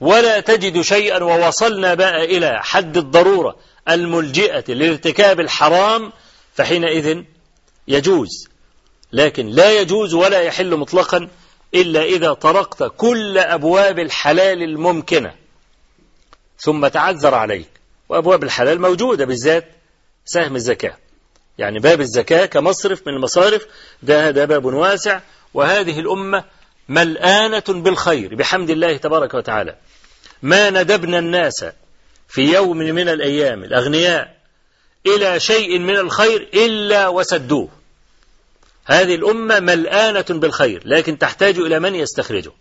ولا 0.00 0.40
تجد 0.40 0.80
شيئا 0.80 1.24
ووصلنا 1.24 1.94
بقى 1.94 2.24
إلى 2.24 2.58
حد 2.62 2.96
الضرورة 2.96 3.56
الملجئة 3.88 4.74
لارتكاب 4.74 5.40
الحرام 5.40 6.12
فحينئذ 6.54 7.22
يجوز. 7.88 8.48
لكن 9.12 9.46
لا 9.46 9.80
يجوز 9.80 10.14
ولا 10.14 10.40
يحل 10.40 10.76
مطلقا 10.76 11.28
إلا 11.74 12.02
إذا 12.02 12.32
طرقت 12.32 12.92
كل 12.96 13.38
أبواب 13.38 13.98
الحلال 13.98 14.62
الممكنة. 14.62 15.34
ثم 16.58 16.86
تعذر 16.86 17.34
عليك. 17.34 17.75
وأبواب 18.08 18.44
الحلال 18.44 18.80
موجودة 18.80 19.24
بالذات 19.24 19.68
سهم 20.24 20.56
الزكاة. 20.56 20.96
يعني 21.58 21.78
باب 21.78 22.00
الزكاة 22.00 22.46
كمصرف 22.46 23.02
من 23.06 23.14
المصارف 23.14 23.66
ده 24.02 24.30
ده 24.30 24.44
باب 24.44 24.64
واسع 24.64 25.20
وهذه 25.54 26.00
الأمة 26.00 26.44
ملآنة 26.88 27.62
بالخير 27.68 28.34
بحمد 28.34 28.70
الله 28.70 28.96
تبارك 28.96 29.34
وتعالى. 29.34 29.76
ما 30.42 30.70
ندبنا 30.70 31.18
الناس 31.18 31.64
في 32.28 32.52
يوم 32.52 32.76
من 32.76 33.08
الأيام 33.08 33.64
الأغنياء 33.64 34.36
إلى 35.06 35.40
شيء 35.40 35.78
من 35.78 35.96
الخير 35.96 36.48
إلا 36.54 37.08
وسدوه. 37.08 37.68
هذه 38.84 39.14
الأمة 39.14 39.60
ملآنة 39.60 40.24
بالخير 40.30 40.82
لكن 40.84 41.18
تحتاج 41.18 41.58
إلى 41.58 41.78
من 41.80 41.94
يستخرجه. 41.94 42.52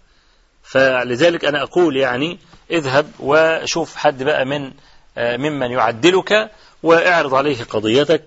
فلذلك 0.64 1.46
أنا 1.46 1.64
أقول 1.64 1.98
يعني 1.98 2.40
اذهب 2.72 3.12
وشوف 3.20 3.96
حد 3.96 4.24
بقى 4.24 4.46
من 4.46 4.72
ممن 5.18 5.72
يعدلك 5.72 6.52
واعرض 6.84 7.34
عليه 7.34 7.64
قضيتك 7.64 8.24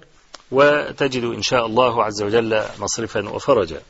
وتجد 0.50 1.24
إن 1.24 1.42
شاء 1.42 1.66
الله 1.66 2.04
عز 2.04 2.22
وجل 2.22 2.62
مصرفا 2.78 3.28
وفرجا. 3.28 3.82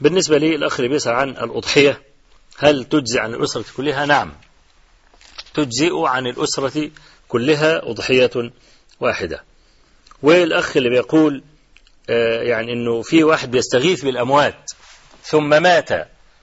بالنسبة 0.00 0.38
لي 0.38 0.54
الأخ 0.54 0.80
اللي 0.80 0.88
بيسأل 0.88 1.12
عن 1.12 1.28
الأضحية 1.30 2.02
هل 2.58 2.84
تجزي 2.84 3.18
عن 3.20 3.34
الأسرة 3.34 3.64
كلها؟ 3.76 4.06
نعم. 4.06 4.32
تجزئ 5.54 6.00
عن 6.04 6.26
الأسرة 6.26 6.90
كلها 7.28 7.90
أضحية 7.90 8.30
واحدة. 9.00 9.44
والأخ 10.22 10.76
اللي 10.76 10.88
بيقول 10.88 11.42
يعني 12.42 12.72
أنه 12.72 13.02
في 13.02 13.24
واحد 13.24 13.50
بيستغيث 13.50 14.04
بالأموات 14.04 14.70
ثم 15.22 15.62
مات 15.62 15.88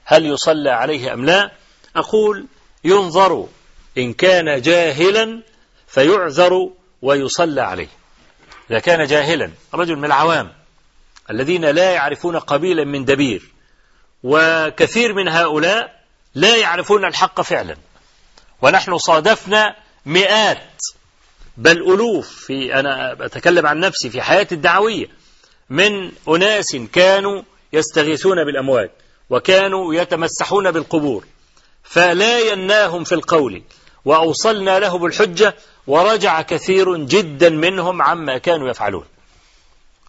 هل 0.03 0.25
يصلى 0.25 0.69
عليه 0.69 1.13
أم 1.13 1.25
لا؟ 1.25 1.51
أقول 1.95 2.45
ينظر 2.83 3.47
إن 3.97 4.13
كان 4.13 4.61
جاهلا 4.61 5.43
فيعذر 5.87 6.69
ويصلى 7.01 7.61
عليه. 7.61 7.87
إذا 8.71 8.79
كان 8.79 9.07
جاهلا 9.07 9.51
رجل 9.73 9.95
من 9.95 10.05
العوام 10.05 10.51
الذين 11.31 11.65
لا 11.65 11.91
يعرفون 11.91 12.39
قبيلا 12.39 12.83
من 12.83 13.05
دبير 13.05 13.41
وكثير 14.23 15.13
من 15.13 15.27
هؤلاء 15.27 16.01
لا 16.35 16.55
يعرفون 16.55 17.05
الحق 17.05 17.41
فعلا. 17.41 17.77
ونحن 18.61 18.97
صادفنا 18.97 19.75
مئات 20.05 20.81
بل 21.57 21.93
ألوف 21.93 22.45
في 22.45 22.73
أنا 22.79 23.25
أتكلم 23.25 23.67
عن 23.67 23.79
نفسي 23.79 24.09
في 24.09 24.21
حياتي 24.21 24.55
الدعوية 24.55 25.07
من 25.69 26.11
أناس 26.27 26.75
كانوا 26.93 27.41
يستغيثون 27.73 28.45
بالأموات 28.45 28.91
وكانوا 29.29 29.93
يتمسحون 29.93 30.71
بالقبور 30.71 31.25
فلا 31.83 32.39
يناهم 32.39 33.03
في 33.03 33.15
القول. 33.15 33.63
وأوصلنا 34.05 34.79
له 34.79 34.97
بالحجة 34.97 35.55
ورجع 35.87 36.41
كثير 36.41 36.97
جدا 36.97 37.49
منهم 37.49 38.01
عما 38.01 38.37
كانوا 38.37 38.69
يفعلون. 38.69 39.05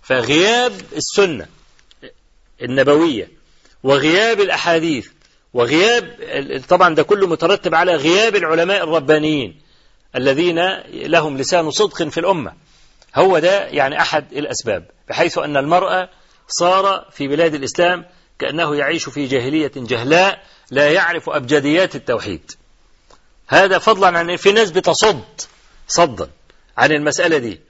فغياب 0.02 0.72
السنة 0.96 1.46
النبوية 2.62 3.28
وغياب 3.82 4.40
الأحاديث 4.40 5.08
وغياب 5.54 6.16
طبعا 6.68 6.94
ده 6.94 7.02
كله 7.02 7.26
مترتب 7.26 7.74
على 7.74 7.94
غياب 7.94 8.36
العلماء 8.36 8.84
الربانيين 8.84 9.60
الذين 10.16 10.58
لهم 10.92 11.38
لسان 11.38 11.70
صدق 11.70 12.02
في 12.02 12.20
الأمة. 12.20 12.52
هو 13.14 13.38
ده 13.38 13.66
يعني 13.66 14.00
أحد 14.00 14.32
الأسباب 14.32 14.90
بحيث 15.08 15.38
أن 15.38 15.56
المرأة 15.56 16.08
صار 16.48 17.08
في 17.12 17.28
بلاد 17.28 17.54
الإسلام 17.54 18.04
كأنه 18.38 18.76
يعيش 18.76 19.08
في 19.08 19.26
جاهلية 19.26 19.72
جهلاء 19.76 20.42
لا 20.70 20.90
يعرف 20.90 21.30
أبجديات 21.30 21.96
التوحيد. 21.96 22.52
هذا 23.48 23.78
فضلا 23.78 24.18
عن 24.18 24.36
في 24.36 24.52
ناس 24.52 24.70
بتصد 24.70 25.24
صدا 25.88 26.30
عن 26.78 26.92
المسألة 26.92 27.38
دي. 27.38 27.60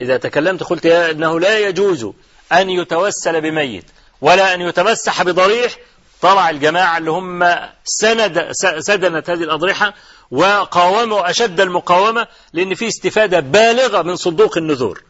إذا 0.00 0.16
تكلمت 0.16 0.62
قلت 0.62 0.84
يا 0.84 1.10
أنه 1.10 1.40
لا 1.40 1.58
يجوز 1.58 2.06
أن 2.52 2.70
يتوسل 2.70 3.40
بميت 3.40 3.84
ولا 4.20 4.54
أن 4.54 4.60
يتمسح 4.60 5.22
بضريح 5.22 5.76
طلع 6.20 6.50
الجماعة 6.50 6.98
اللي 6.98 7.10
هم 7.10 7.56
سند 7.84 8.48
سدنت 8.78 9.30
هذه 9.30 9.42
الأضرحة 9.42 9.94
وقاوموا 10.30 11.30
أشد 11.30 11.60
المقاومة 11.60 12.26
لأن 12.52 12.74
في 12.74 12.88
استفادة 12.88 13.40
بالغة 13.40 14.02
من 14.02 14.16
صندوق 14.16 14.58
النذور. 14.58 15.02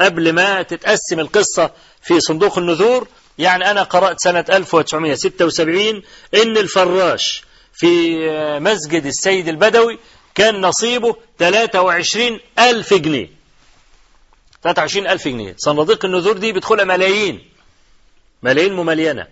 قبل 0.00 0.32
ما 0.32 0.62
تتقسم 0.62 1.20
القصة 1.20 1.70
في 2.02 2.20
صندوق 2.20 2.58
النذور 2.58 3.08
يعني 3.38 3.70
أنا 3.70 3.82
قرأت 3.82 4.20
سنة 4.20 4.44
1976 4.50 6.02
إن 6.34 6.56
الفراش 6.56 7.44
في 7.74 8.16
مسجد 8.60 9.06
السيد 9.06 9.48
البدوي 9.48 9.98
كان 10.34 10.60
نصيبه 10.60 11.16
23 11.38 12.40
ألف 12.58 12.94
جنيه. 12.94 13.28
23 14.62 15.06
ألف 15.06 15.28
جنيه. 15.28 15.54
صناديق 15.58 16.04
النذور 16.04 16.36
دي 16.36 16.52
بتدخلها 16.52 16.84
ملايين. 16.84 17.48
ملايين 18.42 18.72
مملينة 18.72 19.26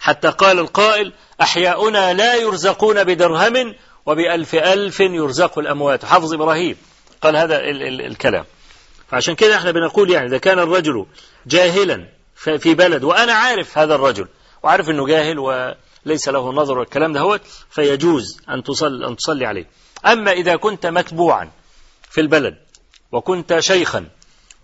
حتى 0.00 0.28
قال 0.28 0.58
القائل 0.58 1.12
أحياؤنا 1.42 2.14
لا 2.14 2.34
يرزقون 2.34 3.04
بدرهم 3.04 3.74
وبألف 4.06 4.54
ألف 4.54 5.00
يرزق 5.00 5.58
الأموات. 5.58 6.04
حافظ 6.04 6.34
إبراهيم 6.34 6.76
قال 7.22 7.36
هذا 7.36 7.56
ال 7.60 7.82
ال 7.82 8.06
الكلام. 8.06 8.44
فعشان 9.10 9.34
كده 9.34 9.56
إحنا 9.56 9.70
بنقول 9.70 10.10
يعني 10.10 10.26
إذا 10.26 10.38
كان 10.38 10.58
الرجل 10.58 11.06
جاهلا 11.46 12.08
في 12.36 12.74
بلد 12.74 13.04
وأنا 13.04 13.32
عارف 13.32 13.78
هذا 13.78 13.94
الرجل 13.94 14.28
وعارف 14.62 14.90
أنه 14.90 15.06
جاهل 15.06 15.38
وليس 16.06 16.28
له 16.28 16.52
نظر 16.52 16.78
والكلام 16.78 17.12
ده 17.12 17.20
هو 17.20 17.40
فيجوز 17.70 18.40
أن 18.50 18.62
تصلي, 18.62 19.06
أن 19.08 19.16
تصلي 19.16 19.46
عليه. 19.46 19.66
أما 20.06 20.32
إذا 20.32 20.56
كنت 20.56 20.86
متبوعا 20.86 21.50
في 22.10 22.20
البلد 22.20 22.56
وكنت 23.12 23.58
شيخا 23.60 24.06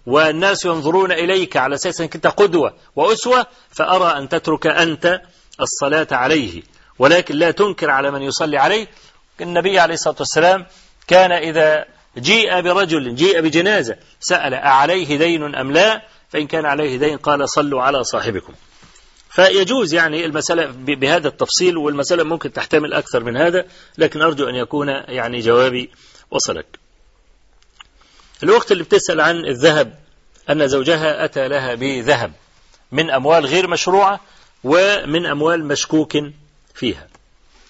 والناس 0.07 0.65
ينظرون 0.65 1.13
إليك 1.13 1.57
على 1.57 1.75
أساس 1.75 2.01
أنك 2.01 2.15
أنت 2.15 2.27
قدوة 2.27 2.75
وأسوة 2.97 3.47
فأرى 3.71 4.19
أن 4.19 4.29
تترك 4.29 4.67
أنت 4.67 5.21
الصلاة 5.61 6.07
عليه. 6.13 6.63
ولكن 6.99 7.35
لا 7.35 7.51
تنكر 7.51 7.91
على 7.91 8.11
من 8.11 8.23
يصلي 8.23 8.59
عليه. 8.59 8.87
النبي 9.41 9.79
عليه 9.79 9.95
الصلاة 9.95 10.17
والسلام 10.19 10.67
كان 11.07 11.33
إذا 11.33 11.85
جيء 12.19 12.61
برجل 12.61 13.15
جيء 13.15 13.41
بجنازة 13.41 13.97
سأل 14.21 14.55
أعليه 14.55 15.19
دين 15.19 15.55
أم 15.55 15.73
لا؟ 15.73 16.03
فإن 16.31 16.47
كان 16.47 16.67
عليه 16.67 16.97
دين 16.97 17.17
قال 17.17 17.49
صلوا 17.49 17.83
على 17.83 18.05
صاحبكم. 18.05 18.53
فيجوز 19.33 19.95
يعني 19.95 20.25
المسألة 20.25 20.67
بهذا 20.77 21.29
التفصيل 21.29 21.77
والمسألة 21.77 22.25
ممكن 22.25 22.53
تحتمل 22.53 22.93
أكثر 22.93 23.25
من 23.25 23.37
هذا 23.37 23.67
لكن 23.99 24.23
أرجو 24.23 24.49
أن 24.49 24.55
يكون 24.55 24.89
يعني 24.89 25.41
جوابي 25.41 25.91
وصلك. 26.31 26.67
الوقت 28.43 28.73
اللي 28.73 28.85
بتسأل 28.85 29.21
عن 29.21 29.37
الذهب 29.37 29.99
أن 30.51 30.69
زوجها 30.69 31.25
أتى 31.25 31.49
لها 31.49 31.75
بذهب 31.75 32.33
من 32.93 33.11
أموال 33.11 33.47
غير 33.47 33.69
مشروعة 33.69 34.21
ومن 34.65 35.27
أموال 35.27 35.65
مشكوك 35.65 36.13
فيها. 36.75 37.09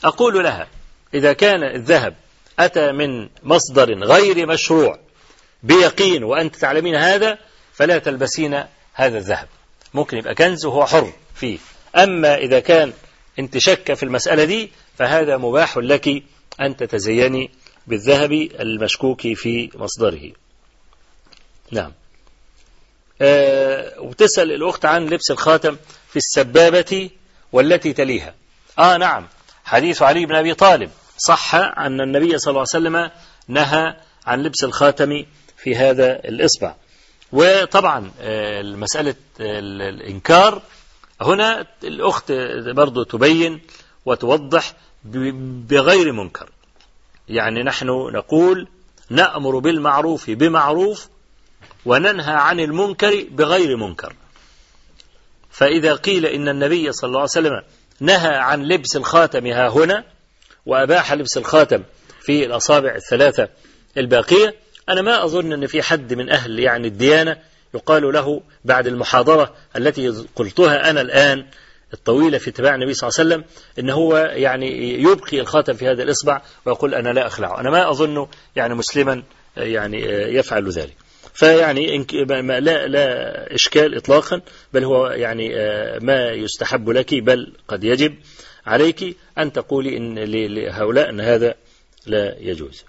أقول 0.05 0.45
لها 0.45 0.69
إذا 1.15 1.33
كان 1.33 1.65
الذهب 1.65 2.15
أتى 2.59 2.93
من 2.93 3.29
مصدر 3.43 3.95
غير 4.05 4.47
مشروع 4.47 4.99
بيقين 5.63 6.25
وأنت 6.25 6.57
تعلمين 6.57 6.95
هذا 6.95 7.39
فلا 7.73 7.99
تلبسين 7.99 8.65
هذا 8.95 9.19
الذهب. 9.19 9.49
ممكن 9.95 10.19
يبقى 10.19 10.35
كنز 10.35 10.65
وهو 10.65 10.87
حر. 10.87 11.13
فيه. 11.35 11.59
أما 11.97 12.37
إذا 12.37 12.61
كان 12.61 12.93
أنت 13.39 13.59
شك 13.59 13.95
في 13.95 14.03
المسألة 14.03 14.45
دي 14.45 14.71
فهذا 14.99 15.37
مباح 15.37 15.79
لك 15.79 16.23
أن 16.61 16.77
تتزيني 16.77 17.51
بالذهب 17.87 18.33
المشكوك 18.33 19.21
في 19.21 19.71
مصدره. 19.75 20.33
نعم. 21.71 21.93
آه 23.21 24.01
وتسأل 24.01 24.53
الأخت 24.53 24.85
عن 24.85 25.07
لبس 25.07 25.31
الخاتم 25.31 25.77
في 26.09 26.17
السبابة 26.17 27.11
والتي 27.53 27.93
تليها. 27.93 28.35
آه 28.79 28.97
نعم. 28.97 29.29
حديث 29.65 30.03
علي 30.03 30.27
بن 30.27 30.35
أبي 30.35 30.55
طالب. 30.55 30.91
صح 31.19 31.55
أن 31.55 32.01
النبي 32.01 32.39
صلى 32.39 32.51
الله 32.51 32.65
عليه 32.75 32.87
وسلم 32.87 33.11
نهى 33.49 33.97
عن 34.27 34.43
لبس 34.43 34.65
الخاتم 34.65 35.25
في 35.57 35.77
هذا 35.77 36.29
الإصبع. 36.29 36.75
وطبعا 37.33 38.11
آه، 38.21 38.63
مسألة 38.63 39.15
الإنكار 39.41 40.63
هنا 41.23 41.67
الأخت 41.85 42.33
برضو 42.67 43.03
تبين 43.03 43.61
وتوضح 44.07 44.73
بغير 45.05 46.13
منكر. 46.13 46.51
يعني 47.29 47.63
نحن 47.63 47.87
نقول 48.13 48.69
نأمر 49.11 49.59
بالمعروف 49.59 50.31
بمعروف 50.31 51.09
وننهى 51.87 52.35
عن 52.35 52.61
المنكر 52.61 53.27
بغير 53.31 53.77
منكر. 53.77 54.15
فإذا 55.51 55.95
قيل 55.95 56.27
إن 56.27 56.49
النبي 56.49 56.93
صلى 56.93 57.09
الله 57.09 57.21
عليه 57.21 57.31
وسلم 57.31 57.63
نهى 58.01 58.37
عن 58.37 58.63
لبس 58.63 58.97
الخاتم 58.97 59.47
ها 59.47 59.69
هنا 59.69 60.05
وأباح 60.67 61.13
لبس 61.13 61.39
الخاتم 61.39 61.83
في 62.21 62.47
الأصابع 62.47 62.95
الثلاثة 62.95 63.49
الباقية 63.97 64.55
أنا 64.89 65.03
ما 65.03 65.25
أظن 65.25 65.53
أن 65.53 65.67
في 65.67 65.83
حد 65.83 66.15
من 66.15 66.31
أهل 66.31 66.59
يعني 66.59 66.89
الديانة 66.89 67.37
يقال 67.75 68.13
له 68.13 68.43
بعد 68.65 68.87
المحاضرة 68.87 69.55
التي 69.77 70.09
قلتها 70.37 70.91
أنا 70.91 71.01
الآن 71.01 71.47
الطويلة 71.95 72.39
في 72.39 72.51
اتباع 72.51 72.75
النبي 72.75 72.95
صلى 72.95 73.09
الله 73.09 73.21
عليه 73.21 73.29
وسلم 73.29 73.45
إن 73.79 73.91
هو 73.91 74.17
يعني 74.17 75.03
يبقي 75.03 75.41
الخاتم 75.41 75.73
في 75.73 75.89
هذا 75.89 76.03
الإصبع 76.03 76.43
ويقول 76.67 76.95
أنا 76.95 77.09
لا 77.09 77.27
أخلعه. 77.27 77.61
أنا 77.61 77.71
ما 77.71 77.91
أظن 77.91 78.27
يعني 78.57 78.75
مسلما 78.75 79.23
يعني 79.57 80.03
يفعل 80.35 80.71
ذلك. 80.71 80.97
فيعني 81.35 82.07
لا 82.61 82.87
لا 82.87 83.55
إشكال 83.55 83.97
إطلاقا 83.97 84.41
بل 84.73 84.85
هو 84.85 85.07
يعني 85.07 85.49
ما 86.01 86.31
يستحب 86.31 86.91
لك 86.91 87.15
بل 87.15 87.53
قد 87.69 87.85
يجب 87.85 88.15
عليك 88.67 89.17
أن 89.39 89.53
تقولي 89.53 89.97
إن 89.97 90.19
لهؤلاء 90.19 91.11
أن 91.11 91.21
هذا 91.21 91.55
لا 92.07 92.37
يجوز. 92.39 92.85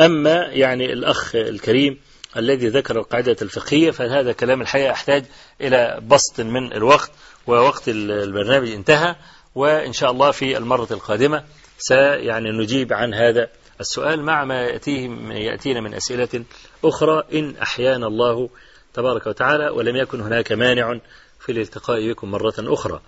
أما 0.00 0.46
يعني 0.52 0.92
الأخ 0.92 1.36
الكريم 1.36 1.98
الذي 2.36 2.68
ذكر 2.68 2.98
القاعدة 2.98 3.36
الفقهية 3.42 3.90
فهذا 3.90 4.32
كلام 4.32 4.60
الحقيقة 4.62 4.90
يحتاج 4.90 5.24
إلى 5.60 6.00
بسط 6.08 6.40
من 6.40 6.72
الوقت 6.72 7.10
ووقت 7.46 7.88
البرنامج 7.88 8.70
انتهى 8.70 9.16
وإن 9.54 9.92
شاء 9.92 10.10
الله 10.10 10.30
في 10.30 10.56
المرة 10.56 10.88
القادمة 10.90 11.44
سيعني 11.78 12.50
نجيب 12.50 12.92
عن 12.92 13.14
هذا 13.14 13.48
السؤال 13.80 14.22
مع 14.22 14.44
ما 14.44 14.62
يأتيه 14.62 15.10
يأتينا 15.30 15.80
من 15.80 15.94
أسئلة 15.94 16.44
أخرى. 16.84 17.22
إن 17.34 17.56
أحيانا 17.62 18.06
الله 18.06 18.48
تبارك 18.94 19.26
وتعالى 19.26 19.68
ولم 19.68 19.96
يكن 19.96 20.20
هناك 20.20 20.52
مانع 20.52 21.00
في 21.40 21.52
الالتقاء 21.52 22.08
بكم 22.08 22.30
مرة 22.30 22.54
أخرى. 22.58 23.00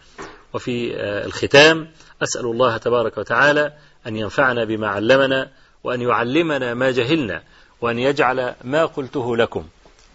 وفي 0.54 0.94
الختام 1.00 1.90
أسأل 2.22 2.44
الله 2.44 2.76
تبارك 2.76 3.18
وتعالى 3.18 3.72
أن 4.06 4.16
ينفعنا 4.16 4.64
بما 4.64 4.88
علمنا 4.88 5.50
وأن 5.84 6.00
يعلمنا 6.00 6.74
ما 6.74 6.90
جهلنا. 6.90 7.42
وأن 7.80 7.98
يجعل 7.98 8.54
ما 8.64 8.84
قلته 8.84 9.36
لكم 9.36 9.64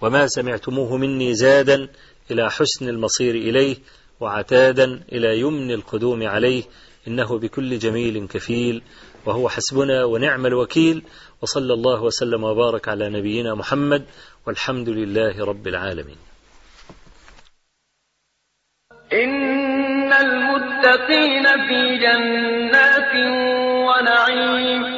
وما 0.02 0.28
سمعتموه 0.28 0.98
مني 0.98 1.34
زادا 1.34 1.88
إلى 2.32 2.52
حسن 2.52 2.90
المصير 2.90 3.36
إليه 3.36 3.78
وعتادا 4.20 5.04
إلى 5.12 5.40
يمن 5.40 5.72
القدوم 5.72 6.28
عليه 6.28 6.64
إنه 7.08 7.40
بكل 7.40 7.80
جميل 7.80 8.28
كفيل 8.28 8.82
وهو 9.26 9.50
حسبنا 9.50 10.04
ونعم 10.04 10.46
الوكيل 10.46 11.04
وصلى 11.42 11.74
الله 11.74 12.02
وسلم 12.04 12.44
وبارك 12.44 12.88
على 12.88 13.10
نبينا 13.10 13.56
محمد 13.56 14.06
والحمد 14.48 14.90
لله 14.90 15.46
رب 15.46 15.68
العالمين. 15.68 16.18
إن 19.14 20.14
المتقين 20.14 21.44
في 21.44 21.98
جنات 21.98 23.14
ونعيم 23.88 24.93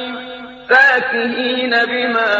فاكهين 0.68 1.70
بما 1.70 2.32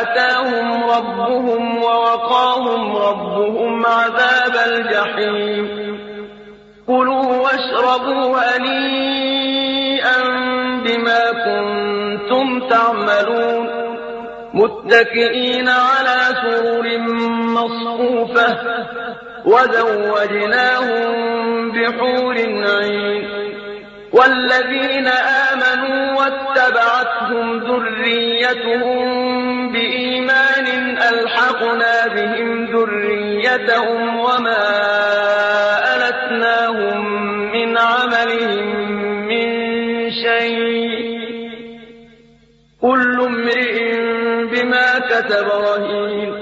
آتاهم 0.00 0.90
ربهم 0.90 1.82
ووقاهم 1.82 2.96
ربهم 2.96 3.86
عذاب 3.86 4.54
الجحيم. 4.66 5.98
كلوا 6.86 7.36
واشربوا 7.36 8.38
هنيئا 8.38 10.18
بما 10.84 11.22
كنتم 11.44 12.68
تعملون. 12.68 13.68
متكئين 14.54 15.68
على 15.68 16.18
سرر 16.42 16.98
مصفوفة 17.28 18.58
وزوجناهم 19.44 21.12
بحور 21.72 22.36
عين. 22.68 23.57
والذين 24.12 25.08
آمنوا 25.08 26.18
واتبعتهم 26.18 27.58
ذريتهم 27.58 28.98
بإيمان 29.72 30.98
ألحقنا 30.98 32.06
بهم 32.06 32.64
ذريتهم 32.64 34.20
وما 34.20 34.64
ألتناهم 35.96 37.22
من 37.52 37.78
عملهم 37.78 38.88
من 39.28 39.48
شيء. 40.10 41.08
كل 42.80 43.20
امرئ 43.20 43.78
بما 44.44 44.98
كتب 44.98 45.46
رهين. 45.46 46.37